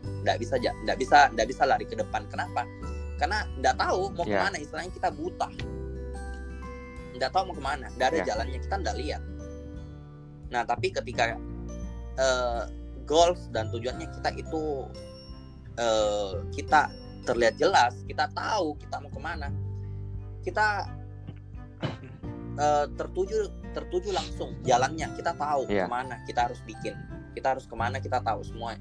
Tidak 0.06 0.36
bisa 0.38 0.54
nggak 0.62 0.96
bisa 0.96 1.18
nggak 1.34 1.48
bisa 1.50 1.62
lari 1.66 1.84
ke 1.84 1.96
depan. 1.98 2.22
Kenapa? 2.30 2.62
Karena 3.18 3.42
nggak 3.58 3.74
tahu 3.76 4.00
mau 4.14 4.24
Ya. 4.24 4.38
ke 4.38 4.44
mana. 4.48 4.56
Istilahnya 4.60 4.92
kita 4.94 5.08
buta. 5.12 5.48
Nggak 7.16 7.30
tahu 7.32 7.42
mau 7.50 7.56
ke 7.56 7.64
mana. 7.64 7.86
Nggak 7.96 8.08
ada 8.12 8.18
Ya. 8.20 8.24
jalannya 8.30 8.58
kita 8.60 8.74
nggak 8.76 8.96
lihat. 9.00 9.22
Nah 10.52 10.62
tapi 10.62 10.92
ketika 10.92 11.34
eh, 12.16 12.62
goals 13.04 13.48
dan 13.52 13.68
tujuannya 13.68 14.08
kita 14.08 14.30
itu 14.36 14.62
eh, 15.76 16.32
kita 16.52 16.88
terlihat 17.26 17.58
jelas, 17.58 17.92
kita 18.06 18.30
tahu 18.32 18.78
kita 18.78 19.02
mau 19.02 19.10
ke 19.10 19.20
mana, 19.20 19.48
kita 20.40 20.88
eh, 22.56 22.86
tertuju 22.96 23.52
tertuju 23.76 24.08
langsung 24.16 24.56
jalannya, 24.64 25.12
kita 25.12 25.36
tahu 25.36 25.68
Iya. 25.68 25.84
ke 25.84 25.90
mana 25.92 26.16
kita 26.24 26.48
harus 26.48 26.60
bikin, 26.64 26.96
kita 27.36 27.52
harus 27.52 27.68
ke 27.68 27.76
mana 27.76 28.00
kita 28.00 28.22
tahu 28.24 28.40
semua. 28.40 28.72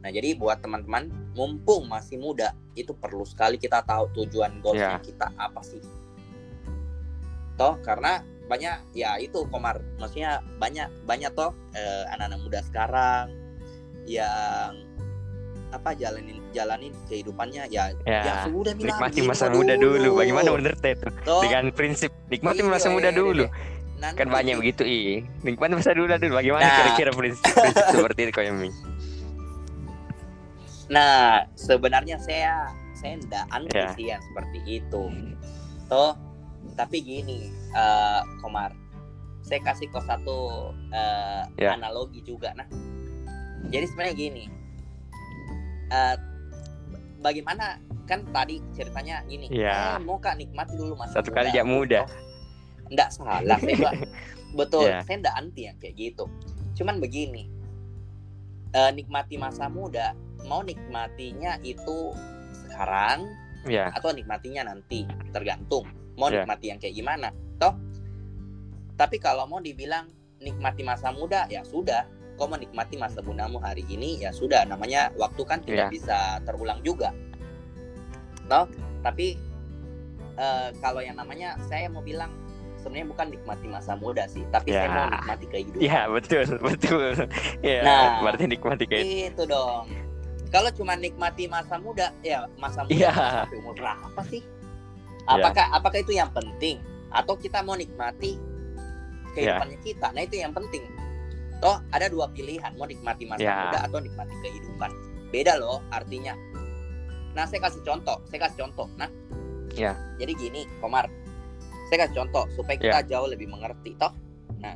Nah 0.00 0.08
jadi 0.08 0.38
buat 0.38 0.62
teman-teman, 0.62 1.10
mumpung 1.34 1.90
masih 1.90 2.16
muda, 2.22 2.54
itu 2.72 2.94
perlu 2.94 3.26
sekali 3.26 3.58
kita 3.58 3.82
tahu 3.82 4.06
tujuan 4.14 4.62
goalsnya 4.62 4.96
Iya. 4.96 5.04
kita 5.04 5.26
apa 5.34 5.60
sih. 5.66 5.82
Toh 7.60 7.76
karena 7.84 8.24
banyak 8.48 8.96
ya 8.96 9.20
itu 9.20 9.44
Komar, 9.52 9.78
maksudnya 10.00 10.40
banyak 10.58 10.88
banyak 11.04 11.30
toh 11.36 11.52
eh, 11.76 12.02
anak-anak 12.10 12.40
muda 12.40 12.60
sekarang 12.66 13.36
yang 14.08 14.74
apa 15.70 15.94
jalanin 15.94 16.42
jalanin 16.50 16.90
kehidupannya 17.06 17.70
ya 17.70 17.94
Ya, 18.02 18.26
yang 18.26 18.38
sudah 18.50 18.74
bilang 18.74 18.98
nikmati 18.98 19.20
masa 19.22 19.46
mah 19.46 19.54
muda 19.54 19.74
dulu. 19.78 20.10
Bagaimana 20.18 20.50
Teh 20.74 20.94
tuh? 20.98 21.12
Toh, 21.22 21.40
Dengan 21.46 21.64
prinsip 21.70 22.10
nikmati 22.26 22.64
iya, 22.64 22.72
masa 22.72 22.88
muda 22.90 23.14
iya, 23.14 23.18
dulu. 23.20 23.44
iya. 23.46 23.78
Nanti- 24.00 24.18
Kan 24.18 24.28
banyak 24.32 24.56
begitu 24.58 24.82
ih. 24.82 25.22
Nikmati 25.46 25.72
masa 25.78 25.94
muda 25.94 26.16
dulu. 26.18 26.32
Bagaimana 26.34 26.64
Nah. 26.66 26.74
kira-kira 26.74 27.10
prinsip, 27.14 27.44
prinsip 27.54 27.86
seperti 27.94 28.20
itu 28.26 28.40
Ming? 28.50 28.74
Nah, 30.90 31.46
sebenarnya 31.54 32.18
saya 32.18 32.66
saya 32.98 33.14
enggak 33.14 33.44
anti 33.54 33.78
Ya. 34.10 34.18
seperti 34.18 34.58
itu. 34.66 35.02
Toh, 35.86 36.18
tapi 36.72 37.00
gini, 37.00 37.46
eh, 37.70 38.20
Komar, 38.38 38.72
saya 39.40 39.60
kasih 39.62 39.88
kok 39.88 40.04
satu 40.04 40.70
eh, 40.90 41.42
Ya. 41.58 41.74
analogi 41.74 42.20
juga. 42.20 42.52
Nah, 42.52 42.66
jadi 43.66 43.84
sebenarnya 43.84 44.16
gini 44.16 44.44
uh, 45.90 46.16
bagaimana 47.20 47.76
kan 48.06 48.24
tadi 48.26 48.58
ceritanya 48.72 49.22
gini 49.24 49.46
Iya. 49.48 49.94
eh, 49.94 49.98
mau 50.00 50.16
kak 50.16 50.34
nikmati 50.34 50.74
dulu 50.74 50.96
masa 50.96 51.20
Satu 51.20 51.30
kali 51.30 51.52
jak 51.52 51.62
muda. 51.62 52.08
enggak 52.90 53.14
salah 53.14 53.58
saya 53.60 53.70
bilang. 53.70 53.94
betul 54.58 54.88
Iya. 54.88 55.04
saya 55.04 55.16
enggak 55.20 55.36
anti 55.36 55.62
yang 55.62 55.76
kayak 55.78 55.94
gitu 55.94 56.24
cuman 56.74 56.98
begini 56.98 57.46
eh, 58.72 58.90
nikmati 58.90 59.36
masa 59.36 59.68
muda 59.68 60.16
mau 60.42 60.64
nikmatinya 60.64 61.60
itu 61.60 62.14
sekarang 62.64 63.28
Ya, 63.60 63.92
atau 63.92 64.08
nikmatinya 64.10 64.64
nanti 64.66 65.04
tergantung 65.36 65.84
mau 66.20 66.28
Iya. 66.28 66.44
nikmati 66.44 66.66
yang 66.68 66.78
kayak 66.78 66.94
gimana 66.94 67.28
toh 67.56 67.72
tapi 68.94 69.16
kalau 69.16 69.48
mau 69.48 69.58
dibilang 69.58 70.04
nikmati 70.38 70.84
masa 70.84 71.08
muda 71.10 71.48
ya 71.48 71.64
sudah 71.64 72.04
kau 72.36 72.44
menikmati 72.44 72.96
masa 72.96 73.20
mudamu 73.20 73.56
hari 73.56 73.84
ini 73.86 74.16
ya 74.18 74.28
sudah 74.30 74.64
namanya 74.64 75.08
waktu 75.14 75.40
kan 75.42 75.58
Iya. 75.60 75.66
tidak 75.66 75.86
bisa 75.90 76.18
terulang 76.42 76.80
juga 76.80 77.12
toh 78.46 78.68
tapi 79.00 79.40
eh, 80.36 80.68
kalau 80.78 81.00
yang 81.00 81.16
namanya 81.16 81.56
saya 81.62 81.86
mau 81.86 82.00
bilang 82.00 82.28
sebenarnya 82.76 83.08
bukan 83.08 83.26
nikmati 83.30 83.66
masa 83.68 83.92
muda 83.94 84.24
sih 84.26 84.40
tapi 84.48 84.72
saya 84.72 84.84
Ya. 84.84 84.92
mau 84.94 85.08
nikmati 85.10 85.44
kehidupan 85.46 85.80
ya 85.82 86.00
betul, 86.08 86.46
betul. 86.66 87.12
Ya, 87.60 87.80
Nah. 87.80 88.24
berarti 88.24 88.44
nikmati 88.46 88.84
kayak 88.84 89.04
itu 89.32 89.42
dong 89.44 89.84
kalau 90.48 90.72
cuma 90.72 90.96
nikmati 90.96 91.44
masa 91.46 91.76
muda 91.76 92.08
ya 92.20 92.48
masa 92.56 92.82
muda 92.82 92.96
Iya. 92.96 93.12
sampai 93.12 93.56
umur 93.58 93.74
berapa 93.76 94.20
sih 94.26 94.40
apakah 95.26 95.66
apakah 95.72 95.98
itu 96.00 96.12
yang 96.12 96.30
penting? 96.30 96.80
Atau 97.10 97.34
kita 97.34 97.60
mau 97.60 97.74
nikmati 97.74 98.38
kehidupannya 99.32 99.78
kita? 99.82 100.06
Nah 100.14 100.22
itu 100.22 100.36
yang 100.38 100.54
penting. 100.54 100.86
Toh 101.60 101.76
ada 101.92 102.08
dua 102.08 102.30
pilihan 102.30 102.72
mau 102.74 102.88
nikmati 102.88 103.28
masa 103.28 103.42
Ya. 103.42 103.54
muda 103.68 103.78
atau 103.84 103.98
nikmati 104.00 104.34
kehidupan. 104.40 104.90
Beda 105.28 105.60
loh 105.60 105.84
artinya. 105.90 106.32
Nah 107.36 107.44
saya 107.44 107.60
kasih 107.62 107.82
contoh 107.84 108.16
saya 108.26 108.48
kasih 108.48 108.64
contoh. 108.66 108.88
Nah 108.96 109.10
Ya. 109.76 109.94
jadi 110.16 110.32
gini 110.34 110.64
Komar. 110.80 111.06
Saya 111.90 112.06
kasih 112.06 112.22
contoh 112.24 112.44
supaya 112.54 112.78
kita 112.78 112.98
jauh 113.06 113.28
lebih 113.28 113.50
mengerti 113.50 113.98
toh. 113.98 114.14
Nah 114.58 114.74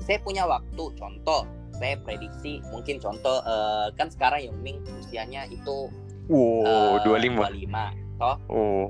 saya 0.00 0.22
punya 0.22 0.46
waktu 0.46 0.84
contoh. 0.94 1.44
Saya 1.76 2.00
prediksi 2.00 2.64
mungkin 2.72 2.96
contoh 2.96 3.44
eh, 3.44 3.92
kan 4.00 4.08
sekarang 4.08 4.40
Yongming 4.48 4.80
usianya 4.96 5.44
itu 5.44 5.92
Wow, 6.26 6.98
eh, 6.98 7.04
25. 7.04 7.52
25 7.52 7.92
toh. 8.16 8.36
Oh. 8.48 8.86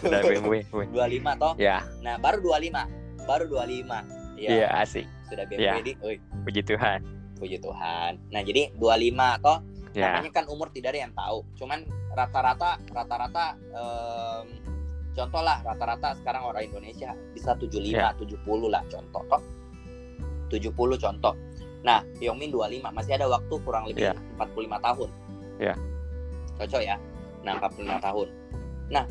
Udah 0.00 0.20
BMW. 0.20 0.54
weh. 0.64 0.86
25 0.88 1.36
toh 1.36 1.52
Ya, 1.56 1.82
nah 2.00 2.16
baru 2.16 2.38
25 2.40 2.86
baru 3.22 3.44
25 3.46 4.36
ya 4.36 4.50
iya 4.50 4.66
asik. 4.78 5.06
sudah 5.26 5.44
BMW 5.44 5.62
Ya. 5.62 5.74
di 5.78 5.92
Oi, 6.00 6.16
Puji 6.42 6.62
Tuhan. 6.62 7.00
puji 7.36 7.58
Tuhan 7.58 8.12
nah 8.28 8.40
jadi 8.40 8.70
25 8.74 9.14
toh 9.38 9.58
Ya, 9.92 10.16
namanya 10.16 10.32
kan 10.32 10.44
umur 10.48 10.70
tidak 10.70 10.96
ada 10.96 11.04
yang 11.04 11.12
tahu 11.12 11.44
cuman 11.54 11.84
rata-rata 12.10 12.80
rata-rata 12.88 13.44
em, 13.60 14.46
contoh 15.12 15.42
lah 15.42 15.60
rata-rata 15.60 16.16
sekarang 16.16 16.42
orang 16.44 16.64
Indonesia 16.64 17.12
bisa 17.30 17.52
75 17.52 17.92
Ya. 17.92 18.08
70 18.16 18.40
lah 18.66 18.80
contoh 18.88 19.20
toh 19.28 19.42
70 20.48 20.72
contoh 20.96 21.34
nah 21.82 22.00
Yongmin 22.18 22.48
25 22.48 22.88
masih 22.88 23.12
ada 23.14 23.28
waktu 23.28 23.54
kurang 23.60 23.84
lebih 23.84 24.08
Ya. 24.08 24.14
45 24.38 24.80
tahun 24.80 25.08
Ya. 25.58 25.74
cocok 26.56 26.82
ya 26.82 26.96
nah 27.42 27.60
45 27.60 28.00
tahun 28.00 28.28
nah 28.88 29.04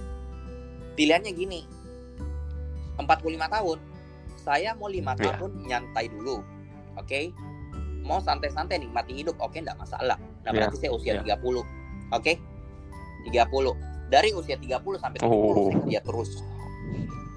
pilihannya 0.94 1.32
gini. 1.32 1.62
45 2.96 3.08
tahun. 3.48 3.78
Saya 4.36 4.74
mau 4.74 4.89
lima 4.89 5.14
Ya. 5.16 5.34
tahun 5.34 5.52
nyantai 5.64 6.10
dulu. 6.10 6.42
Oke? 6.96 7.34
Mau 8.02 8.18
santai-santai 8.18 8.78
nikmati 8.78 9.14
hidup. 9.14 9.38
Oke 9.38 9.62
enggak 9.62 9.78
masalah. 9.78 10.18
Nah 10.42 10.50
Ya, 10.50 10.66
berarti 10.66 10.78
saya 10.80 10.92
usia 10.92 11.14
ya. 11.16 11.38
30 11.38 11.62
oke? 12.10 12.34
30 13.24 13.78
dari 14.08 14.34
usia 14.34 14.58
30 14.58 14.98
sampai 14.98 15.18
70 15.20 15.30
Oh. 15.30 15.54
saya 15.64 15.78
kerja 15.80 16.00
terus. 16.02 16.30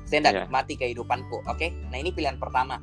Saya 0.05 0.19
enggak 0.21 0.35
Ya. 0.35 0.41
nikmati 0.43 0.75
kehidupanku. 0.75 1.37
Oke? 1.45 1.69
Nah 1.89 1.97
ini 1.97 2.11
pilihan 2.11 2.37
pertama. 2.37 2.81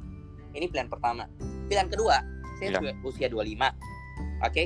Ini 0.52 0.66
pilihan 0.68 0.88
pertama. 0.88 1.26
Pilihan 1.66 1.88
kedua 1.88 2.22
saya 2.58 2.70
Ya. 2.72 2.80
su- 2.80 3.00
usia 3.08 3.26
25 3.26 3.74
oke 4.40 4.64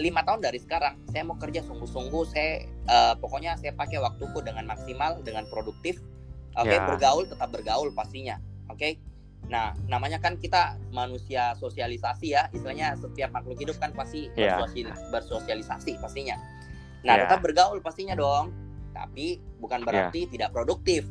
lima 0.00 0.24
tahun 0.24 0.40
dari 0.40 0.56
sekarang. 0.58 0.96
Saya 1.12 1.22
mau 1.28 1.36
kerja 1.36 1.60
sungguh-sungguh 1.62 2.24
saya 2.26 2.64
eh, 2.66 3.14
pokoknya 3.20 3.54
saya 3.60 3.76
pakai 3.76 4.00
waktuku 4.00 4.40
dengan 4.40 4.64
maksimal 4.66 5.20
dengan 5.22 5.44
produktif. 5.46 6.00
Oke 6.56 6.74
Ya. 6.74 6.82
bergaul 6.82 7.28
tetap 7.28 7.52
bergaul 7.52 7.94
pastinya. 7.94 8.40
Oke? 8.66 8.98
Nah 9.46 9.76
namanya 9.86 10.18
kan 10.18 10.34
kita 10.34 10.74
manusia 10.90 11.54
sosialisasi 11.60 12.34
ya. 12.34 12.50
Istilahnya 12.50 12.98
setiap 12.98 13.30
makhluk 13.30 13.60
hidup 13.60 13.76
kan 13.78 13.94
pasti 13.94 14.26
Ya. 14.34 14.58
bersosial- 14.58 14.96
bersosialisasi 15.12 16.00
pastinya. 16.02 16.34
Nah 17.06 17.14
Ya. 17.14 17.20
tetap 17.28 17.44
bergaul 17.44 17.78
pastinya 17.78 18.16
dong. 18.16 18.50
Tapi 18.90 19.38
bukan 19.62 19.86
berarti 19.86 20.26
tidak 20.26 20.50
produktif. 20.50 21.06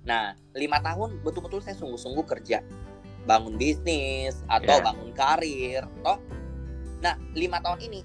Nah 0.00 0.32
lima 0.56 0.80
tahun 0.80 1.20
betul-betul 1.20 1.60
saya 1.60 1.76
sungguh-sungguh 1.76 2.24
kerja. 2.24 2.64
Bangun 3.28 3.60
bisnis 3.60 4.40
atau 4.48 4.80
Ya. 4.80 4.82
bangun 4.82 5.12
karir. 5.12 5.84
Toh 6.00 6.16
nah 7.00 7.14
lima 7.32 7.58
tahun 7.58 7.80
ini 7.82 8.00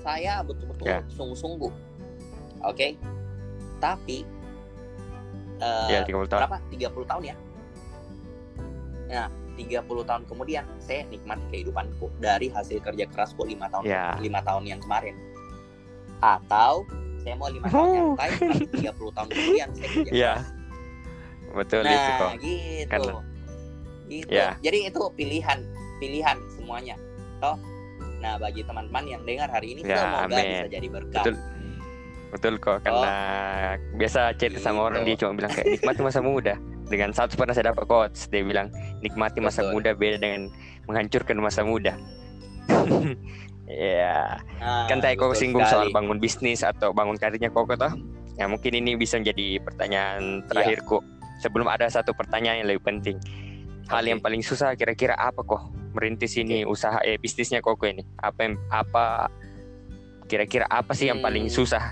saya 0.00 0.42
betul-betul 0.42 0.84
Ya. 0.84 1.00
sungguh-sungguh 1.08 1.72
oke 2.60 2.88
tapi 3.78 4.26
eh, 5.58 5.88
ya 5.88 6.02
30 6.02 6.26
tahun. 6.26 6.40
berapa 6.40 6.58
30 6.68 7.10
tahun 7.10 7.22
ya 7.24 7.36
nah 9.08 9.26
30 9.54 9.82
tahun 10.04 10.22
kemudian 10.24 10.64
saya 10.78 11.02
nikmati 11.06 11.42
kehidupanku 11.50 12.10
dari 12.18 12.46
hasil 12.48 12.78
kerja 12.78 13.06
kerasku 13.06 13.42
lima 13.42 13.66
tahun 13.68 13.84
Ya. 13.84 14.14
lima 14.16 14.38
tahun 14.40 14.66
yang 14.66 14.78
kemarin 14.78 15.14
atau 16.18 16.82
saya 17.18 17.34
mau 17.34 17.46
lima 17.48 17.66
tahun 17.68 17.86
nyantai 18.14 18.30
tapi 18.34 18.66
30 18.68 19.16
tahun 19.16 19.28
kemudian 19.28 19.68
saya 19.72 19.88
kerja 19.88 20.10
Ya, 20.10 20.32
keras. 20.36 20.48
Betul 21.48 21.80
itu 21.80 21.88
nah 21.88 22.18
kok. 22.18 22.30
gitu 22.38 22.88
Karena- 22.88 23.24
gitu 24.06 24.30
Ya. 24.30 24.48
jadi 24.58 24.78
itu 24.86 25.00
pilihan 25.12 25.58
pilihan 25.98 26.36
semuanya 26.50 26.94
toh 27.38 27.56
nah 28.18 28.34
bagi 28.34 28.62
teman-teman 28.62 29.04
yang 29.06 29.22
dengar 29.22 29.48
hari 29.48 29.72
ini 29.72 29.80
Ya, 29.82 29.96
semoga 29.96 30.26
amin. 30.26 30.44
bisa 30.44 30.68
jadi 30.68 30.88
berkah 30.88 31.22
Betul. 31.22 31.36
Betul 32.28 32.54
kok 32.58 32.78
karena 32.82 33.14
biasa 33.94 34.20
chat 34.34 34.52
sama 34.58 34.84
orang 34.84 35.00
dia 35.02 35.08
Oh. 35.08 35.16
Gitu. 35.16 35.22
cuma 35.22 35.32
bilang 35.34 35.48
kayak 35.48 35.66
nikmati 35.72 36.00
masa 36.02 36.20
muda. 36.20 36.54
Dengan 36.84 37.10
satu 37.10 37.32
pernah 37.34 37.52
saya 37.52 37.72
dapat 37.72 37.84
quotes 37.84 38.28
dia 38.28 38.42
bilang 38.42 38.68
nikmati 39.00 39.40
masa 39.40 39.60
Betul. 39.62 39.72
muda 39.72 39.90
beda 39.94 40.16
dengan 40.18 40.42
menghancurkan 40.84 41.36
masa 41.38 41.62
muda. 41.62 41.96
Ya, 43.68 44.40
Nah, 44.60 44.88
kan 44.88 44.96
tadi 44.96 45.12
kok 45.14 45.36
singgung 45.36 45.60
soal 45.62 45.88
sekali. 45.88 45.92
bangun 45.92 46.16
bisnis 46.16 46.64
atau 46.64 46.88
bangun 46.90 47.20
karirnya 47.20 47.48
kok 47.48 47.68
toh. 47.68 47.92
Ya 48.34 48.48
mungkin 48.48 48.72
ini 48.72 48.96
bisa 48.96 49.20
menjadi 49.20 49.60
pertanyaan 49.60 50.40
Iya. 50.40 50.46
terakhirku. 50.48 51.04
Sebelum 51.38 51.68
ada 51.68 51.84
satu 51.86 52.16
pertanyaan 52.16 52.64
yang 52.64 52.68
lebih 52.70 52.80
penting. 52.82 53.20
Hal 53.88 54.04
yang 54.04 54.20
paling 54.20 54.44
susah 54.44 54.76
kira-kira 54.76 55.16
apa 55.16 55.40
kok 55.40 55.64
merintis 55.96 56.36
ini 56.36 56.62
usaha 56.62 57.00
eh 57.00 57.16
bisnisnya 57.16 57.64
koko 57.64 57.88
ini? 57.88 58.04
Apa 58.20 58.44
yang 58.44 58.54
apa 58.68 59.32
kira-kira 60.28 60.68
apa 60.68 60.92
sih 60.92 61.08
yang 61.08 61.24
paling 61.24 61.48
Hmm. 61.48 61.56
susah? 61.56 61.84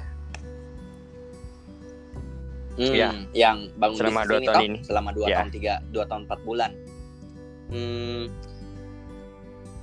Hmm, 2.77 2.93
Ya. 2.93 3.09
yang 3.33 3.73
bangun 3.81 3.97
Selama 3.97 4.29
dua 4.29 4.37
ini, 4.37 4.47
tahun 4.47 4.65
ini. 4.69 4.79
selama 4.85 5.11
dua 5.17 5.27
Ya. 5.33 5.37
tahun 5.41 5.49
tiga 5.49 5.75
dua 5.89 6.05
tahun 6.05 6.29
empat 6.29 6.41
bulan 6.45 6.71
hmm, 7.73 8.25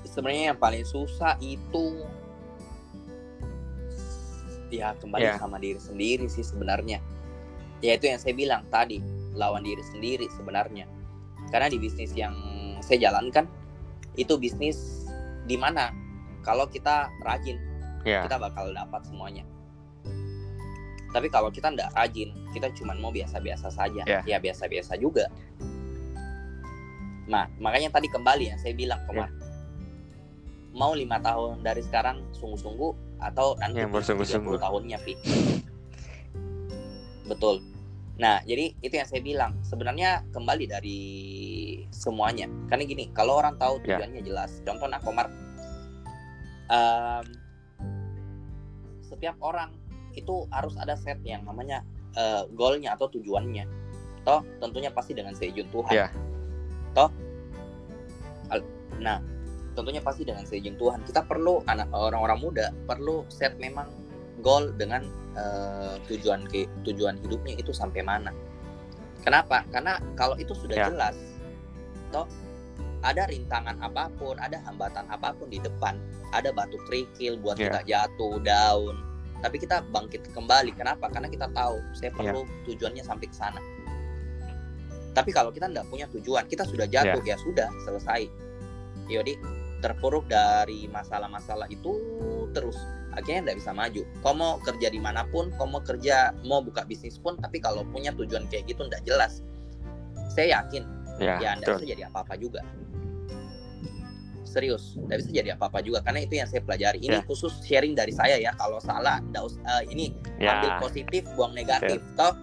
sebenarnya 0.05 0.53
yang 0.53 0.59
paling 0.61 0.85
susah 0.85 1.33
itu 1.41 2.05
ya 4.69 4.93
kembali 5.01 5.25
Ya. 5.25 5.41
sama 5.41 5.57
diri 5.57 5.81
sendiri 5.81 6.29
sih 6.29 6.45
sebenarnya 6.45 7.01
ya 7.81 7.97
itu 7.97 8.05
yang 8.05 8.21
saya 8.21 8.37
bilang 8.37 8.61
tadi 8.69 9.01
lawan 9.33 9.65
diri 9.65 9.81
sendiri 9.81 10.29
sebenarnya 10.29 10.85
karena 11.53 11.69
di 11.69 11.77
bisnis 11.77 12.09
yang 12.17 12.33
saya 12.81 13.13
jalankan 13.13 13.45
itu 14.17 14.33
bisnis 14.41 15.05
di 15.45 15.53
mana 15.53 15.93
kalau 16.41 16.65
kita 16.65 17.13
rajin 17.21 17.61
Ya. 18.03 18.27
kita 18.27 18.35
bakal 18.35 18.67
dapat 18.75 18.99
semuanya. 19.07 19.47
Tapi 21.15 21.31
kalau 21.31 21.47
kita 21.47 21.71
nggak 21.71 21.95
rajin, 21.95 22.35
kita 22.51 22.67
cuma 22.75 22.91
mau 22.99 23.15
biasa-biasa 23.15 23.71
saja, 23.71 24.03
Ya. 24.03 24.19
ya 24.27 24.43
biasa-biasa 24.43 24.99
juga. 24.99 25.31
Nah, 27.31 27.47
makanya 27.63 27.95
tadi 27.95 28.11
kembali 28.11 28.51
yang 28.51 28.59
saya 28.59 28.75
bilang 28.75 28.99
kemarin, 29.07 29.31
Ya. 29.31 29.47
mau 30.75 30.91
lima 30.91 31.15
tahun 31.23 31.63
dari 31.63 31.79
sekarang 31.79 32.27
sungguh-sungguh 32.35 33.23
atau 33.23 33.55
nanti 33.55 33.79
di 33.79 33.87
bersungguh-sungguh. 33.87 34.59
30 34.59 34.65
tahunnya, 34.67 34.97
Pi. 34.99 35.13
Betul. 37.23 37.63
Nah, 38.19 38.43
jadi 38.45 38.75
itu 38.83 38.93
yang 38.93 39.07
saya 39.07 39.21
bilang. 39.23 39.57
Sebenarnya 39.63 40.27
kembali 40.29 40.65
dari 40.69 40.99
semuanya. 42.03 42.51
Karena 42.67 42.83
gini, 42.83 43.07
kalau 43.15 43.39
orang 43.39 43.55
tahu 43.55 43.79
Ya. 43.87 43.95
tujuannya 43.95 44.21
jelas. 44.27 44.59
Contoh 44.67 44.91
nah, 44.91 44.99
Komar, 44.99 45.31
em, 46.67 47.25
setiap 48.99 49.39
orang 49.39 49.71
itu 50.13 50.43
harus 50.51 50.75
ada 50.75 50.99
set 50.99 51.23
yang 51.23 51.47
namanya 51.47 51.81
eh, 52.13 52.43
goalnya 52.53 52.93
atau 52.93 53.09
tujuannya. 53.09 53.65
Toh, 54.21 54.45
tentunya 54.61 54.93
pasti 54.93 55.17
dengan 55.17 55.33
seizin 55.33 55.65
Tuhan. 55.73 55.89
Ya. 55.89 56.07
Toh, 56.93 57.09
nah 59.01 59.17
tentunya 59.73 59.99
pasti 59.99 60.23
dengan 60.23 60.45
seizin 60.45 60.77
Tuhan 60.77 61.01
kita 61.03 61.25
perlu 61.25 61.65
anak 61.65 61.89
orang-orang 61.89 62.39
muda 62.39 62.69
perlu 62.85 63.25
set 63.27 63.57
memang 63.57 63.89
goal 64.45 64.69
dengan 64.77 65.03
uh, 65.33 65.97
tujuan 66.05 66.45
ke 66.45 66.69
tujuan 66.85 67.17
hidupnya 67.25 67.57
itu 67.57 67.73
sampai 67.73 68.05
mana 68.05 68.29
kenapa 69.25 69.65
karena 69.73 69.97
kalau 70.13 70.37
itu 70.37 70.53
sudah 70.53 70.77
ya. 70.77 70.87
jelas 70.93 71.17
toh 72.13 72.29
ada 73.03 73.27
rintangan 73.27 73.81
apa 73.81 74.07
pun 74.15 74.37
ada 74.39 74.61
hambatan 74.63 75.03
apa 75.09 75.33
pun 75.35 75.49
di 75.49 75.59
depan 75.59 75.97
ada 76.31 76.53
batu 76.53 76.77
kerikil 76.87 77.41
buat 77.41 77.57
yeah. 77.57 77.67
kita 77.67 77.79
jatuh 77.89 78.37
down 78.45 78.93
tapi 79.43 79.59
kita 79.59 79.83
bangkit 79.91 80.23
kembali 80.31 80.71
kenapa 80.77 81.11
karena 81.11 81.27
kita 81.27 81.51
tahu 81.51 81.81
saya 81.97 82.13
ya. 82.13 82.15
perlu 82.15 82.41
yeah. 82.45 82.63
tujuannya 82.69 83.03
sampai 83.03 83.27
ke 83.27 83.35
sana 83.35 83.59
tapi 85.13 85.29
kalau 85.29 85.53
kita 85.53 85.69
tidak 85.69 85.85
punya 85.87 86.09
tujuan, 86.09 86.43
kita 86.49 86.65
sudah 86.65 86.89
jatuh 86.89 87.21
yeah. 87.21 87.37
ya 87.37 87.45
sudah 87.45 87.69
selesai. 87.85 88.21
Yodi 89.07 89.37
terpuruk 89.79 90.25
dari 90.25 90.89
masalah-masalah 90.89 91.69
itu 91.69 92.01
terus 92.55 92.73
akhirnya 93.13 93.53
tidak 93.53 93.57
bisa 93.61 93.71
maju. 93.77 94.01
Kau 94.25 94.33
mau 94.33 94.57
kerja 94.65 94.89
di 94.89 94.97
mana 94.97 95.21
pun, 95.29 95.53
kau 95.53 95.69
mau 95.69 95.85
kerja 95.85 96.33
mau 96.41 96.65
buka 96.65 96.81
bisnis 96.89 97.21
pun, 97.21 97.37
tapi 97.37 97.61
kalau 97.61 97.85
punya 97.93 98.09
tujuan 98.17 98.49
kayak 98.49 98.73
gitu 98.73 98.89
tidak 98.89 99.05
jelas, 99.05 99.45
saya 100.33 100.59
yakin 100.61 100.81
yeah, 101.23 101.39
ya 101.39 101.51
tidak 101.59 101.79
bisa 101.79 101.87
jadi 101.95 102.03
apa-apa 102.11 102.33
juga. 102.35 102.61
Serius, 104.43 104.93
tidak 104.93 105.17
bisa 105.25 105.31
jadi 105.33 105.49
apa-apa 105.57 105.81
juga 105.81 106.05
karena 106.05 106.19
itu 106.21 106.37
yang 106.37 106.45
saya 106.45 106.61
pelajari. 106.61 107.01
Ini 107.01 107.17
yeah. 107.19 107.25
khusus 107.25 107.57
sharing 107.65 107.97
dari 107.97 108.13
saya 108.13 108.37
ya. 108.37 108.53
Kalau 108.53 108.77
salah, 108.77 109.17
uh, 109.33 109.83
ini 109.89 110.13
yeah. 110.37 110.61
ambil 110.61 110.71
positif, 110.89 111.25
buang 111.33 111.57
negatif. 111.57 111.97
Yeah. 111.97 112.17
Toh 112.19 112.33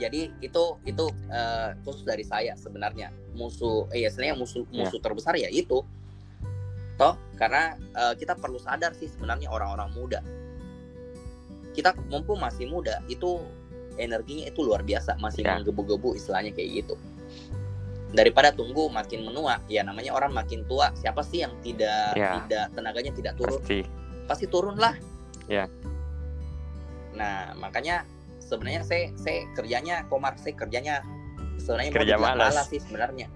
jadi 0.00 0.32
itu 0.40 0.64
itu 0.88 1.04
uh, 1.28 1.76
khusus 1.84 2.08
dari 2.08 2.24
saya 2.24 2.56
sebenarnya 2.56 3.12
musuh 3.36 3.84
eh 3.92 4.00
ya 4.00 4.08
sebenarnya 4.08 4.36
musuh 4.40 4.64
ya. 4.72 4.88
musuh 4.88 4.96
terbesar 4.96 5.36
ya 5.36 5.52
itu 5.52 5.84
toh 6.96 7.14
karena 7.36 7.76
uh, 7.92 8.16
kita 8.16 8.32
perlu 8.40 8.56
sadar 8.56 8.96
sih 8.96 9.12
sebenarnya 9.12 9.52
orang-orang 9.52 9.92
muda 9.92 10.24
kita 11.76 11.92
mumpung 12.08 12.40
masih 12.40 12.64
muda 12.66 13.04
itu 13.12 13.44
energinya 14.00 14.48
itu 14.48 14.64
luar 14.64 14.80
biasa 14.80 15.20
masih 15.20 15.44
ya. 15.44 15.60
menggebu-gebu 15.60 16.16
istilahnya 16.16 16.56
kayak 16.56 16.84
gitu 16.84 16.94
daripada 18.10 18.50
tunggu 18.50 18.90
makin 18.90 19.26
menua. 19.26 19.62
Ya 19.70 19.86
namanya 19.86 20.14
orang 20.14 20.34
makin 20.34 20.66
tua. 20.66 20.90
Siapa 20.98 21.22
sih 21.22 21.42
yang 21.42 21.54
tidak 21.62 22.14
ya. 22.18 22.42
tidak 22.44 22.64
tenaganya 22.74 23.12
tidak 23.14 23.32
turun? 23.38 23.60
Pasti, 23.62 23.80
pasti 24.26 24.46
turun 24.50 24.76
lah 24.78 24.94
ya. 25.50 25.66
Nah 27.18 27.52
makanya 27.58 28.06
sebenarnya 28.38 28.86
saya 28.86 29.10
saya 29.18 29.46
kerjanya 29.58 30.06
komar 30.06 30.38
saya 30.38 30.54
kerjanya 30.54 31.02
sebenarnya 31.58 31.90
kerja 31.90 32.16
malas. 32.16 32.54
malas 32.54 32.66
sih 32.70 32.80
sebenarnya. 32.82 33.26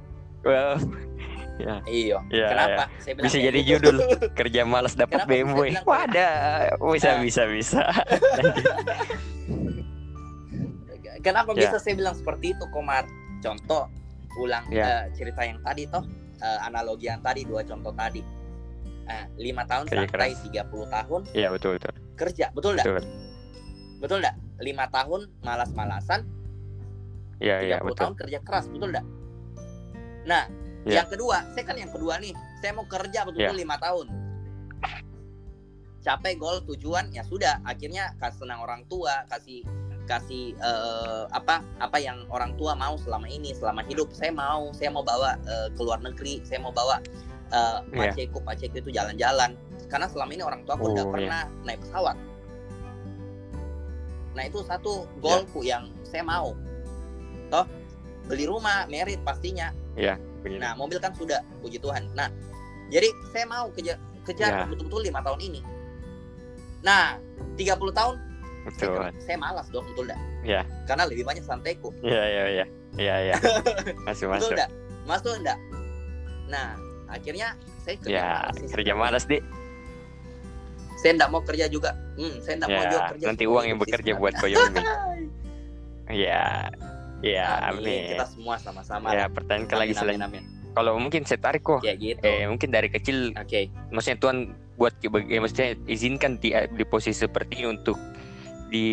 Well 0.46 0.78
ya. 1.64 1.82
Iya. 1.86 2.18
Ya, 2.30 2.46
kenapa? 2.50 2.82
Ya. 2.86 3.02
saya 3.02 3.12
bilang 3.18 3.26
bisa 3.26 3.38
jadi 3.42 3.60
gitu. 3.60 3.70
judul 3.78 3.96
kerja 4.38 4.62
malas 4.62 4.94
dapat 4.94 5.26
BMW 5.26 5.74
wadah 5.82 6.78
bisa 6.94 7.18
nah. 7.18 7.20
bisa 7.22 7.42
bisa. 7.50 7.82
Kenapa 11.24 11.56
ya. 11.56 11.64
bisa 11.64 11.80
saya 11.80 11.96
bilang 11.96 12.12
seperti 12.12 12.52
itu 12.52 12.68
komar? 12.68 13.08
Contoh 13.40 13.88
ulang 14.40 14.64
ya. 14.70 14.84
uh, 14.84 15.02
cerita 15.14 15.42
yang 15.46 15.58
tadi 15.62 15.86
toh 15.86 16.04
uh, 16.42 16.58
analogi 16.66 17.06
yang 17.10 17.22
tadi 17.22 17.46
dua 17.46 17.62
contoh 17.62 17.94
tadi. 17.94 18.22
Uh, 19.04 19.28
lima 19.36 19.68
tahun 19.68 19.84
sampai 19.84 20.32
tiga 20.48 20.64
puluh 20.72 20.88
tahun 20.88 21.28
iya 21.36 21.52
betul 21.52 21.76
betul. 21.76 21.92
kerja 22.16 22.48
betul 22.56 22.72
enggak 22.72 22.88
betul, 22.88 23.04
betul 24.00 24.16
enggak 24.24 24.36
lima 24.64 24.84
tahun 24.88 25.20
malas-malasan 25.44 26.24
ya, 27.36 27.60
30 27.60 27.68
ya, 27.68 27.76
betul. 27.84 28.00
tahun 28.00 28.14
kerja 28.16 28.38
keras 28.40 28.64
betul 28.72 28.88
enggak 28.96 29.04
nah 30.24 30.48
ya. 30.88 31.04
yang 31.04 31.08
kedua 31.12 31.44
saya 31.52 31.64
kan 31.68 31.76
yang 31.76 31.92
kedua 31.92 32.16
nih 32.16 32.32
saya 32.64 32.80
mau 32.80 32.88
kerja 32.88 33.28
betul-betul 33.28 33.60
lima 33.60 33.76
tahun. 33.76 34.08
Capai 36.00 36.32
goal 36.40 36.64
tujuan 36.64 37.12
ya 37.12 37.20
sudah 37.28 37.60
akhirnya 37.60 38.16
kasih 38.16 38.48
senang 38.48 38.64
orang 38.64 38.88
tua 38.88 39.28
kasih 39.28 39.60
kasih 40.04 40.52
uh, 40.60 41.24
apa 41.32 41.64
apa 41.80 41.96
yang 41.96 42.28
orang 42.28 42.52
tua 42.60 42.76
mau 42.76 42.94
selama 43.00 43.24
ini 43.28 43.56
selama 43.56 43.80
hidup 43.88 44.12
saya 44.12 44.30
mau 44.30 44.68
saya 44.76 44.92
mau 44.92 45.00
bawa 45.00 45.36
uh, 45.48 45.68
ke 45.72 45.80
luar 45.80 46.00
negeri 46.04 46.44
saya 46.44 46.60
mau 46.60 46.72
bawa 46.72 47.00
uh, 47.52 47.80
yeah. 47.92 48.12
paceku 48.12 48.38
paceku 48.44 48.84
itu 48.84 48.90
jalan-jalan 48.92 49.56
karena 49.88 50.06
selama 50.08 50.30
ini 50.36 50.42
orang 50.44 50.60
tua 50.68 50.76
aku 50.76 50.92
udah 50.92 51.04
oh, 51.04 51.08
yeah. 51.08 51.12
pernah 51.12 51.42
naik 51.64 51.80
pesawat 51.80 52.16
Nah 54.34 54.44
itu 54.50 54.60
satu 54.66 55.06
goalku 55.22 55.62
ya. 55.62 55.78
yang 55.78 55.94
saya 56.02 56.26
mau. 56.26 56.52
Toh 57.48 57.66
beli 58.26 58.44
rumah, 58.50 58.84
merit 58.90 59.22
pastinya. 59.22 59.70
Iya. 59.94 60.18
Nah 60.58 60.76
mobil 60.76 60.98
kan 61.00 61.14
sudah, 61.14 61.40
puji 61.62 61.78
Tuhan. 61.80 62.10
Nah 62.12 62.28
jadi 62.90 63.08
saya 63.32 63.46
mau 63.48 63.70
kejar 63.72 63.96
kejar 64.26 64.50
ya. 64.52 64.66
betul-betul 64.68 65.06
lima 65.06 65.22
tahun 65.22 65.40
ini. 65.40 65.60
Nah 66.84 67.16
30 67.56 67.80
tahun 67.94 68.14
betul. 68.64 68.96
Saya, 68.96 69.12
saya 69.20 69.36
malas 69.38 69.66
dong 69.68 69.84
betul 69.92 70.04
dah. 70.08 70.20
Iya. 70.44 70.62
Karena 70.88 71.04
lebih 71.08 71.24
banyak 71.28 71.44
santeku. 71.44 71.92
Iya 72.00 72.22
iya 72.24 72.44
iya. 72.48 72.66
Iya 72.94 73.14
iya. 73.30 73.36
Masuk 74.08 74.32
masuk. 74.32 74.50
Betul 74.50 74.50
enggak? 74.56 74.70
Masuk 75.04 75.34
enggak? 75.38 75.58
Nah 76.48 76.66
akhirnya 77.12 77.48
saya 77.84 77.96
kerja 78.00 78.16
ya, 78.16 78.26
malas. 78.26 78.56
Kerja 78.72 78.92
malas 78.96 79.24
deh 79.28 79.42
saya 81.04 81.20
enggak 81.20 81.30
mau 81.36 81.42
kerja 81.44 81.68
juga 81.68 81.92
hmm, 82.16 82.40
saya 82.40 82.54
enggak 82.56 82.70
ya, 82.72 82.76
mau 82.80 82.84
juga 82.88 83.00
kerja 83.12 83.24
nanti 83.28 83.44
uang 83.44 83.64
yang 83.68 83.76
bekerja 83.76 84.12
buat 84.16 84.32
Koyomi 84.40 84.80
ya 86.24 86.72
ya 87.20 87.48
amin. 87.68 87.84
amin 87.84 88.02
kita 88.16 88.26
semua 88.32 88.56
sama-sama 88.56 89.12
ya 89.12 89.28
pertanyaan 89.28 89.68
ke 89.68 89.74
lagi 89.76 89.92
selanjutnya 89.92 90.40
kalau 90.72 90.96
mungkin 90.96 91.22
saya 91.28 91.38
tarik 91.44 91.60
kok 91.60 91.84
ya, 91.84 91.92
gitu. 91.92 92.24
eh 92.24 92.48
mungkin 92.48 92.72
dari 92.72 92.88
kecil 92.88 93.36
okay. 93.36 93.68
maksudnya 93.92 94.16
Tuhan 94.16 94.38
buat 94.80 94.96
eh, 95.04 95.38
maksudnya 95.38 95.76
izinkan 95.92 96.40
di, 96.40 96.56
di 96.56 96.84
posisi 96.88 97.20
seperti 97.20 97.60
ini 97.60 97.76
untuk 97.76 98.00
di 98.74 98.86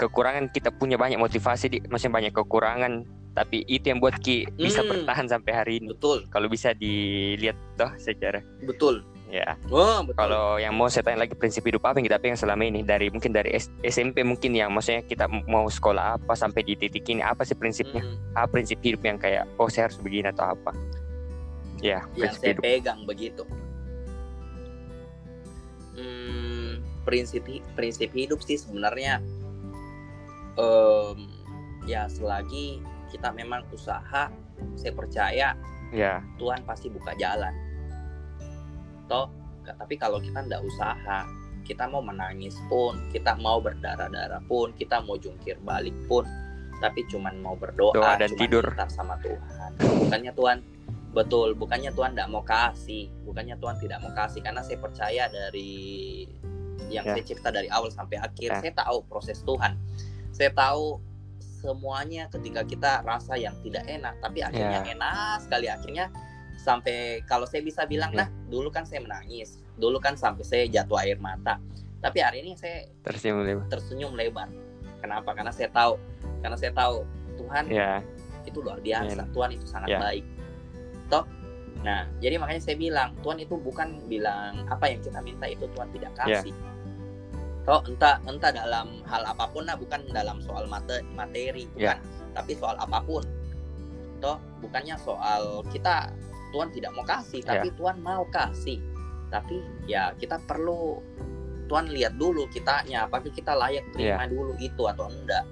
kekurangan 0.00 0.48
kita 0.48 0.72
punya 0.72 0.96
banyak 0.96 1.20
motivasi 1.20 1.64
di 1.68 1.78
maksudnya 1.84 2.16
banyak 2.16 2.32
kekurangan 2.32 3.04
tapi 3.36 3.68
itu 3.68 3.92
yang 3.92 4.00
buat 4.00 4.16
Ki 4.16 4.48
bisa 4.56 4.80
hmm. 4.80 4.88
bertahan 4.88 5.28
sampai 5.28 5.52
hari 5.52 5.72
ini 5.84 5.92
betul 5.92 6.24
kalau 6.32 6.48
bisa 6.48 6.72
dilihat 6.72 7.60
toh 7.76 7.92
secara 8.00 8.40
betul 8.64 9.04
ya. 9.30 9.58
Oh, 9.70 10.02
betul. 10.06 10.16
Kalau 10.16 10.56
yang 10.58 10.74
mau 10.78 10.86
saya 10.86 11.02
tanya 11.06 11.26
lagi 11.26 11.34
prinsip 11.34 11.66
hidup 11.66 11.82
apa 11.84 11.98
yang 11.98 12.06
kita 12.06 12.18
pengen 12.22 12.38
selama 12.38 12.62
ini 12.62 12.86
dari 12.86 13.10
mungkin 13.10 13.34
dari 13.34 13.54
SMP 13.82 14.22
mungkin 14.22 14.54
yang 14.54 14.70
maksudnya 14.70 15.02
kita 15.02 15.26
mau 15.28 15.66
sekolah 15.66 16.18
apa 16.18 16.32
sampai 16.38 16.62
di 16.62 16.78
titik 16.78 17.06
ini 17.10 17.22
apa 17.22 17.42
sih 17.42 17.58
prinsipnya? 17.58 18.02
Hmm. 18.02 18.38
Apa 18.38 18.48
prinsip 18.58 18.78
hidup 18.82 19.02
yang 19.02 19.18
kayak 19.18 19.44
oh 19.58 19.66
saya 19.66 19.90
harus 19.90 19.98
begini 19.98 20.30
atau 20.30 20.54
apa? 20.54 20.70
Ya, 21.82 22.06
yang 22.16 22.32
saya 22.32 22.56
hidup. 22.56 22.62
pegang 22.64 23.04
begitu. 23.04 23.42
Prinsip 27.06 27.46
prinsip 27.78 28.10
hidup 28.10 28.42
sih 28.42 28.58
sebenarnya. 28.58 29.22
Um, 30.58 31.30
ya 31.86 32.10
selagi 32.10 32.82
kita 33.14 33.30
memang 33.30 33.62
usaha, 33.70 34.28
saya 34.74 34.92
percaya 34.92 35.54
ya. 35.94 36.18
Tuhan 36.36 36.66
pasti 36.66 36.90
buka 36.90 37.14
jalan. 37.14 37.54
Toh 39.06 39.30
tapi 39.74 39.98
kalau 39.98 40.22
kita 40.22 40.46
ndak 40.46 40.62
usaha 40.62 41.26
kita 41.66 41.90
mau 41.90 41.98
menangis 41.98 42.54
pun 42.70 42.94
kita 43.10 43.34
mau 43.42 43.58
berdarah-darah 43.58 44.38
pun 44.46 44.70
kita 44.78 45.02
mau 45.02 45.18
jungkir 45.18 45.58
balik 45.66 45.94
pun 46.06 46.22
tapi 46.78 47.02
cuman 47.10 47.42
mau 47.42 47.58
berdoa 47.58 47.96
Doa 47.96 48.14
dan 48.14 48.30
cuman 48.30 48.40
tidur. 48.46 48.66
sama 48.86 49.18
Tuhan. 49.18 49.70
Bukannya 50.06 50.32
Tuhan 50.36 50.58
betul 51.16 51.56
bukannya 51.56 51.90
Tuhan 51.96 52.12
tidak 52.12 52.28
mau 52.28 52.44
kasih 52.44 53.08
bukannya 53.24 53.56
Tuhan 53.56 53.76
tidak 53.80 53.98
mau 54.04 54.12
kasih 54.12 54.44
karena 54.44 54.60
saya 54.60 54.76
percaya 54.76 55.24
dari 55.32 56.28
yang 56.88 57.04
ya. 57.06 57.14
saya 57.16 57.24
cerita 57.24 57.48
dari 57.50 57.68
awal 57.70 57.90
sampai 57.90 58.20
akhir 58.20 58.50
ya. 58.50 58.60
saya 58.62 58.72
tahu 58.74 59.02
proses 59.06 59.42
Tuhan 59.42 59.74
saya 60.32 60.50
tahu 60.52 61.00
semuanya 61.40 62.28
ketika 62.30 62.62
kita 62.62 62.92
rasa 63.02 63.34
yang 63.34 63.56
tidak 63.64 63.82
enak 63.88 64.14
tapi 64.22 64.44
akhirnya 64.44 64.84
ya. 64.84 64.92
enak 64.94 65.36
sekali 65.42 65.66
akhirnya 65.66 66.12
sampai 66.60 67.22
kalau 67.26 67.46
saya 67.46 67.62
bisa 67.62 67.86
bilang 67.86 68.10
nah 68.14 68.30
dulu 68.50 68.70
kan 68.70 68.86
saya 68.86 69.02
menangis 69.02 69.58
dulu 69.78 69.98
kan 69.98 70.14
sampai 70.14 70.44
saya 70.44 70.64
jatuh 70.66 70.98
air 71.02 71.18
mata 71.18 71.58
tapi 72.00 72.22
hari 72.22 72.44
ini 72.44 72.54
saya 72.54 72.86
tersenyum 73.02 73.42
lebar 73.42 73.66
tersenyum 73.72 74.12
lebar 74.14 74.48
kenapa 75.00 75.30
karena 75.32 75.52
saya 75.52 75.68
tahu 75.72 75.98
karena 76.40 76.56
saya 76.56 76.72
tahu 76.72 77.02
Tuhan 77.36 77.64
yeah. 77.68 78.00
itu 78.44 78.58
luar 78.62 78.78
biasa 78.80 79.24
yeah. 79.24 79.32
Tuhan 79.32 79.50
itu 79.54 79.66
sangat 79.66 79.88
yeah. 79.96 80.00
baik 80.00 80.24
toh 81.08 81.24
nah 81.84 82.08
jadi 82.18 82.40
makanya 82.40 82.62
saya 82.62 82.76
bilang 82.80 83.14
Tuhan 83.20 83.38
itu 83.42 83.54
bukan 83.60 83.88
bilang 84.10 84.64
apa 84.66 84.90
yang 84.90 85.00
kita 85.04 85.20
minta 85.22 85.46
itu 85.46 85.64
Tuhan 85.70 85.88
tidak 85.92 86.12
ya. 86.14 86.20
kasih 86.24 86.54
yeah. 86.54 86.75
Toh 87.66 87.82
entah 87.90 88.22
entah 88.30 88.54
dalam 88.54 89.02
hal 89.10 89.26
apa 89.26 89.50
pun 89.50 89.66
nah 89.66 89.74
bukan 89.74 90.06
dalam 90.14 90.38
soal 90.38 90.70
materi 90.70 91.02
materi 91.18 91.66
bukan. 91.74 91.98
Yeah. 91.98 91.98
tapi 92.30 92.54
soal 92.54 92.78
apa 92.78 93.02
pun. 93.02 93.26
Toh 94.22 94.38
bukannya 94.62 94.94
soal 95.02 95.66
kita 95.74 96.14
Tuhan 96.54 96.70
tidak 96.70 96.94
mau 96.94 97.02
kasih 97.02 97.42
tapi 97.42 97.68
yeah. 97.68 97.76
Tuhan 97.76 97.96
mau 98.00 98.22
kasih. 98.30 98.78
Tapi 99.26 99.58
ya 99.90 100.14
kita 100.14 100.38
perlu 100.46 101.02
Tuhan 101.66 101.90
lihat 101.90 102.14
dulu 102.14 102.46
kitanya 102.54 103.10
apakah 103.10 103.34
kita 103.34 103.58
layak 103.58 103.82
terima 103.90 104.22
yeah. 104.22 104.30
dulu 104.30 104.54
itu 104.62 104.82
atau 104.86 105.10
enggak. 105.10 105.42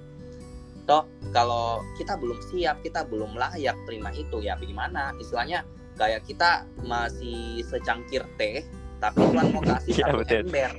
Toh 0.87 1.03
kalau 1.35 1.83
kita 1.99 2.15
belum 2.15 2.39
siap 2.47 2.79
kita 2.79 3.03
belum 3.11 3.35
layak 3.35 3.75
terima 3.83 4.15
itu 4.15 4.39
ya 4.39 4.55
bagaimana? 4.55 5.11
Istilahnya 5.19 5.67
kayak 5.99 6.23
kita 6.23 6.63
masih 6.87 7.59
secangkir 7.67 8.23
teh 8.39 8.63
tapi 9.03 9.19
Tuhan 9.19 9.47
mau 9.51 9.63
kasih 9.63 9.91
Iya, 9.91 10.05
satu 10.15 10.23
ember 10.31 10.71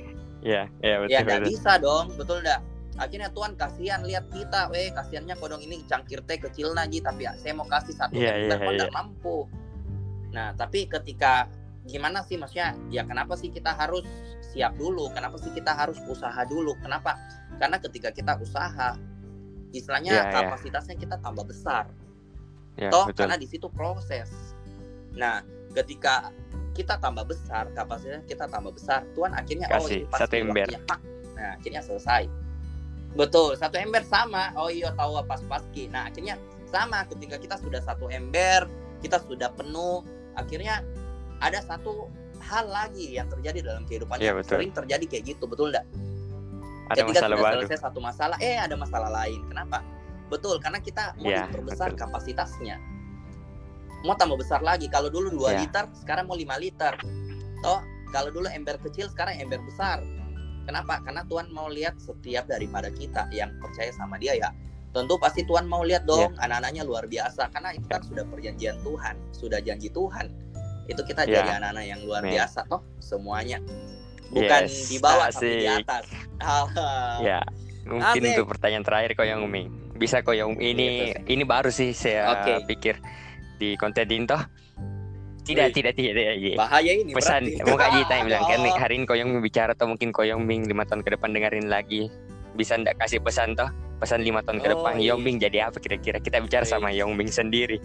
Iya, 0.45 0.69
iya 0.85 0.95
betul. 1.01 1.13
ya 1.13 1.19
nggak 1.25 1.43
bisa 1.49 1.71
dong 1.81 2.05
betul 2.13 2.37
nggak 2.45 2.61
akhirnya 2.97 3.29
Tuhan 3.29 3.53
kasihan 3.53 4.01
lihat 4.01 4.25
kita 4.33 4.73
weh 4.73 4.89
kasihannya 4.89 5.35
kodong 5.37 5.61
ini 5.61 5.85
cangkir 5.85 6.21
teh 6.25 6.41
kecil 6.41 6.73
lagi 6.73 7.01
tapi 7.01 7.29
ya, 7.29 7.37
saya 7.37 7.53
mau 7.53 7.69
kasih 7.69 7.93
satu 7.93 8.13
kok 8.13 8.33
nggak 8.49 8.73
iya. 8.73 8.89
mampu 8.89 9.45
nah 10.33 10.53
tapi 10.57 10.89
ketika 10.89 11.49
gimana 11.87 12.19
sih 12.25 12.35
maksudnya 12.35 12.75
ya 12.91 13.07
kenapa 13.07 13.39
sih 13.39 13.47
kita 13.53 13.71
harus 13.71 14.03
siap 14.51 14.75
dulu 14.75 15.07
kenapa 15.15 15.39
sih 15.39 15.53
kita 15.55 15.71
harus 15.71 15.97
usaha 16.09 16.41
dulu 16.43 16.75
kenapa 16.83 17.15
karena 17.61 17.79
ketika 17.79 18.11
kita 18.11 18.35
usaha 18.41 18.99
istilahnya 19.71 20.11
Iya, 20.13 20.23
iya. 20.27 20.33
kapasitasnya 20.35 20.95
kita 20.99 21.15
tambah 21.21 21.47
besar 21.47 21.87
Iya, 22.77 22.93
toh 22.93 23.09
betul. 23.09 23.25
karena 23.25 23.35
di 23.39 23.47
situ 23.49 23.67
proses 23.73 24.29
nah 25.17 25.41
ketika 25.77 26.33
kita 26.73 26.97
tambah 26.97 27.25
besar 27.25 27.69
kapasitasnya 27.73 28.21
kita 28.25 28.45
tambah 28.45 28.69
besar 28.73 29.01
Tuhan 29.17 29.33
akhirnya 29.33 29.65
oh 29.73 29.81
Kasih 29.81 30.05
ini 30.05 30.09
pas 30.09 30.19
satu 30.21 30.33
ember. 30.37 30.65
waktunya, 30.65 30.81
pak. 30.85 30.99
nah 31.33 31.49
akhirnya 31.57 31.81
selesai 31.81 32.23
betul 33.13 33.49
satu 33.57 33.75
ember 33.77 34.03
sama 34.05 34.53
oh 34.53 34.69
iya 34.69 34.93
tahu 34.93 35.17
pas 35.25 35.41
paski 35.41 35.89
nah 35.89 36.05
akhirnya 36.05 36.37
sama 36.69 37.01
ketika 37.09 37.41
kita 37.41 37.55
sudah 37.57 37.81
satu 37.81 38.05
ember 38.09 38.69
kita 39.01 39.17
sudah 39.25 39.49
penuh 39.53 40.05
akhirnya 40.37 40.85
ada 41.41 41.61
satu 41.61 42.09
hal 42.37 42.69
lagi 42.69 43.17
yang 43.17 43.25
terjadi 43.25 43.65
dalam 43.65 43.83
kehidupan 43.89 44.21
yang 44.21 44.37
betul. 44.37 44.61
sering 44.61 44.69
terjadi 44.69 45.05
kayak 45.09 45.23
gitu 45.33 45.49
betul 45.49 45.73
enggak 45.73 45.85
Ada 46.87 47.03
ketika 47.03 47.09
masalah 47.19 47.35
sudah 47.35 47.45
baru. 47.49 47.59
selesai 47.65 47.79
satu 47.81 47.99
masalah 47.99 48.37
eh 48.39 48.57
ada 48.61 48.75
masalah 48.77 49.09
lain 49.09 49.41
kenapa 49.49 49.81
betul 50.29 50.55
karena 50.61 50.77
kita 50.77 51.17
mau 51.17 51.25
Iya, 51.25 51.49
diperbesar 51.49 51.89
betul. 51.95 51.99
kapasitasnya 52.05 52.75
mau 54.01 54.13
tambah 54.13 54.37
besar 54.37 54.61
lagi 54.61 54.85
kalau 54.87 55.07
dulu 55.07 55.31
2 55.31 55.47
Iya. 55.47 55.59
liter 55.63 55.85
sekarang 55.95 56.25
mau 56.25 56.35
5 56.35 56.57
liter 56.57 56.93
toh 57.59 57.81
kalau 58.09 58.29
dulu 58.29 58.45
ember 58.47 58.77
kecil 58.79 59.07
sekarang 59.07 59.37
ember 59.37 59.57
besar 59.61 60.01
kenapa 60.63 61.01
karena 61.01 61.23
Tuhan 61.23 61.47
mau 61.49 61.67
lihat 61.67 61.97
setiap 61.97 62.45
daripada 62.45 62.89
kita 62.89 63.25
yang 63.31 63.55
percaya 63.57 63.89
sama 63.91 64.15
dia 64.15 64.35
ya 64.35 64.49
tentu 64.91 65.17
pasti 65.17 65.43
Tuhan 65.43 65.65
mau 65.65 65.81
lihat 65.81 66.05
dong 66.05 66.31
Iya. 66.31 66.43
anak-anaknya 66.43 66.83
luar 66.83 67.05
biasa 67.05 67.49
karena 67.49 67.73
itu 67.73 67.85
kan 67.85 68.01
sudah 68.01 68.23
perjanjian 68.23 68.77
Tuhan 68.81 69.15
sudah 69.31 69.59
janji 69.59 69.89
Tuhan 69.89 70.25
itu 70.87 71.01
kita 71.01 71.25
Iya. 71.25 71.43
jadi 71.43 71.49
anak-anak 71.57 71.85
yang 71.85 71.99
luar 72.01 72.21
Amin. 72.21 72.33
biasa 72.33 72.59
toh 72.65 72.81
semuanya 72.97 73.59
bukan 74.27 74.63
Yes, 74.63 74.87
di 74.87 74.97
bawah 74.99 75.27
tapi 75.29 75.47
di 75.55 75.67
asik. 75.67 75.83
atas. 75.83 76.05
Ya, 77.23 77.39
mungkin 77.83 78.21
Asik. 78.21 78.31
untuk 78.35 78.47
pertanyaan 78.51 78.83
terakhir 78.83 79.15
Koyong 79.15 79.47
Ming. 79.47 79.67
Bisa 79.95 80.19
Koyong 80.19 80.59
ini 80.59 81.15
ini 81.25 81.43
baru 81.43 81.71
sih 81.71 81.91
saya 81.91 82.35
Oke. 82.35 82.67
pikir 82.67 82.99
di 83.57 83.73
konten 83.75 84.05
Dinto. 84.05 84.37
Tidak, 85.47 85.71
Wih. 85.71 85.75
tidak, 85.79 85.93
tidak, 85.95 86.11
tidak. 86.19 86.35
iya. 86.43 86.55
bahaya 86.59 86.91
ini 86.91 87.15
Pesan 87.15 87.47
mau 87.63 87.79
Kak 87.79 87.95
Jita 87.95 88.13
yang 88.19 88.27
bilang 88.27 88.43
kan 88.51 88.59
hari 88.83 88.99
ini 88.99 89.05
Koyong 89.07 89.31
bicara 89.39 89.71
atau 89.71 89.87
mungkin 89.87 90.11
Koyong 90.11 90.43
Ming 90.43 90.67
lima 90.67 90.83
tahun 90.83 91.07
ke 91.07 91.15
depan 91.15 91.31
dengerin 91.31 91.71
lagi. 91.71 92.11
Bisa 92.59 92.75
ndak 92.75 92.99
kasih 92.99 93.23
pesan 93.23 93.55
toh? 93.55 93.71
Pesan 93.97 94.27
lima 94.27 94.43
tahun 94.43 94.59
ke 94.59 94.67
Oh, 94.67 94.71
depan 94.75 94.99
iya. 94.99 95.15
Yong 95.15 95.23
Ming 95.23 95.37
jadi 95.39 95.71
apa 95.71 95.79
kira-kira? 95.79 96.19
Kita 96.19 96.43
bicara 96.43 96.67
Wih. 96.67 96.71
sama 96.75 96.91
Yong 96.91 97.15
Ming 97.15 97.31
sendiri. 97.31 97.79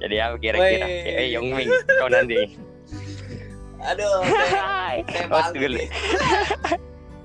Jadi 0.00 0.16
apa 0.24 0.40
kira-kira? 0.40 0.86
Wih. 0.88 1.20
Eh 1.20 1.28
Yong 1.36 1.48
Ming, 1.52 1.68
kau 2.00 2.08
nanti. 2.08 2.36
aduh 3.86 4.18
saya, 4.50 5.04
saya 5.04 5.26
Oh, 5.30 5.52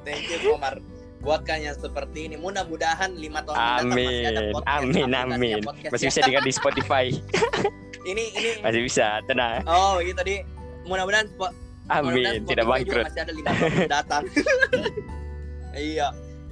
thank 0.03 0.29
you 0.29 0.37
Komar 0.43 0.75
buatkan 1.21 1.57
yang 1.61 1.73
seperti 1.73 2.25
ini 2.25 2.35
mudah-mudahan 2.35 3.13
lima 3.13 3.41
tahun 3.41 3.55
mendatang 3.55 3.85
masih 3.85 4.25
ada 4.25 4.41
Amin, 4.41 4.51
podcast 4.51 4.73
amin, 4.75 5.09
amin. 5.13 5.59
podcast 5.61 5.91
Masih 5.91 6.05
bisa 6.07 6.19
dengar 6.21 6.41
di 6.41 6.51
Spotify. 6.51 7.05
ini 8.09 8.23
ini 8.33 8.49
Masih 8.59 8.81
bisa, 8.81 9.07
tenang. 9.23 9.61
oh 9.63 10.01
gitu 10.01 10.17
tadi 10.17 10.41
mudah-mudahan 10.83 11.29
Amin, 11.87 12.41
tidak 12.43 12.65
Spotify 12.65 12.81
juga 12.81 12.81
bangkrut. 12.97 13.05
masih 13.05 13.21
ada 13.21 13.31
lima 13.31 13.49
tahun 13.51 13.71
mendatang 13.77 14.23
iya 15.77 16.07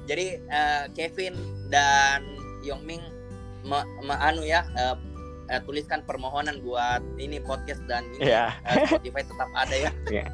jadi 0.05 0.25
eh, 0.41 0.83
Kevin 0.91 1.33
dan 1.67 2.21
Yongming 2.61 3.01
me, 3.61 3.77
me- 3.99 4.21
anu 4.21 4.41
ya 4.41 4.65
eh, 4.71 4.95
eh, 5.49 5.61
tuliskan 5.63 6.03
permohonan 6.03 6.61
buat 6.61 7.01
ini 7.15 7.39
podcast 7.39 7.81
dan 7.85 8.05
ini 8.13 8.29
Ya. 8.29 8.53
eh, 8.65 8.85
Spotify 8.85 9.21
tetap 9.21 9.49
ada 9.51 9.75
ya. 9.75 9.91
Iya. 10.07 10.25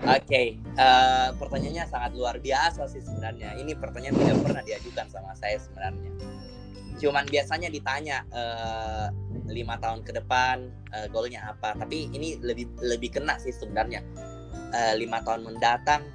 Oke, 0.00 0.56
eh, 0.58 1.28
pertanyaannya 1.36 1.84
sangat 1.90 2.10
luar 2.14 2.38
biasa 2.38 2.86
sih 2.86 3.02
sebenarnya. 3.02 3.58
Ini 3.58 3.74
pertanyaan 3.76 4.16
tidak 4.16 4.38
pernah 4.46 4.62
diajukan 4.62 5.06
sama 5.10 5.32
saya 5.34 5.58
sebenarnya. 5.58 6.10
Cuman 7.00 7.24
biasanya 7.26 7.68
ditanya 7.68 8.22
eh, 8.30 9.06
lima 9.50 9.76
tahun 9.82 10.06
ke 10.06 10.14
depan 10.22 10.70
eh, 10.94 11.06
goalnya 11.10 11.50
apa. 11.50 11.74
Tapi 11.74 12.10
ini 12.14 12.38
lebih 12.40 12.70
lebih 12.80 13.18
kena 13.18 13.36
sih 13.42 13.52
sebenarnya. 13.54 14.02
Lima 14.94 15.18
tahun 15.26 15.42
mendatang, 15.42 16.06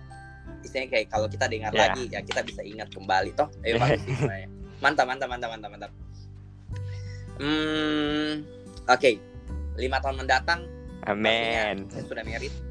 istilahnya 0.64 0.88
kayak 0.88 1.12
kalau 1.12 1.28
kita 1.28 1.44
dengar 1.52 1.76
Ya. 1.76 1.92
lagi 1.92 2.08
ya 2.08 2.24
kita 2.24 2.40
bisa 2.40 2.64
ingat 2.64 2.88
kembali 2.88 3.36
toh. 3.36 3.52
Sebenarnya. 3.60 4.48
Mantap, 4.84 5.12
mantap, 5.12 5.28
mantap, 5.28 5.50
mantap, 5.52 5.70
mantap. 5.76 5.92
Hmm, 7.36 8.48
oke. 8.88 9.12
Lima 9.76 10.00
tahun 10.00 10.24
mendatang 10.24 10.64
Amin. 11.04 11.86
Saya 11.92 12.04
sudah 12.08 12.24
married. 12.24 12.65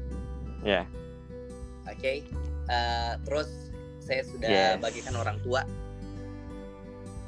Ya. 0.65 0.81
Oke. 1.85 2.25
Eh, 2.65 3.13
terus 3.21 3.49
saya 4.01 4.21
sudah 4.25 4.49
Yes. 4.49 4.81
bagikan 4.81 5.13
orang 5.13 5.37
tua. 5.39 5.61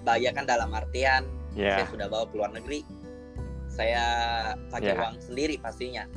Bagikan 0.01 0.43
dalam 0.43 0.73
artian 0.73 1.25
Ya. 1.53 1.77
saya 1.77 1.85
sudah 1.89 2.07
bawa 2.07 2.25
ke 2.25 2.35
luar 2.35 2.51
negeri. 2.51 2.81
Saya 3.69 4.03
pakai 4.73 4.91
Ya. 4.91 4.97
uang 4.97 5.21
sendiri 5.21 5.55
pastinya. 5.57 6.09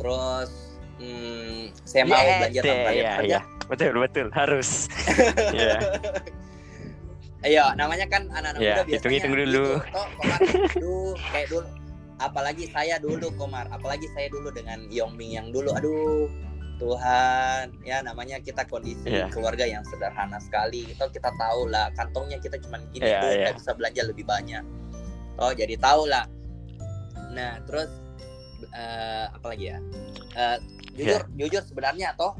Terus 0.00 0.50
hmm, 0.96 1.74
saya 1.84 2.04
mau 2.06 2.16
Yes, 2.16 2.38
belanja 2.40 2.60
tanpa 2.62 2.90
ya, 2.90 2.94
lihat 2.94 3.20
ya, 3.20 3.28
ya. 3.28 3.40
Betul, 3.64 3.92
betul, 3.98 4.26
harus. 4.32 4.68
ya. 5.56 5.76
Ayo, 7.44 7.64
namanya 7.76 8.08
kan 8.08 8.24
anak-anak 8.32 8.56
Ya, 8.56 8.72
muda 8.80 8.82
biasanya 8.88 8.96
hitung-hitung 8.96 9.34
dulu. 9.36 9.44
gitu. 9.44 9.92
Toh, 9.92 10.08
Komar, 10.16 10.38
aduh, 10.40 11.12
kayak 11.28 11.46
dulu. 11.52 11.68
Apalagi 12.16 12.64
saya 12.72 12.94
dulu, 12.96 13.26
Komar. 13.36 13.66
Apalagi 13.68 14.08
saya 14.16 14.32
dulu 14.32 14.48
dengan 14.48 14.88
Yongming 14.88 15.32
yang 15.36 15.46
dulu. 15.52 15.68
Aduh, 15.76 16.32
Tuhan. 16.76 17.64
Ya, 17.82 18.02
namanya 18.02 18.38
kita 18.38 18.66
kondisi 18.66 19.06
Iya. 19.06 19.30
keluarga 19.30 19.64
yang 19.64 19.82
sederhana 19.86 20.38
sekali. 20.38 20.88
Itu 20.88 21.06
kita 21.08 21.30
tahu 21.34 21.68
lah, 21.68 21.90
kantongnya 21.94 22.38
kita 22.38 22.58
cuma 22.58 22.78
gini 22.90 23.04
Iya, 23.04 23.20
tuh, 23.20 23.30
iya. 23.30 23.44
nggak 23.48 23.56
bisa 23.60 23.70
belanja 23.74 24.02
lebih 24.04 24.24
banyak. 24.24 24.64
Oh, 25.38 25.50
jadi 25.50 25.74
tahu 25.76 26.06
lah. 26.06 26.26
Nah, 27.30 27.58
terus 27.66 27.90
eh, 28.70 29.26
apa 29.28 29.46
lagi 29.50 29.70
ya? 29.70 29.78
Eh, 30.34 30.56
jujur, 30.94 31.20
Iya. 31.26 31.36
jujur 31.36 31.62
sebenarnya 31.66 32.14
toh 32.14 32.32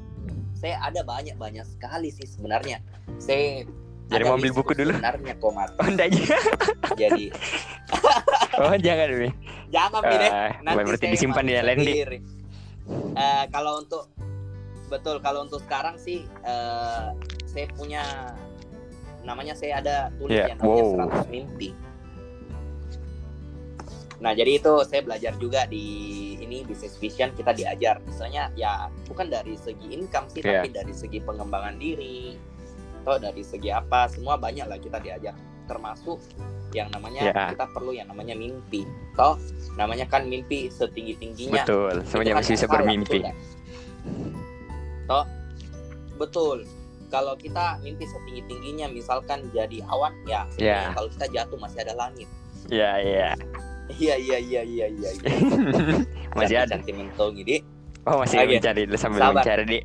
saya 0.55 0.81
ada 0.81 1.03
banyak 1.03 1.37
banyak 1.37 1.67
sekali 1.67 2.09
sih 2.09 2.25
sebenarnya. 2.25 2.81
Saya 3.19 3.67
Jadi 4.09 4.23
mau 4.23 4.37
ambil 4.37 4.53
buku 4.53 4.73
dulu? 4.73 4.93
Sebenarnya 4.95 5.35
Komar. 5.41 5.69
Oh, 5.77 5.89
enggak. 5.89 6.13
Jadi 7.01 7.29
Oh, 8.63 8.71
jangan, 8.79 9.11
Mi. 9.11 9.29
jangan 9.69 10.01
Mi 10.07 10.15
deh. 10.15 10.31
Ah, 10.31 10.51
Nanti 10.63 10.83
berarti 10.87 11.07
disimpan 11.11 11.43
di 11.43 11.55
sendiri. 11.59 12.19
Eh, 13.17 13.45
kalau 13.51 13.83
untuk 13.83 14.07
betul 14.95 15.19
kalau 15.19 15.43
untuk 15.43 15.59
sekarang 15.67 15.99
sih 15.99 16.23
eh, 16.47 17.07
saya 17.51 17.67
punya 17.75 18.03
namanya 19.27 19.59
saya 19.59 19.83
ada 19.83 19.97
tulis 20.21 20.37
Ya, 20.39 20.55
yang 20.55 20.59
namanya 20.63 20.85
wow. 21.11 21.27
100 21.27 21.35
mimpi. 21.35 21.71
Nah, 24.23 24.33
jadi 24.33 24.57
itu 24.63 24.73
saya 24.87 25.03
belajar 25.05 25.33
juga 25.37 25.67
di 25.67 25.85
ini 26.39 26.63
business 26.65 26.95
vision 27.01 27.33
kita 27.35 27.51
diajar 27.57 27.99
misalnya 28.05 28.53
ya 28.55 28.87
bukan 29.11 29.33
dari 29.33 29.57
segi 29.59 29.91
income 29.97 30.29
sih 30.31 30.45
Iya. 30.45 30.61
tapi 30.63 30.69
dari 30.71 30.95
segi 30.95 31.19
pengembangan 31.25 31.75
diri 31.81 32.37
atau 33.05 33.17
dari 33.21 33.41
segi 33.45 33.69
apa 33.73 34.09
semua 34.09 34.37
banyak 34.37 34.65
lah 34.69 34.77
kita 34.81 35.01
diajar 35.01 35.35
termasuk 35.65 36.21
yang 36.77 36.93
namanya 36.93 37.33
Iya. 37.33 37.57
kita 37.57 37.65
perlu 37.73 37.97
yang 37.97 38.09
namanya 38.13 38.37
mimpi 38.37 38.85
toh 39.17 39.41
namanya 39.81 40.05
kan 40.05 40.29
mimpi 40.29 40.69
setinggi 40.69 41.17
tingginya 41.17 41.65
Betul, 41.65 42.05
semuanya 42.05 42.35
masih 42.39 42.53
bisa 42.61 42.69
bermimpi. 42.69 43.25
Toh 45.05 45.25
betul 46.15 46.63
kalau 47.09 47.35
kita 47.35 47.79
mimpi 47.81 48.05
setinggi 48.05 48.43
tingginya 48.47 48.87
misalkan 48.89 49.47
jadi 49.51 49.83
awan 49.87 50.11
ya 50.25 50.47
sebenarnya 50.51 50.83
Ya. 50.83 50.95
kalau 50.95 51.09
kita 51.11 51.27
jatuh 51.31 51.59
masih 51.59 51.79
ada 51.83 51.95
langit 51.95 52.29
Ya, 52.67 52.97
ya. 52.97 53.31
iya 53.93 54.15
iya 54.17 54.39
iya 54.41 54.63
iya 54.63 54.87
iya 54.89 55.11
iya. 55.13 55.31
masih 56.37 56.57
ada. 56.59 56.75
sentimental 56.75 57.31
gitu 57.33 57.61
Oh, 58.05 58.21
masih 58.21 58.37
Oke. 58.39 58.57
mencari 58.57 58.85
sambil 58.95 59.21
Sabar. 59.23 59.41
mencari, 59.41 59.65
Di. 59.65 59.81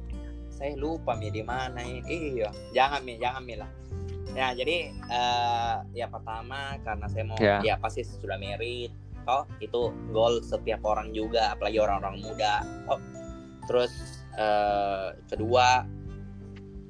saya 0.49 0.75
lupa 0.75 1.15
mi 1.15 1.27
di 1.27 1.39
mana 1.39 1.79
ya 1.79 2.03
iya 2.05 2.49
jangan 2.73 2.99
mi 3.01 3.15
jangan 3.15 3.41
mi 3.41 3.55
lah 3.55 3.71
ya 4.29 4.51
jadi 4.51 4.91
eh, 4.91 5.75
ya 5.93 6.05
pertama 6.05 6.75
karena 6.81 7.07
saya 7.07 7.23
mau 7.23 7.39
Ya. 7.39 7.63
ya 7.63 7.75
pasti 7.75 8.03
sudah 8.03 8.35
merit 8.35 8.91
toh 9.23 9.47
itu 9.59 9.87
goal 10.09 10.39
setiap 10.39 10.83
orang 10.83 11.11
juga 11.11 11.55
apalagi 11.55 11.79
orang-orang 11.79 12.19
muda 12.19 12.59
toh 12.83 12.99
terus 13.65 14.18
eh, 14.39 15.07
kedua 15.25 15.83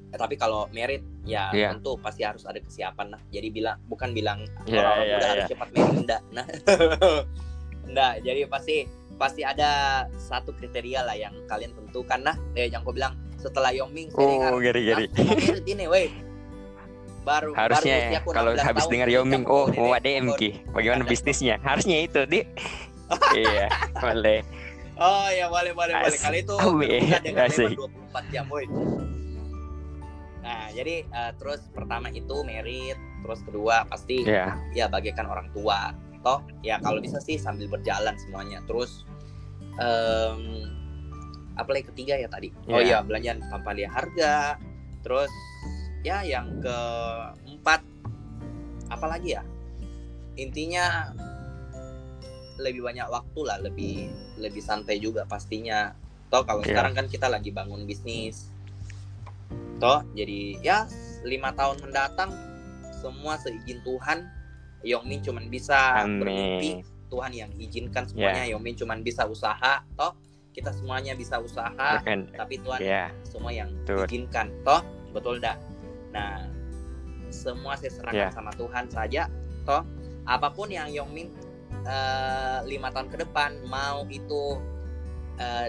eh, 0.07 0.17
tapi 0.17 0.35
kalau 0.35 0.69
merit 0.69 1.01
ya 1.25 1.49
Ya. 1.51 1.69
tentu 1.71 1.97
pasti 1.97 2.21
harus 2.21 2.45
ada 2.45 2.57
kesiapan 2.57 3.09
lah 3.09 3.21
jadi 3.27 3.49
bilang 3.49 3.77
bukan 3.85 4.09
bilang 4.11 4.39
orang-orang 4.63 5.03
ya, 5.03 5.11
muda 5.11 5.19
ya. 5.19 5.29
harus 5.31 5.45
cepat 5.47 5.67
merit 5.71 5.93
enggak 5.97 6.21
nah 6.31 6.45
enggak 7.87 8.13
jadi 8.21 8.41
pasti 8.45 8.75
pasti 9.15 9.41
ada 9.43 9.69
satu 10.15 10.53
kriteria 10.53 11.03
lah 11.03 11.13
yang 11.13 11.35
kalian 11.45 11.75
tentukan 11.75 12.23
nah 12.23 12.35
eh 12.53 12.65
yang 12.65 12.81
kau 12.81 12.93
bilang 12.93 13.13
setelah 13.35 13.71
dengar 13.71 14.51
Oh, 14.51 14.59
gari-gari. 14.59 15.07
"Ah, 15.09 15.15
mau 15.17 15.35
merit 15.35 15.65
ini 15.65 15.85
weh 15.85 16.07
baru 17.21 17.51
Harusnya 17.51 17.95
baru 18.17 18.31
kalau 18.31 18.51
16 18.53 18.63
habis 18.63 18.81
tahun, 18.81 18.91
dengar 18.91 19.09
Yoming, 19.11 19.43
mau 19.43 19.53
oh 19.53 19.65
mau 19.69 19.91
ADM 19.93 20.25
mau- 20.25 20.39
Ki. 20.39 20.49
Bagaimana 20.71 21.03
bisnisnya? 21.03 21.55
Harusnya 21.59 21.97
itu, 21.99 22.21
Di. 22.25 22.41
iya, 23.37 23.67
boleh. 23.93 24.39
Oh 24.99 25.27
ya 25.29 25.47
boleh 25.47 25.71
boleh 25.71 25.93
boleh 25.95 26.11
Asik. 26.11 26.21
kali 26.21 26.37
itu 26.43 26.55
terbuka 26.59 27.17
dengan 27.23 27.47
Asik. 27.47 27.71
lebar 27.71 27.89
24 28.27 28.33
jam 28.33 28.45
woi. 28.47 28.65
Nah 30.39 30.63
jadi 30.71 30.95
eh, 31.03 31.31
terus 31.35 31.61
pertama 31.69 32.07
itu 32.09 32.35
merit, 32.43 32.99
terus 33.23 33.39
kedua 33.41 33.83
pasti 33.85 34.23
Ya, 34.23 34.59
ya 34.73 34.85
bagaikan 34.87 35.23
orang 35.25 35.47
tua. 35.51 35.95
Toh 36.19 36.43
ya 36.59 36.79
kalau 36.79 36.99
bisa 36.99 37.15
sih 37.19 37.39
sambil 37.39 37.67
berjalan 37.67 38.11
semuanya. 38.19 38.59
Terus 38.65 39.07
em 39.79 40.67
apa 41.55 41.69
lagi 41.69 41.87
ketiga 41.87 42.15
ya 42.15 42.27
tadi? 42.27 42.51
Oh 42.67 42.79
Ya. 42.79 42.83
iya 42.83 42.97
belanjaan 42.99 43.39
tanpa 43.45 43.71
lihat 43.71 43.91
harga. 43.93 44.59
Terus 44.99 45.31
ya 46.01 46.23
yang 46.23 46.59
keempat 46.59 47.83
apa 48.89 49.05
lagi 49.07 49.35
ya? 49.35 49.43
Intinya 50.35 51.11
lebih 52.59 52.83
banyak 52.83 53.07
waktu 53.07 53.41
lah, 53.41 53.57
lebih 53.57 54.11
lebih 54.37 54.59
santai 54.59 54.99
juga 54.99 55.23
pastinya. 55.23 55.95
Toh 56.29 56.43
kalau 56.43 56.61
Iya. 56.61 56.75
sekarang 56.75 56.93
kan 56.93 57.05
kita 57.07 57.25
lagi 57.25 57.49
bangun 57.49 57.83
bisnis. 57.83 58.51
Toh 59.79 60.03
jadi 60.11 60.59
ya 60.59 60.77
lima 61.23 61.55
tahun 61.55 61.79
mendatang 61.81 62.29
semua 62.93 63.39
seizin 63.39 63.79
Tuhan. 63.81 64.27
Yongmin 64.79 65.19
cuman 65.19 65.47
bisa 65.47 66.03
bermimpi. 66.05 66.83
Tuhan 67.09 67.31
yang 67.33 67.51
izinkan 67.57 68.05
semuanya. 68.05 68.45
Yongmin 68.47 68.75
cuman 68.75 69.01
bisa 69.01 69.25
usaha. 69.25 69.81
Toh 69.97 70.13
kita 70.49 70.71
semuanya 70.71 71.13
bisa 71.13 71.39
usaha, 71.39 71.71
Bukan, 72.01 72.35
tapi 72.35 72.59
Tuhan 72.59 72.79
ya, 72.81 73.07
semua 73.23 73.49
yang 73.49 73.71
Betul. 73.83 74.03
izinkan. 74.07 74.47
Toh 74.63 74.81
betul 75.09 75.39
dah. 75.39 75.55
Nah 76.11 76.43
semua 77.29 77.73
saya 77.75 77.91
serahkan 77.91 78.27
Ya. 78.27 78.35
sama 78.35 78.51
Tuhan 78.53 78.85
saja. 78.87 79.23
Toh 79.63 79.83
apa 80.23 80.47
pun 80.51 80.67
yang 80.69 80.87
Yongmin 80.91 81.31
eh, 81.85 82.59
lima 82.65 82.89
tahun 82.91 83.07
ke 83.07 83.17
depan 83.23 83.63
mau 83.67 84.03
itu 84.09 84.57
eh, 85.37 85.67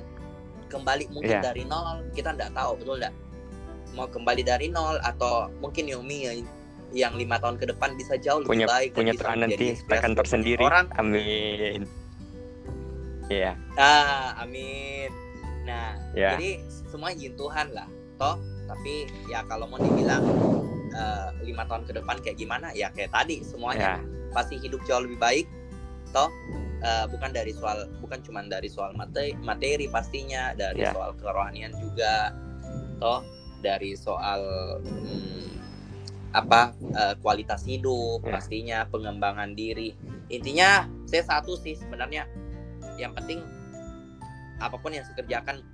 kembali 0.70 1.10
mungkin 1.10 1.38
Ya. 1.38 1.42
dari 1.42 1.66
nol 1.66 2.06
kita 2.14 2.34
nggak 2.34 2.54
tahu 2.54 2.78
betul 2.78 2.96
nggak? 2.98 3.14
Mau 3.98 4.06
kembali 4.06 4.42
dari 4.46 4.70
nol 4.70 5.02
atau 5.02 5.50
mungkin 5.58 5.90
Yomi 5.90 6.18
yang 6.26 6.38
yang 6.90 7.14
lima 7.14 7.38
tahun 7.38 7.54
ke 7.54 7.70
depan 7.70 7.94
bisa 7.94 8.18
jauh 8.18 8.42
punya 8.42 8.66
lebih 8.66 8.74
baik 8.74 8.90
punya 8.98 9.12
bisa 9.14 9.34
nanti 9.38 9.66
akan 9.86 10.12
tersendiri. 10.14 10.62
orang. 10.62 10.86
Amin. 10.98 11.86
Iya, 13.30 13.54
ah 13.78 14.34
amin. 14.42 15.06
Nah 15.62 15.94
ya, 16.18 16.34
jadi 16.34 16.58
semua 16.90 17.14
izin 17.14 17.38
Tuhan 17.38 17.70
lah 17.70 17.86
toh. 18.18 18.42
Tapi 18.66 19.06
ya 19.30 19.42
kalau 19.46 19.70
mau 19.70 19.78
dibilang 19.78 20.22
eh, 20.90 21.28
lima 21.46 21.62
tahun 21.66 21.86
ke 21.86 21.92
depan 22.02 22.18
kayak 22.22 22.38
gimana? 22.38 22.74
Ya 22.74 22.90
kayak 22.90 23.14
tadi 23.14 23.42
semuanya 23.46 24.02
ya, 24.02 24.34
pasti 24.34 24.58
hidup 24.58 24.82
jauh 24.82 25.02
lebih 25.06 25.18
baik 25.18 25.46
toh 26.10 26.28
eh, 26.80 27.06
bukan 27.08 27.30
dari 27.30 27.52
soal 27.52 27.86
bukan 28.00 28.18
cuma 28.22 28.40
dari 28.42 28.66
soal 28.66 28.92
materi, 28.94 29.34
materi 29.40 29.86
pastinya 29.86 30.52
dari 30.52 30.82
Ya. 30.82 30.92
soal 30.92 31.14
kerohanian 31.16 31.72
juga 31.76 32.34
toh 32.98 33.20
dari 33.60 33.92
soal 33.94 34.40
hmm, 34.82 35.48
apa 36.30 36.70
eh, 36.78 37.14
kualitas 37.18 37.66
hidup 37.66 38.22
Ya. 38.22 38.38
pastinya 38.38 38.78
pengembangan 38.86 39.54
diri 39.54 39.94
intinya 40.30 40.86
saya 41.06 41.26
satu 41.26 41.58
sih 41.58 41.74
sebenarnya 41.74 42.26
yang 42.96 43.10
penting 43.14 43.42
apa 44.60 44.76
pun 44.76 44.92
yang 44.92 45.02
saya 45.02 45.18
kerjakan 45.18 45.64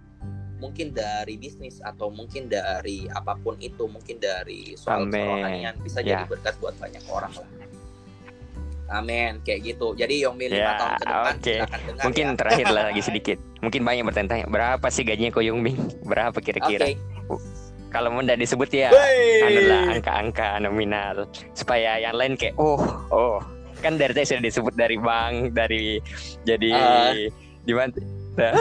mungkin 0.57 0.97
dari 0.97 1.37
bisnis 1.37 1.84
atau 1.84 2.09
mungkin 2.09 2.49
dari 2.49 3.05
apa 3.12 3.37
pun 3.37 3.61
itu 3.61 3.84
mungkin 3.84 4.16
dari 4.16 4.72
soal 4.72 5.05
Amin. 5.05 5.12
kerohanian 5.20 5.74
bisa 5.84 6.01
Ya. 6.01 6.24
jadi 6.24 6.24
berkat 6.32 6.57
buat 6.57 6.72
banyak 6.80 7.05
orang 7.12 7.32
lah 7.37 7.49
Amin 8.89 9.43
kayak 9.43 9.61
gitu 9.64 9.93
jadi 9.93 10.14
Yongmi 10.22 10.47
lima 10.47 10.62
Ya, 10.62 10.70
tahun 10.76 10.93
ke 10.93 11.05
depan 11.05 11.34
silakan 11.37 11.78
dengar 11.82 12.03
Mungkin 12.07 12.24
ya. 12.24 12.34
terakhir 12.34 12.66
lah 12.68 12.82
lagi 12.87 13.03
sedikit. 13.09 13.39
Mungkin 13.59 13.80
banyak 13.82 14.05
bertanya-tanya 14.05 14.47
berapa 14.47 14.87
sih 14.89 15.03
gajinya 15.03 15.30
Ko 15.30 15.41
Yung 15.41 15.59
Ming? 15.59 15.78
Berapa 16.11 16.39
kira-kira? 16.39 16.95
Kalau 17.87 18.09
mau 18.09 18.20
nggak 18.20 18.37
disebut 18.37 18.68
ya 18.70 18.91
Wey. 18.91 19.57
anu 19.57 19.61
angka-angka 19.95 20.59
nominal 20.59 21.24
supaya 21.51 21.97
yang 21.97 22.12
lain 22.12 22.34
kayak 22.34 22.53
oh 22.57 22.76
oh 23.09 23.39
kan 23.78 23.97
dari 23.97 24.12
tadi 24.12 24.26
sudah 24.26 24.43
disebut 24.43 24.74
dari 24.74 24.97
bank 24.97 25.53
dari 25.53 25.97
jadi 26.43 26.70
Ah. 26.72 27.12
di 27.62 27.72
mana 27.72 27.91
Nah, 28.37 28.53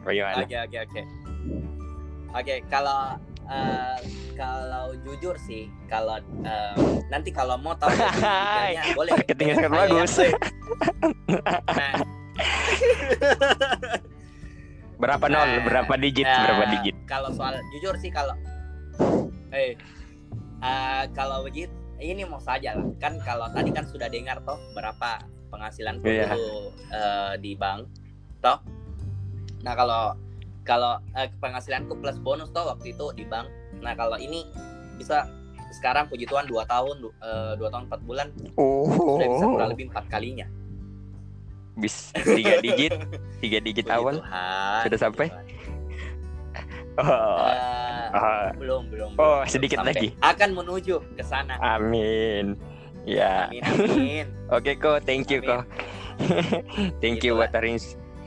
bagaimana 0.00 0.42
Oke 0.42 0.56
oke 0.56 0.78
oke. 0.80 1.00
Oke 2.30 2.54
kalau 2.66 3.20
eh, 3.48 3.98
kalau 4.34 4.94
jujur 5.02 5.34
sih 5.40 5.66
kalau 5.86 6.16
eh, 6.44 6.74
nanti 7.08 7.32
kalau 7.32 7.56
mau 7.56 7.74
tahu 7.74 7.90
boleh. 8.98 9.12
marketingnya 9.16 9.54
boleh 9.56 9.62
sangat 9.64 9.72
bagus. 9.72 10.12
Nah, 11.68 12.00
berapa 14.98 15.26
nol 15.26 15.42
Nah, 15.48 15.62
berapa 15.64 15.94
digit 15.96 16.26
nah, 16.26 16.42
berapa 16.46 16.64
digit 16.70 16.94
Kalau 17.04 17.30
soal 17.30 17.58
jujur 17.74 17.94
sih 17.98 18.10
kalau 18.10 18.34
eh 19.50 19.74
eh, 20.60 21.02
kalau 21.14 21.42
begitu 21.42 21.70
ini 21.98 22.22
mau 22.22 22.38
saja 22.38 22.78
lah 22.78 22.86
kan 22.98 23.18
kalau 23.22 23.50
tadi 23.50 23.70
kan 23.70 23.82
sudah 23.86 24.06
dengar 24.06 24.38
toh 24.42 24.58
berapa 24.70 25.18
penghasilan 25.50 25.98
Iya. 25.98 26.30
dulu 26.30 26.70
eh, 26.90 27.32
di 27.38 27.58
bank 27.58 27.90
toh 28.38 28.58
nah 29.62 29.74
kalau 29.74 30.14
kalau 30.68 31.00
eh, 31.16 31.32
penghasilanku 31.40 31.96
plus 31.96 32.20
bonus 32.20 32.52
toh 32.52 32.68
waktu 32.68 32.92
itu 32.92 33.08
di 33.16 33.24
bank. 33.24 33.48
Nah 33.80 33.96
kalau 33.96 34.20
ini 34.20 34.44
bisa 35.00 35.24
sekarang 35.72 36.12
puji 36.12 36.28
Tuhan 36.28 36.44
dua 36.44 36.68
tahun 36.68 37.00
du- 37.00 37.16
eh, 37.24 37.52
dua 37.56 37.72
tahun 37.72 37.88
empat 37.88 38.00
bulan 38.04 38.28
oh. 38.60 39.16
sudah 39.16 39.28
bisa 39.32 39.46
kurang 39.48 39.70
lebih 39.72 39.88
empat 39.88 40.04
kalinya. 40.12 40.44
Bis 41.78 42.12
tiga 42.12 42.60
digit 42.60 42.92
tiga 43.40 43.58
digit 43.64 43.88
Puji 43.88 43.96
awal. 43.96 44.14
Tuhan, 44.20 44.80
Sudah 44.84 44.98
sampai? 45.00 45.26
Tuhan. 45.32 45.46
oh, 47.00 47.46
Eh, 47.48 48.08
ah, 48.10 48.50
belum 48.58 48.90
belum 48.90 49.10
Oh, 49.14 49.40
belum, 49.40 49.48
sedikit 49.48 49.78
belum 49.80 49.88
lagi. 49.88 50.08
sampai. 50.12 50.28
akan 50.34 50.48
menuju 50.52 50.96
ke 51.16 51.22
sana. 51.24 51.54
Amin. 51.62 52.58
Ya. 53.08 53.48
Amin 53.48 53.62
amin. 53.64 54.26
Oke 54.56 54.76
kok 54.76 55.00
thank 55.06 55.32
you 55.32 55.40
Amin. 55.40 55.48
kok 55.48 55.62
thank 57.02 57.22
you 57.24 57.38
buat. 57.38 57.54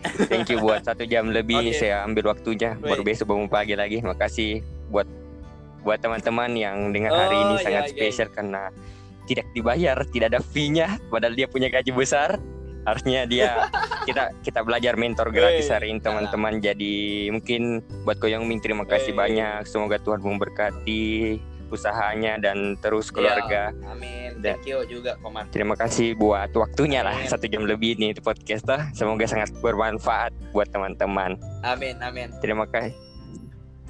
Thank 0.02 0.50
you 0.50 0.58
buat 0.62 0.82
satu 0.86 1.06
jam 1.06 1.30
lebih 1.30 1.72
Oke. 1.72 1.78
saya 1.78 2.02
ambil 2.06 2.34
waktunya 2.34 2.74
baru 2.78 3.02
besok 3.06 3.34
bangun 3.34 3.50
pagi 3.50 3.74
lagi. 3.78 4.02
Makasih 4.02 4.66
buat 4.90 5.06
buat 5.82 5.98
teman-teman 6.02 6.54
yang 6.54 6.94
dengar 6.94 7.14
hari 7.14 7.36
Oh, 7.38 7.42
ini 7.42 7.56
iya, 7.58 7.66
sangat 7.66 7.84
iya. 7.90 7.94
spesial 7.94 8.30
karena 8.30 8.70
tidak 9.26 9.48
dibayar, 9.54 9.98
tidak 10.10 10.28
ada 10.34 10.42
fee-nya 10.42 10.98
padahal 11.10 11.34
dia 11.38 11.48
punya 11.50 11.70
gaji 11.70 11.92
besar. 11.94 12.42
Harusnya 12.82 13.30
dia 13.30 13.70
kita 14.10 14.34
kita 14.42 14.66
belajar 14.66 14.98
mentor 14.98 15.30
gratis 15.30 15.70
Wey, 15.70 15.74
hari 15.74 15.88
ini 15.94 16.02
teman-teman. 16.02 16.58
Jadi 16.58 17.30
mungkin 17.30 17.86
buat 18.06 18.18
Koyong 18.18 18.46
Ming 18.46 18.62
terima 18.62 18.86
kasih 18.90 19.14
banyak. 19.14 19.70
Semoga 19.70 20.02
Tuhan 20.02 20.22
memberkati 20.22 21.38
usahanya 21.72 22.36
dan 22.36 22.76
terus 22.78 23.08
Ya, 23.08 23.14
keluarga. 23.14 23.62
amin 23.88 24.38
Dan- 24.38 24.58
thank 24.58 24.68
you 24.68 24.80
juga 24.86 25.16
Komar 25.18 25.48
Terima 25.50 25.74
kasih 25.74 26.14
buat 26.14 26.52
waktunya 26.52 27.02
lah 27.02 27.16
Amin. 27.16 27.26
satu 27.26 27.46
jam 27.46 27.64
lebih 27.64 27.96
nih 27.96 28.12
di 28.12 28.22
podcast 28.22 28.64
tuh. 28.64 28.82
Semoga 28.92 29.24
sangat 29.26 29.50
bermanfaat 29.58 30.36
buat 30.52 30.68
teman-teman. 30.68 31.40
amin 31.62 31.96
amin 32.00 32.30
Terima 32.38 32.66
kasih. 32.66 32.94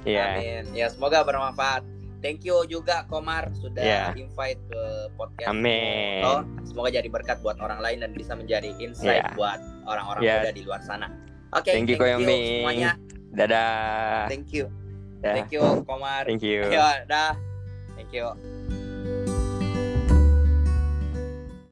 Ya, 0.02 0.34
amin 0.34 0.70
ya 0.72 0.86
semoga 0.86 1.22
bermanfaat 1.22 1.86
thank 2.18 2.42
you 2.42 2.58
juga 2.64 3.06
Komar 3.06 3.50
sudah 3.52 3.78
Ya. 3.78 4.10
invite 4.12 4.58
ke 4.64 4.82
podcast 5.12 5.46
Amin. 5.48 6.22
Oh, 6.22 6.42
semoga 6.62 6.90
jadi 6.90 7.06
berkat 7.06 7.38
buat 7.38 7.58
orang 7.58 7.78
lain 7.78 7.98
dan 8.00 8.10
bisa 8.10 8.32
menjadi 8.32 8.70
insight 8.76 9.20
Ya. 9.20 9.30
buat 9.32 9.58
orang-orang 9.84 10.20
Ya. 10.20 10.34
muda 10.40 10.50
di 10.50 10.62
luar 10.62 10.80
sana 10.80 11.06
oke 11.50 11.66
Thank 11.66 11.86
you, 11.88 11.96
Koyomi. 11.96 12.60
semuanya 12.60 12.98
dadah. 13.32 14.26
thank 14.26 14.50
you 14.50 14.66
Dah. 15.18 15.34
thank 15.34 15.50
you 15.50 15.62
Komar 15.82 16.26
Thank 16.26 16.42
you. 16.42 16.66
Ayo, 16.66 17.06
dah 17.06 17.38
thank 18.12 18.36
you 18.70 18.81